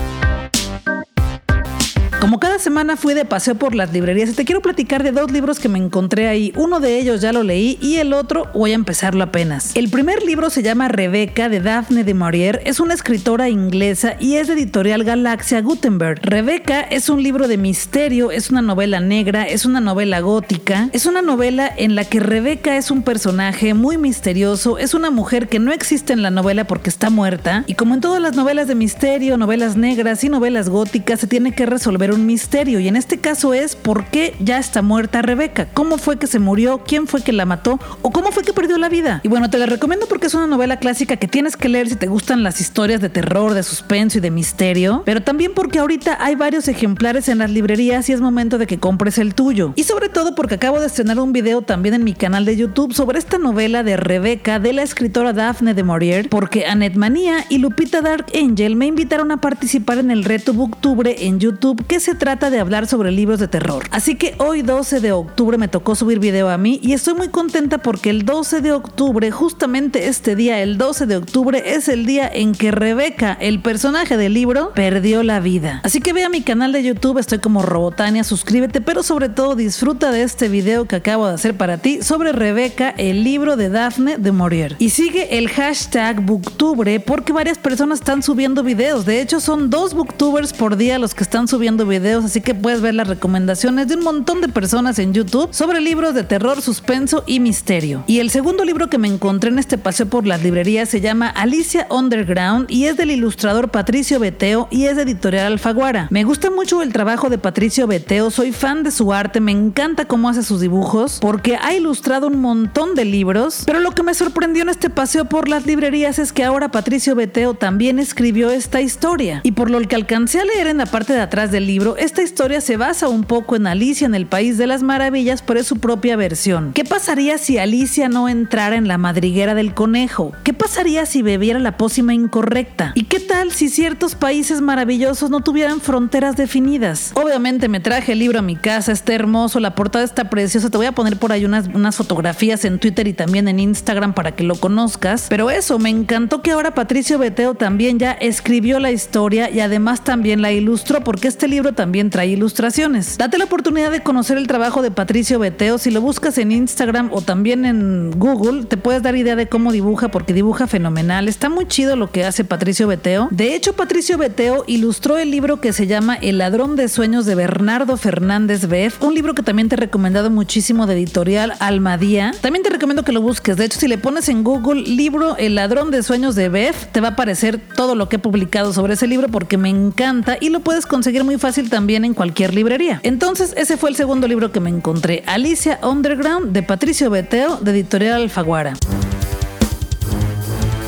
Como 2.20 2.38
cada 2.38 2.59
semana 2.59 2.98
fui 2.98 3.14
de 3.14 3.24
paseo 3.24 3.54
por 3.54 3.74
las 3.74 3.94
librerías 3.94 4.28
y 4.28 4.35
te 4.35 4.44
quiero 4.44 4.61
platicar 4.61 5.02
de 5.02 5.11
dos 5.11 5.33
libros 5.33 5.59
que 5.59 5.70
me 5.70 5.78
encontré 5.78 6.28
ahí. 6.28 6.52
Uno 6.54 6.78
de 6.78 6.98
ellos 6.98 7.22
ya 7.22 7.33
lo 7.33 7.42
leí 7.42 7.78
y 7.80 7.96
el 7.96 8.12
otro 8.12 8.46
voy 8.52 8.72
a 8.72 8.74
empezarlo 8.74 9.24
apenas. 9.24 9.74
El 9.74 9.88
primer 9.88 10.22
libro 10.22 10.50
se 10.50 10.62
llama 10.62 10.88
Rebeca 10.88 11.48
de 11.48 11.61
Daphne 11.61 12.04
de 12.04 12.12
Maurier. 12.12 12.61
Es 12.66 12.78
una 12.78 12.92
escritora 12.92 13.48
inglesa 13.48 14.16
y 14.20 14.35
es 14.35 14.48
de 14.48 14.52
editorial 14.52 15.02
Galaxia 15.02 15.62
Gutenberg. 15.62 16.20
Rebeca 16.22 16.83
es 16.83 17.09
un 17.09 17.22
libro 17.22 17.48
de 17.48 17.56
misterio, 17.56 18.30
es 18.30 18.50
una 18.50 18.61
novela 18.61 19.00
negra, 19.00 19.44
es 19.44 19.64
una 19.64 19.80
novela 19.80 20.20
gótica, 20.20 20.90
es 20.92 21.06
una 21.06 21.22
novela 21.22 21.72
en 21.74 21.94
la 21.94 22.04
que 22.04 22.20
Rebeca 22.20 22.76
es 22.76 22.90
un 22.90 23.02
personaje 23.02 23.72
muy 23.72 23.96
misterioso, 23.96 24.76
es 24.76 24.92
una 24.92 25.11
mujer 25.11 25.48
que 25.48 25.59
no 25.59 25.72
existe 25.72 26.12
en 26.12 26.22
la 26.22 26.30
novela 26.30 26.66
porque 26.66 26.90
está 26.90 27.09
muerta 27.09 27.64
y 27.66 27.74
como 27.74 27.94
en 27.94 28.02
todas 28.02 28.20
las 28.20 28.37
novelas 28.37 28.68
de 28.68 28.74
misterio, 28.74 29.38
novelas 29.38 29.78
negras 29.78 30.22
y 30.22 30.28
novelas 30.28 30.68
góticas 30.68 31.18
se 31.18 31.26
tiene 31.26 31.52
que 31.52 31.64
resolver 31.64 32.10
un 32.12 32.27
misterio 32.27 32.81
y 32.81 32.88
en 32.88 32.96
este 32.96 33.18
caso 33.18 33.55
es 33.55 33.77
por 33.77 34.07
qué 34.07 34.35
ya 34.40 34.59
está 34.59 34.83
muerta 34.83 35.23
Rebeca, 35.23 35.66
cómo 35.73 35.99
fue 35.99 36.18
que 36.18 36.27
se 36.27 36.38
murió, 36.38 36.83
quién 36.87 37.07
fue 37.07 37.23
que 37.23 37.33
la 37.33 37.44
mató 37.44 37.79
o 38.03 38.11
cómo 38.11 38.33
fue 38.33 38.42
que 38.42 38.53
perdió 38.53 38.79
la 38.79 38.88
vida. 38.88 39.20
Y 39.23 39.29
bueno, 39.29 39.51
te 39.51 39.59
la 39.59 39.66
recomiendo 39.66 40.07
porque 40.07 40.27
es 40.27 40.35
una 40.35 40.46
novela 40.46 40.79
clásica 40.79 41.16
que 41.16 41.29
tienes 41.29 41.57
que 41.57 41.68
leer 41.68 41.88
si 41.88 41.96
te 41.96 42.07
gustan 42.07 42.42
las 42.42 42.61
historias 42.61 43.01
de 43.01 43.09
terror, 43.09 43.55
de 43.55 43.62
suspenso 43.62 44.18
y 44.18 44.20
de 44.20 44.31
misterio, 44.31 45.03
pero 45.05 45.23
también 45.23 45.53
porque 45.55 45.79
ahorita 45.79 46.18
hay 46.20 46.35
varios 46.35 46.68
ejemplares 46.68 47.29
en 47.29 47.38
las 47.38 47.51
librerías 47.51 48.09
y 48.09 48.12
es 48.12 48.20
momento 48.20 48.59
de 48.59 48.66
que 48.66 48.79
compres 48.79 49.18
el 49.18 49.35
tuyo. 49.35 49.73
Y 49.77 49.85
sobre 49.85 50.09
todo 50.09 50.35
porque 50.35 50.57
acabo 50.57 50.81
de 50.81 50.87
estrenar 50.87 51.18
un 51.18 51.33
video 51.33 51.62
también 51.62 51.94
en 51.94 52.05
mi 52.05 52.14
canal 52.14 52.44
de 52.44 52.57
YouTube 52.57 52.94
sobre 52.94 53.18
esta 53.18 53.38
novela 53.38 53.83
de 53.83 53.96
Rebeca 53.96 54.59
de 54.59 54.73
la 54.73 54.83
escritora 54.83 55.33
Daphne 55.33 55.75
de 55.75 55.83
Maurier, 55.83 56.29
porque 56.29 56.66
Annette 56.66 56.96
Manía 56.96 57.44
y 57.49 57.59
Lupita 57.59 58.01
Dark 58.01 58.27
Angel 58.35 58.77
me 58.77 58.87
invitaron 58.87 59.31
a 59.31 59.40
participar 59.40 59.99
en 59.99 60.11
el 60.11 60.25
reto 60.25 60.53
Booktubre 60.53 61.27
en 61.27 61.38
YouTube 61.38 61.87
que 61.87 61.99
se 62.00 62.14
trata 62.14 62.50
de 62.50 62.58
hablar 62.58 62.86
sobre 62.86 63.12
libros 63.12 63.38
de 63.38 63.48
terror. 63.48 63.84
Así 63.90 64.16
que 64.16 64.34
hoy 64.38 64.62
12 64.62 65.00
de 65.00 65.12
octubre 65.12 65.58
me 65.58 65.68
tocó 65.68 65.94
subir 65.94 66.18
video 66.18 66.48
a 66.48 66.58
mí 66.58 66.80
y 66.82 66.92
estoy 66.92 67.14
muy 67.14 67.28
contenta 67.28 67.78
porque 67.78 68.10
el 68.10 68.24
12 68.24 68.60
de 68.60 68.72
octubre, 68.72 69.30
justamente 69.30 70.08
este 70.08 70.34
día, 70.34 70.60
el 70.62 70.78
12 70.78 71.06
de 71.06 71.16
octubre, 71.16 71.62
es 71.64 71.88
el 71.88 72.06
día 72.06 72.30
en 72.32 72.54
que 72.54 72.70
Rebeca, 72.70 73.36
el 73.40 73.60
personaje 73.60 74.16
del 74.16 74.34
libro, 74.34 74.72
perdió 74.74 75.22
la 75.22 75.40
vida. 75.40 75.80
Así 75.84 76.00
que 76.00 76.12
ve 76.12 76.24
a 76.24 76.28
mi 76.28 76.42
canal 76.42 76.72
de 76.72 76.82
YouTube, 76.82 77.18
estoy 77.18 77.38
como 77.38 77.62
Robotania, 77.62 78.24
suscríbete, 78.24 78.80
pero 78.80 79.02
sobre 79.02 79.28
todo 79.28 79.54
disfruta 79.54 80.10
de 80.10 80.22
este 80.22 80.48
video 80.48 80.86
que 80.86 80.96
acabo 80.96 81.26
de 81.26 81.34
hacer 81.34 81.56
para 81.56 81.78
ti 81.78 82.02
sobre 82.02 82.32
Rebeca, 82.32 82.90
el 82.96 83.24
libro 83.24 83.56
de 83.56 83.68
Daphne 83.68 84.16
de 84.16 84.32
Maurier. 84.32 84.76
Y 84.78 84.90
sigue 84.90 85.38
el 85.38 85.48
hashtag 85.48 86.20
Booktubre 86.22 87.00
porque 87.00 87.32
varias 87.32 87.58
personas 87.58 88.00
están 88.00 88.22
subiendo 88.22 88.62
videos. 88.62 89.04
De 89.04 89.20
hecho, 89.20 89.40
son 89.40 89.70
dos 89.70 89.94
Booktubers 89.94 90.52
por 90.52 90.76
día 90.76 90.98
los 90.98 91.14
que 91.14 91.24
están 91.24 91.48
subiendo 91.48 91.84
videos, 91.84 91.89
así 91.90 92.40
que 92.40 92.55
puedes 92.55 92.81
ver 92.81 92.94
las 92.94 93.09
recomendaciones 93.09 93.88
de 93.88 93.94
un 93.94 94.05
montón 94.05 94.40
de 94.40 94.48
personas 94.48 95.00
en 95.00 95.12
YouTube 95.12 95.48
sobre 95.53 95.81
libros 95.81 96.14
de 96.14 96.22
terror, 96.22 96.62
suspenso 96.62 97.24
y 97.26 97.40
misterio. 97.40 98.05
Y 98.07 98.20
el 98.20 98.31
segundo 98.31 98.64
libro 98.64 98.88
que 98.88 98.98
me 98.98 99.09
encontré 99.09 99.50
en 99.50 99.59
este 99.59 99.76
paseo 99.76 100.07
por 100.07 100.24
las 100.24 100.42
librerías 100.42 100.88
se 100.88 101.00
llama 101.00 101.29
Alicia 101.29 101.88
Underground 101.90 102.70
y 102.70 102.85
es 102.85 102.96
del 102.96 103.11
ilustrador 103.11 103.70
Patricio 103.70 104.20
Beteo 104.20 104.68
y 104.70 104.85
es 104.85 104.96
de 104.96 105.03
editorial 105.03 105.46
Alfaguara. 105.46 106.07
Me 106.11 106.22
gusta 106.22 106.48
mucho 106.50 106.81
el 106.81 106.92
trabajo 106.92 107.29
de 107.29 107.38
Patricio 107.38 107.88
Beteo, 107.88 108.31
soy 108.31 108.53
fan 108.53 108.85
de 108.85 108.92
su 108.92 109.12
arte, 109.12 109.40
me 109.40 109.53
encanta 109.53 110.05
cómo 110.05 110.29
hace 110.29 110.44
sus 110.44 110.61
dibujos 110.61 111.18
porque 111.20 111.57
ha 111.61 111.74
ilustrado 111.74 112.29
un 112.29 112.40
montón 112.40 112.94
de 112.94 113.05
libros, 113.05 113.64
pero 113.66 113.81
lo 113.81 113.90
que 113.92 114.05
me 114.05 114.14
sorprendió 114.14 114.62
en 114.62 114.68
este 114.68 114.90
paseo 114.90 115.24
por 115.24 115.48
las 115.48 115.66
librerías 115.66 116.20
es 116.20 116.33
que 116.33 116.44
ahora 116.44 116.70
Patricio 116.70 117.16
Beteo 117.16 117.55
también 117.55 117.98
escribió 117.98 118.50
esta 118.50 118.81
historia 118.81 119.40
y 119.42 119.53
por 119.53 119.70
lo 119.70 119.81
que 119.81 119.96
alcancé 119.96 120.40
a 120.40 120.44
leer 120.44 120.66
en 120.66 120.76
la 120.76 120.87
parte 120.87 121.14
de 121.14 121.20
atrás 121.20 121.50
del 121.50 121.66
libro, 121.66 121.80
esta 121.99 122.23
historia 122.23 122.61
se 122.61 122.77
basa 122.77 123.09
un 123.09 123.25
poco 123.25 123.57
en 123.57 123.66
Alicia 123.66 124.07
en 124.07 124.14
el 124.14 124.27
País 124.27 124.59
de 124.59 124.66
las 124.66 124.83
Maravillas, 124.83 125.43
pero 125.43 125.61
es 125.61 125.66
su 125.66 125.77
propia 125.77 126.16
versión. 126.16 126.73
¿Qué 126.75 126.85
pasaría 126.85 127.38
si 127.38 127.59
Alicia 127.59 128.09
no 128.09 128.29
entrara 128.29 128.77
en 128.77 128.87
la 128.87 128.99
madriguera 128.99 129.55
del 129.55 129.73
conejo? 129.73 130.33
¿Qué 130.45 130.53
pasaría 130.53 131.07
si 131.07 131.23
bebiera 131.23 131.59
la 131.59 131.77
pócima 131.77 132.12
incorrecta? 132.12 132.93
¿Y 132.95 133.05
qué 133.05 133.19
tal 133.19 133.53
si 133.53 133.69
ciertos 133.69 134.14
países 134.14 134.61
maravillosos 134.61 135.31
no 135.31 135.40
tuvieran 135.40 135.81
fronteras 135.81 136.37
definidas? 136.37 137.12
Obviamente 137.14 137.69
me 137.69 137.81
traje 137.81 138.12
el 138.12 138.19
libro 138.19 138.40
a 138.40 138.43
mi 138.43 138.57
casa, 138.57 138.93
está 138.93 139.14
hermoso, 139.14 139.59
la 139.59 139.75
portada 139.75 140.05
está 140.05 140.29
preciosa, 140.29 140.69
te 140.69 140.77
voy 140.77 140.87
a 140.87 140.93
poner 140.93 141.16
por 141.16 141.33
ahí 141.33 141.45
unas, 141.45 141.69
unas 141.69 141.97
fotografías 141.97 142.64
en 142.64 142.79
Twitter 142.79 143.07
y 143.09 143.12
también 143.12 143.49
en 143.49 143.59
Instagram 143.59 144.12
para 144.12 144.33
que 144.33 144.45
lo 144.45 144.57
conozcas, 144.57 145.27
pero 145.31 145.51
eso, 145.51 145.79
me 145.79 145.88
encantó 145.88 146.43
que 146.43 146.51
ahora 146.51 146.75
Patricio 146.75 147.19
Beteo 147.19 147.55
también 147.55 147.99
ya 147.99 148.12
escribió 148.12 148.81
la 148.81 148.90
historia 148.90 149.51
y 149.51 149.61
además 149.61 150.05
también 150.05 150.43
la 150.43 150.53
ilustró 150.53 151.03
porque 151.03 151.29
este 151.29 151.49
libro 151.49 151.69
también 151.72 152.11
trae 152.11 152.28
ilustraciones. 152.28 153.18
Date 153.18 153.38
la 153.38 153.44
oportunidad 153.44 153.90
de 153.90 154.02
conocer 154.02 154.38
el 154.38 154.46
trabajo 154.46 154.83
de 154.83 154.90
Patricio 154.90 155.38
Beteo. 155.38 155.78
Si 155.78 155.90
lo 155.90 156.00
buscas 156.00 156.38
en 156.38 156.52
Instagram 156.52 157.11
o 157.12 157.22
también 157.22 157.64
en 157.64 158.12
Google, 158.16 158.64
te 158.64 158.76
puedes 158.76 159.02
dar 159.02 159.16
idea 159.16 159.37
de 159.37 159.48
cómo 159.48 159.72
dibuja 159.72 160.09
porque 160.09 160.33
dibuja 160.33 160.66
fenomenal. 160.66 161.28
Está 161.28 161.48
muy 161.48 161.66
chido 161.66 161.96
lo 161.96 162.11
que 162.11 162.24
hace 162.24 162.44
Patricio 162.44 162.87
Beteo. 162.87 163.28
De 163.30 163.54
hecho, 163.54 163.74
Patricio 163.74 164.18
Beteo 164.18 164.64
ilustró 164.66 165.18
el 165.18 165.30
libro 165.30 165.61
que 165.61 165.72
se 165.72 165.87
llama 165.87 166.14
El 166.14 166.38
ladrón 166.38 166.76
de 166.76 166.88
sueños 166.88 167.26
de 167.26 167.35
Bernardo 167.35 167.96
Fernández 167.96 168.66
Beff, 168.66 169.02
un 169.02 169.14
libro 169.14 169.35
que 169.35 169.42
también 169.42 169.68
te 169.68 169.74
he 169.74 169.78
recomendado 169.78 170.30
muchísimo 170.30 170.87
de 170.87 170.94
editorial 170.94 171.54
Almadía. 171.61 172.33
También 172.40 172.62
te 172.62 172.70
recomiendo 172.70 173.04
que 173.04 173.12
lo 173.12 173.20
busques. 173.20 173.56
De 173.56 173.64
hecho, 173.64 173.78
si 173.78 173.88
le 173.88 173.98
pones 173.98 174.28
en 174.28 174.44
Google 174.44 174.83
libro 174.83 175.37
El 175.37 175.54
ladrón 175.54 175.90
de 175.90 176.02
sueños 176.02 176.35
de 176.35 176.48
Beff, 176.48 176.87
te 176.92 177.00
va 177.00 177.09
a 177.09 177.11
aparecer 177.12 177.61
todo 177.76 177.94
lo 177.94 178.09
que 178.09 178.16
he 178.16 178.18
publicado 178.18 178.72
sobre 178.72 178.94
ese 178.94 179.06
libro 179.06 179.28
porque 179.28 179.56
me 179.56 179.68
encanta 179.68 180.37
y 180.40 180.48
lo 180.48 180.61
puedes 180.61 180.87
conseguir 180.87 181.24
muy 181.24 181.38
fácil 181.38 181.60
también 181.68 182.05
en 182.05 182.14
cualquier 182.14 182.55
librería. 182.55 183.01
Entonces, 183.03 183.53
ese 183.57 183.77
fue 183.77 183.90
el 183.90 183.96
segundo 183.96 184.29
libro 184.29 184.53
que 184.53 184.61
me 184.61 184.70
encontré, 184.70 185.23
Alicia 185.27 185.79
Underground 185.83 186.53
de 186.53 186.62
Patricio 186.62 187.11
Beteo 187.11 187.57
de 187.57 187.73
Editorial 187.73 188.23
Alfaguara. 188.23 188.75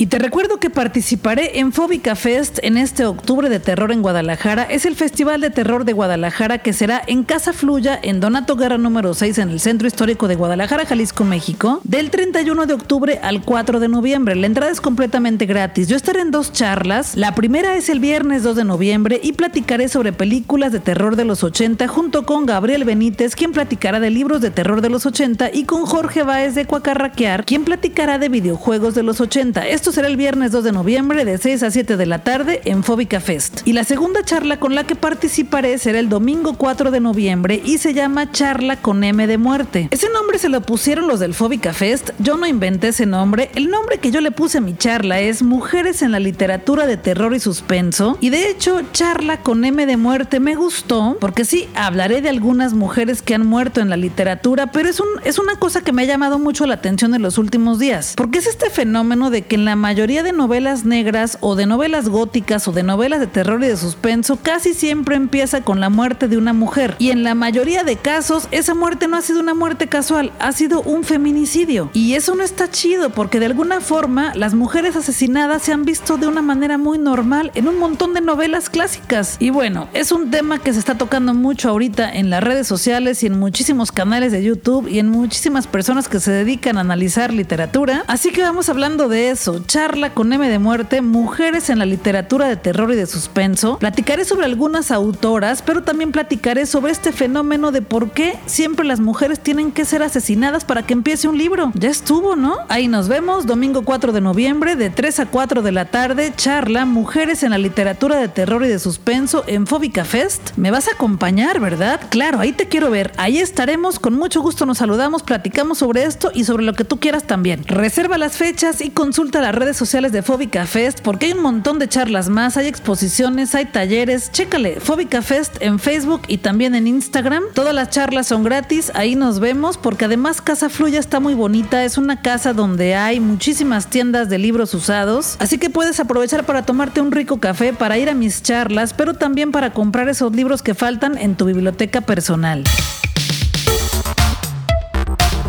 Y 0.03 0.07
te 0.07 0.19
recuerdo 0.19 0.59
que 0.59 0.69
participaré 0.69 1.61
en 1.61 1.73
Fóbica 1.73 2.17
Fest 2.17 2.59
en 2.65 2.77
este 2.77 3.05
octubre 3.05 3.49
de 3.49 3.61
terror 3.61 3.93
en 3.93 4.03
Guadalajara. 4.03 4.65
Es 4.65 4.85
el 4.85 4.97
Festival 4.97 5.41
de 5.41 5.51
Terror 5.51 5.85
de 5.85 5.93
Guadalajara 5.93 6.59
que 6.59 6.73
será 6.73 7.01
en 7.07 7.23
Casa 7.23 7.53
Fluya, 7.53 8.01
en 8.03 8.19
Donato 8.19 8.57
Guerra 8.57 8.79
número 8.79 9.15
6, 9.15 9.39
en 9.39 9.51
el 9.51 9.61
Centro 9.61 9.87
Histórico 9.87 10.27
de 10.27 10.35
Guadalajara, 10.35 10.87
Jalisco, 10.87 11.23
México, 11.23 11.81
del 11.85 12.11
31 12.11 12.67
de 12.67 12.75
octubre 12.75 13.21
al 13.23 13.45
4 13.45 13.79
de 13.79 13.87
noviembre. 13.87 14.35
La 14.35 14.49
entrada 14.49 14.73
es 14.73 14.81
completamente 14.81 15.47
gratis. 15.47 15.87
Yo 15.87 15.95
estaré 15.95 16.23
en 16.23 16.33
dos 16.33 16.53
charlas. 16.53 17.15
La 17.17 17.37
primera 17.37 17.77
es 17.77 17.89
el 17.89 18.01
viernes 18.01 18.43
2 18.43 18.57
de 18.57 18.65
noviembre 18.65 19.21
y 19.23 19.35
platicaré 19.35 19.89
sobre 19.89 20.13
películas 20.13 20.73
de 20.73 20.81
terror 20.81 21.15
de 21.15 21.27
los 21.27 21.45
80 21.45 21.87
junto 21.87 22.27
con 22.27 22.45
Gabriel 22.45 22.83
Benítez, 22.83 23.37
quien 23.37 23.53
platicará 23.53 24.01
de 24.01 24.11
libros 24.11 24.41
de 24.41 24.51
terror 24.51 24.81
de 24.81 24.91
los 24.91 25.07
80, 25.07 25.51
y 25.55 25.63
con 25.63 25.87
Jorge 25.87 26.25
Báez 26.25 26.57
de 26.57 26.67
Cuacarraquear, 26.67 27.45
quien 27.45 27.63
platicará 27.63 28.19
de 28.19 28.29
videojuegos 28.29 28.97
de 28.97 29.05
los 29.05 29.21
80. 29.21 29.69
Esto 29.69 29.92
será 29.93 30.09
el 30.09 30.17
viernes 30.17 30.53
2 30.53 30.65
de 30.65 30.73
noviembre 30.73 31.25
de 31.25 31.39
6 31.39 31.63
a 31.63 31.71
7 31.71 31.97
de 31.97 32.07
la 32.07 32.25
tarde 32.25 32.63
en 32.65 32.83
Fóbica 32.83 33.21
Fest. 33.21 33.61
Y 33.65 33.73
la 33.75 33.85
segunda 33.85 34.25
charla 34.25 34.59
con 34.59 34.75
la 34.75 34.85
que 34.85 34.97
participaré 34.97 35.79
será 35.79 35.99
el 35.99 36.09
domingo 36.09 36.55
4 36.55 36.91
de 36.91 37.01
noviembre 37.01 37.61
y 37.65 37.79
se 37.79 37.95
llama 37.95 38.31
Charla 38.33 38.77
con 38.77 39.05
M 39.05 39.27
de 39.27 39.39
Muerte. 39.39 39.89
Ese 39.91 40.09
nombre 40.11 40.39
se 40.39 40.49
lo 40.49 40.63
pusieron 40.63 41.07
los 41.07 41.21
del 41.21 41.35
Fóbica 41.35 41.73
Fest, 41.73 42.11
yo 42.19 42.37
no 42.37 42.47
inventé 42.47 42.89
ese 42.89 43.07
nombre. 43.07 43.51
El 43.55 43.71
nombre 43.71 43.99
que 43.99 44.11
yo 44.11 44.21
le 44.21 44.31
puse 44.31 44.59
a 44.59 44.61
mi 44.63 44.77
charla 44.77 45.21
es 45.21 45.43
Mujeres 45.43 46.03
en 46.03 46.13
la 46.13 46.21
literatura 46.21 46.87
de 46.87 46.97
terror 46.97 47.35
y 47.35 47.41
suspenso. 47.41 48.17
Y 48.21 48.31
de 48.31 48.49
hecho, 48.49 48.81
Charla 48.93 49.43
con 49.43 49.65
M 49.65 49.85
de 49.87 49.97
Muerte 49.97 50.41
me 50.41 50.55
gustó 50.55 51.17
porque 51.21 51.45
sí, 51.45 51.69
hablaré 51.75 52.23
de 52.23 52.29
algunas 52.29 52.73
mujeres 52.73 53.23
que 53.23 53.35
han 53.35 53.47
muerto 53.47 53.81
en 53.81 53.91
la 53.91 53.97
literatura, 53.97 54.73
pero 54.73 54.89
es, 54.89 55.01
un, 55.01 55.09
es 55.25 55.39
una 55.39 55.57
cosa 55.57 55.83
que 55.83 55.93
me 55.93 56.03
ha 56.03 56.07
llamado 56.07 56.39
mucho 56.39 56.67
la 56.67 56.75
atención 56.75 57.15
en 57.15 57.23
los 57.23 57.39
últimos 57.39 57.79
días. 57.79 58.15
Porque 58.17 58.39
es 58.39 58.47
este 58.47 58.71
fenómeno 58.71 59.31
de 59.31 59.43
que 59.43 59.57
en 59.57 59.65
la 59.65 59.72
la 59.73 59.77
mayoría 59.77 60.23
de 60.23 60.33
novelas 60.33 60.85
negras 60.85 61.39
o 61.41 61.57
de 61.57 61.65
novelas 61.65 62.11
góticas 62.11 62.69
o 62.69 62.73
de 62.73 62.83
novelas 62.83 63.21
de 63.21 63.27
terror 63.27 63.65
y 63.65 63.69
de 63.69 63.79
suspenso 63.79 64.37
casi 64.37 64.75
siempre 64.75 65.17
empieza 65.17 65.63
con 65.63 65.81
la 65.81 65.89
muerte 65.89 66.29
de 66.29 66.37
una 66.37 66.53
mujer. 66.53 66.95
Y 66.99 67.09
en 67.09 67.23
la 67.23 67.35
mayoría 67.35 67.83
de 67.83 67.97
casos 67.97 68.49
esa 68.51 68.75
muerte 68.75 69.09
no 69.09 69.17
ha 69.17 69.23
sido 69.23 69.41
una 69.41 69.55
muerte 69.55 69.87
casual, 69.87 70.31
ha 70.41 70.53
sido 70.53 70.83
un 70.83 71.05
feminicidio. 71.05 71.89
Y 71.95 72.17
eso 72.17 72.35
no 72.35 72.43
está 72.43 72.71
chido 72.71 73.09
porque 73.09 73.41
de 73.41 73.47
alguna 73.47 73.81
forma 73.81 74.35
las 74.35 74.53
mujeres 74.53 74.95
asesinadas 74.95 75.63
se 75.63 75.73
han 75.73 75.87
visto 75.87 76.19
de 76.19 76.27
una 76.27 76.43
manera 76.43 76.77
muy 76.77 76.99
normal 76.99 77.51
en 77.55 77.67
un 77.67 77.79
montón 77.79 78.13
de 78.13 78.21
novelas 78.21 78.69
clásicas. 78.69 79.39
Y 79.39 79.49
bueno, 79.49 79.89
es 79.95 80.13
un 80.13 80.31
tema 80.31 80.59
que 80.59 80.75
se 80.75 80.81
está 80.81 80.99
tocando 80.99 81.33
mucho 81.33 81.71
ahorita 81.71 82.13
en 82.13 82.29
las 82.29 82.45
redes 82.45 82.67
sociales 82.67 83.23
y 83.23 83.27
en 83.27 83.39
muchísimos 83.39 83.91
canales 83.91 84.33
de 84.33 84.45
YouTube 84.45 84.87
y 84.87 84.99
en 84.99 85.09
muchísimas 85.09 85.67
personas 85.67 86.11
que 86.11 86.21
se 86.21 86.31
dedican 86.31 86.77
a 86.77 86.83
analizar 86.83 87.33
literatura. 87.33 88.05
Así 88.07 88.33
que 88.33 88.43
vamos 88.43 88.69
hablando 88.69 89.09
de 89.09 89.31
eso. 89.31 89.62
Charla 89.67 90.15
con 90.15 90.33
M 90.33 90.49
de 90.49 90.59
muerte, 90.59 91.03
mujeres 91.03 91.71
en 91.71 91.79
la 91.79 91.87
literatura 91.87 92.49
de 92.49 92.57
terror 92.57 92.93
y 92.93 92.97
de 92.97 93.07
suspenso. 93.07 93.79
Platicaré 93.79 94.25
sobre 94.25 94.47
algunas 94.47 94.91
autoras, 94.91 95.63
pero 95.63 95.83
también 95.83 96.13
platicaré 96.13 96.67
sobre 96.67 96.93
este 96.93 97.13
fenómeno 97.13 97.73
de 97.73 97.83
por 97.83 98.11
qué 98.11 98.39
siempre 98.47 98.87
las 98.87 99.01
mujeres 99.01 99.41
tienen 99.41 99.73
que 99.73 99.85
ser 99.85 100.03
asesinadas 100.03 100.65
para 100.65 100.83
que 100.83 100.93
empiece 100.93 101.29
un 101.29 101.39
libro. 101.39 101.73
Ya 101.75 101.91
estuvo, 101.91 102.37
¿no? 102.37 102.57
Ahí 102.69 102.89
nos 102.89 103.09
vemos, 103.09 103.47
domingo 103.47 103.83
4 103.83 104.13
de 104.13 104.21
noviembre, 104.21 104.77
de 104.77 104.91
3 104.91 105.21
a 105.21 105.27
4 105.27 105.63
de 105.63 105.73
la 105.73 105.87
tarde, 105.87 106.33
charla 106.37 106.85
Mujeres 106.85 107.43
en 107.43 107.51
la 107.51 107.59
literatura 107.59 108.17
de 108.17 108.29
terror 108.29 108.65
y 108.65 108.69
de 108.69 108.79
suspenso 108.79 109.45
en 109.47 109.67
Fóbica 109.67 110.05
Fest. 110.05 110.57
Me 110.57 110.71
vas 110.71 110.89
a 110.89 110.93
acompañar, 110.93 111.61
¿verdad? 111.61 112.01
Claro, 112.11 112.41
ahí 112.41 112.53
te 112.53 112.69
quiero 112.69 112.91
ver. 112.91 113.13
Ahí 113.17 113.39
estaremos, 113.39 113.99
con 113.99 114.15
mucho 114.15 114.41
gusto 114.41 114.67
nos 114.67 114.79
saludamos, 114.79 115.23
platicamos 115.23 115.79
sobre 115.79 116.05
esto 116.05 116.31
y 116.35 116.45
sobre 116.45 116.65
lo 116.65 116.75
que 116.75 116.85
tú 116.85 116.99
quieras 116.99 117.25
también. 117.25 117.65
Reserva 117.67 118.19
las 118.19 118.37
fechas 118.37 118.81
y 118.81 118.91
consulta 118.91 119.41
redes 119.55 119.77
sociales 119.77 120.13
de 120.13 120.23
Fóbica 120.23 120.67
Fest 120.67 121.01
porque 121.01 121.27
hay 121.27 121.33
un 121.33 121.43
montón 121.43 121.79
de 121.79 121.89
charlas 121.89 122.29
más, 122.29 122.57
hay 122.57 122.67
exposiciones, 122.67 123.55
hay 123.55 123.67
talleres. 123.67 124.33
Chécale, 124.33 124.81
Fóbica 124.81 125.23
Fest 125.23 125.57
en 125.61 125.79
Facebook 125.79 126.23
y 126.29 126.39
también 126.39 126.75
en 126.75 126.87
Instagram. 126.87 127.45
Todas 127.55 127.75
las 127.75 127.91
charlas 127.91 128.27
son 128.27 128.45
gratis, 128.45 128.91
ahí 128.95 129.15
nos 129.15 129.41
vemos 129.41 129.77
porque 129.77 130.07
además 130.07 130.41
Casa 130.41 130.69
Fluya 130.69 131.01
está 131.01 131.21
muy 131.21 131.35
bonita, 131.35 131.85
es 131.85 131.99
una 131.99 132.23
casa 132.23 132.53
donde 132.53 132.95
hay 132.95 133.21
muchísimas 133.21 133.89
tiendas 133.89 134.29
de 134.29 134.39
libros 134.39 134.75
usados, 134.75 135.37
así 135.39 135.59
que 135.59 135.71
puedes 135.71 136.01
aprovechar 136.01 136.45
para 136.45 136.65
tomarte 136.65 137.01
un 137.01 137.13
rico 137.13 137.41
café, 137.41 137.73
para 137.73 137.99
ir 137.99 138.09
a 138.09 138.15
mis 138.15 138.43
charlas, 138.43 138.95
pero 138.95 139.15
también 139.15 139.53
para 139.53 139.73
comprar 139.73 140.09
esos 140.09 140.35
libros 140.35 140.63
que 140.63 140.75
faltan 140.75 141.19
en 141.19 141.37
tu 141.37 141.45
biblioteca 141.45 142.01
personal. 142.01 142.65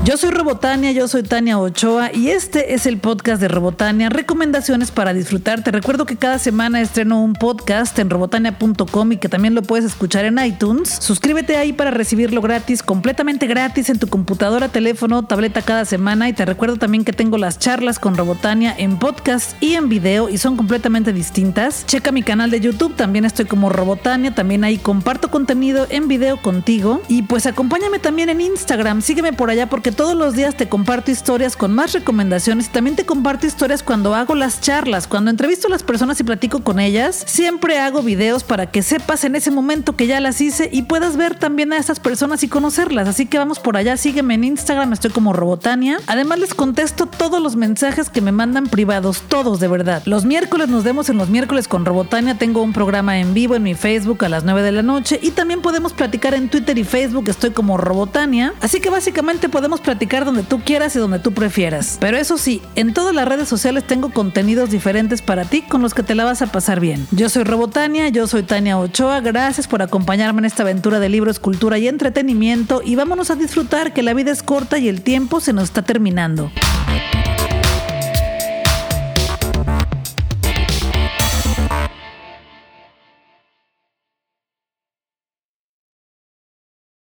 Yo 0.06 0.18
soy 0.18 0.32
Robotania, 0.32 0.92
yo 0.92 1.08
soy 1.08 1.24
Tania 1.24 1.58
Ochoa 1.58 2.12
y 2.14 2.28
este 2.28 2.74
es 2.74 2.86
el 2.88 2.98
podcast 2.98 3.40
de 3.40 3.48
Robotania, 3.48 4.10
recomendaciones 4.10 4.92
para 4.92 5.14
disfrutar. 5.14 5.64
Te 5.64 5.72
recuerdo 5.72 6.06
que 6.06 6.18
cada 6.18 6.40
semana 6.40 6.82
estreno 6.82 7.24
un 7.24 7.32
podcast 7.32 7.98
en 8.00 8.10
robotania.com 8.10 9.14
y 9.14 9.18
que 9.18 9.30
también 9.30 9.56
lo 9.56 9.62
puedes 9.62 9.86
escuchar 9.86 10.26
en 10.26 10.40
iTunes. 10.40 10.90
Suscríbete 10.90 11.56
ahí 11.56 11.72
para 11.72 11.90
recibirlo 11.90 12.42
gratis, 12.42 12.84
completamente 12.84 13.48
gratis 13.48 13.90
en 13.90 13.98
tu 13.98 14.08
computadora, 14.08 14.68
teléfono, 14.68 15.24
tableta 15.24 15.62
cada 15.62 15.86
semana 15.86 16.28
y 16.28 16.34
te 16.34 16.44
recuerdo 16.44 16.76
también 16.76 17.06
que 17.06 17.14
tengo 17.14 17.38
las 17.38 17.58
charlas 17.58 17.98
con 17.98 18.18
Robotania 18.18 18.76
en 18.78 19.00
podcast 19.00 19.56
y 19.64 19.76
en 19.76 19.88
video 19.88 20.28
y 20.28 20.38
son 20.38 20.58
completamente 20.58 21.14
distintas. 21.14 21.86
Checa 21.86 22.12
mi 22.12 22.24
canal 22.24 22.52
de 22.52 22.60
YouTube, 22.60 22.98
también 22.98 23.24
estoy 23.24 23.46
como 23.46 23.70
Robotania, 23.70 24.36
también 24.36 24.66
ahí 24.66 24.80
comparto 24.80 25.32
contenido 25.32 25.88
en 25.90 26.10
video 26.10 26.42
contigo 26.42 27.02
y 27.08 27.22
pues 27.22 27.46
acompáñame 27.46 28.00
también 28.00 28.28
en 28.28 28.42
Instagram, 28.42 29.02
sígueme 29.02 29.32
por 29.32 29.50
allá 29.50 29.70
porque 29.70 29.93
todos 29.94 30.16
los 30.16 30.36
días 30.36 30.56
te 30.56 30.70
comparto 30.70 31.12
historias 31.12 31.56
con 31.56 31.74
más 31.74 31.94
recomendaciones 31.94 32.68
y 32.68 32.70
también 32.70 32.96
te 32.96 33.06
comparto 33.06 33.48
historias 33.48 33.84
cuando 33.84 34.16
hago 34.16 34.36
las 34.36 34.62
charlas, 34.62 35.08
cuando 35.08 35.32
entrevisto 35.32 35.68
a 35.68 35.72
las 35.72 35.84
personas 35.84 36.20
y 36.20 36.24
platico 36.24 36.64
con 36.64 36.80
ellas. 36.80 37.24
Siempre 37.28 37.80
hago 37.80 38.02
videos 38.02 38.44
para 38.44 38.72
que 38.72 38.82
sepas 38.82 39.24
en 39.24 39.36
ese 39.36 39.52
momento 39.52 39.96
que 39.96 40.08
ya 40.08 40.20
las 40.20 40.42
hice 40.42 40.70
y 40.72 40.84
puedas 40.84 41.18
ver 41.18 41.38
también 41.38 41.74
a 41.74 41.78
estas 41.78 42.00
personas 42.00 42.44
y 42.44 42.48
conocerlas. 42.48 43.08
Así 43.08 43.26
que 43.26 43.38
vamos 43.38 43.60
por 43.60 43.78
allá, 43.78 43.98
sígueme 43.98 44.36
en 44.36 44.44
Instagram, 44.44 44.94
estoy 44.94 45.12
como 45.12 45.34
Robotania. 45.34 45.98
Además 46.08 46.40
les 46.40 46.54
contesto 46.54 47.06
todos 47.06 47.42
los 47.42 47.56
mensajes 47.56 48.10
que 48.10 48.22
me 48.22 48.32
mandan 48.32 48.68
privados, 48.68 49.22
todos 49.28 49.60
de 49.60 49.68
verdad. 49.68 50.04
Los 50.06 50.26
miércoles 50.26 50.70
nos 50.70 50.84
vemos 50.84 51.10
en 51.10 51.18
los 51.18 51.30
miércoles 51.30 51.68
con 51.68 51.86
Robotania, 51.86 52.38
tengo 52.38 52.62
un 52.62 52.74
programa 52.74 53.20
en 53.20 53.34
vivo 53.34 53.56
en 53.56 53.64
mi 53.64 53.76
Facebook 53.76 54.26
a 54.26 54.30
las 54.30 54.44
9 54.44 54.62
de 54.62 54.72
la 54.72 54.82
noche 54.82 55.20
y 55.22 55.32
también 55.32 55.62
podemos 55.62 55.94
platicar 55.94 56.34
en 56.34 56.50
Twitter 56.50 56.78
y 56.78 56.84
Facebook, 56.84 57.26
estoy 57.28 57.52
como 57.52 57.78
Robotania. 57.78 58.54
Así 58.62 58.80
que 58.80 58.90
básicamente 58.90 59.50
podemos 59.50 59.82
platicar 59.84 60.26
donde 60.26 60.44
tú 60.44 60.62
quieras 60.62 60.96
y 60.96 61.00
donde 61.00 61.20
tú 61.20 61.34
prefieras. 61.34 61.98
Pero 62.00 62.18
eso 62.18 62.38
sí, 62.38 62.62
en 62.76 62.94
todas 62.94 63.14
las 63.14 63.28
redes 63.28 63.48
sociales 63.48 63.84
tengo 63.86 64.12
contenidos 64.12 64.72
diferentes 64.72 65.22
para 65.22 65.46
ti 65.46 65.62
con 65.62 65.82
los 65.82 65.94
que 65.94 66.04
te 66.04 66.16
la 66.16 66.24
vas 66.24 66.42
a 66.42 66.48
pasar 66.48 66.80
bien. 66.80 67.06
Yo 67.12 67.30
soy 67.30 67.44
Robotania, 67.44 68.10
yo 68.10 68.26
soy 68.28 68.44
Tania 68.44 68.80
Ochoa, 68.80 69.20
gracias 69.22 69.68
por 69.68 69.82
acompañarme 69.82 70.40
en 70.40 70.46
esta 70.46 70.64
aventura 70.64 71.00
de 71.00 71.10
libros, 71.10 71.40
cultura 71.40 71.78
y 71.78 71.88
entretenimiento 71.88 72.82
y 72.84 72.96
vámonos 72.96 73.30
a 73.30 73.36
disfrutar 73.36 73.94
que 73.94 74.02
la 74.02 74.14
vida 74.14 74.32
es 74.32 74.42
corta 74.42 74.78
y 74.80 74.88
el 74.88 75.02
tiempo 75.02 75.40
se 75.40 75.54
nos 75.54 75.66
está 75.66 75.82
terminando. 75.82 76.52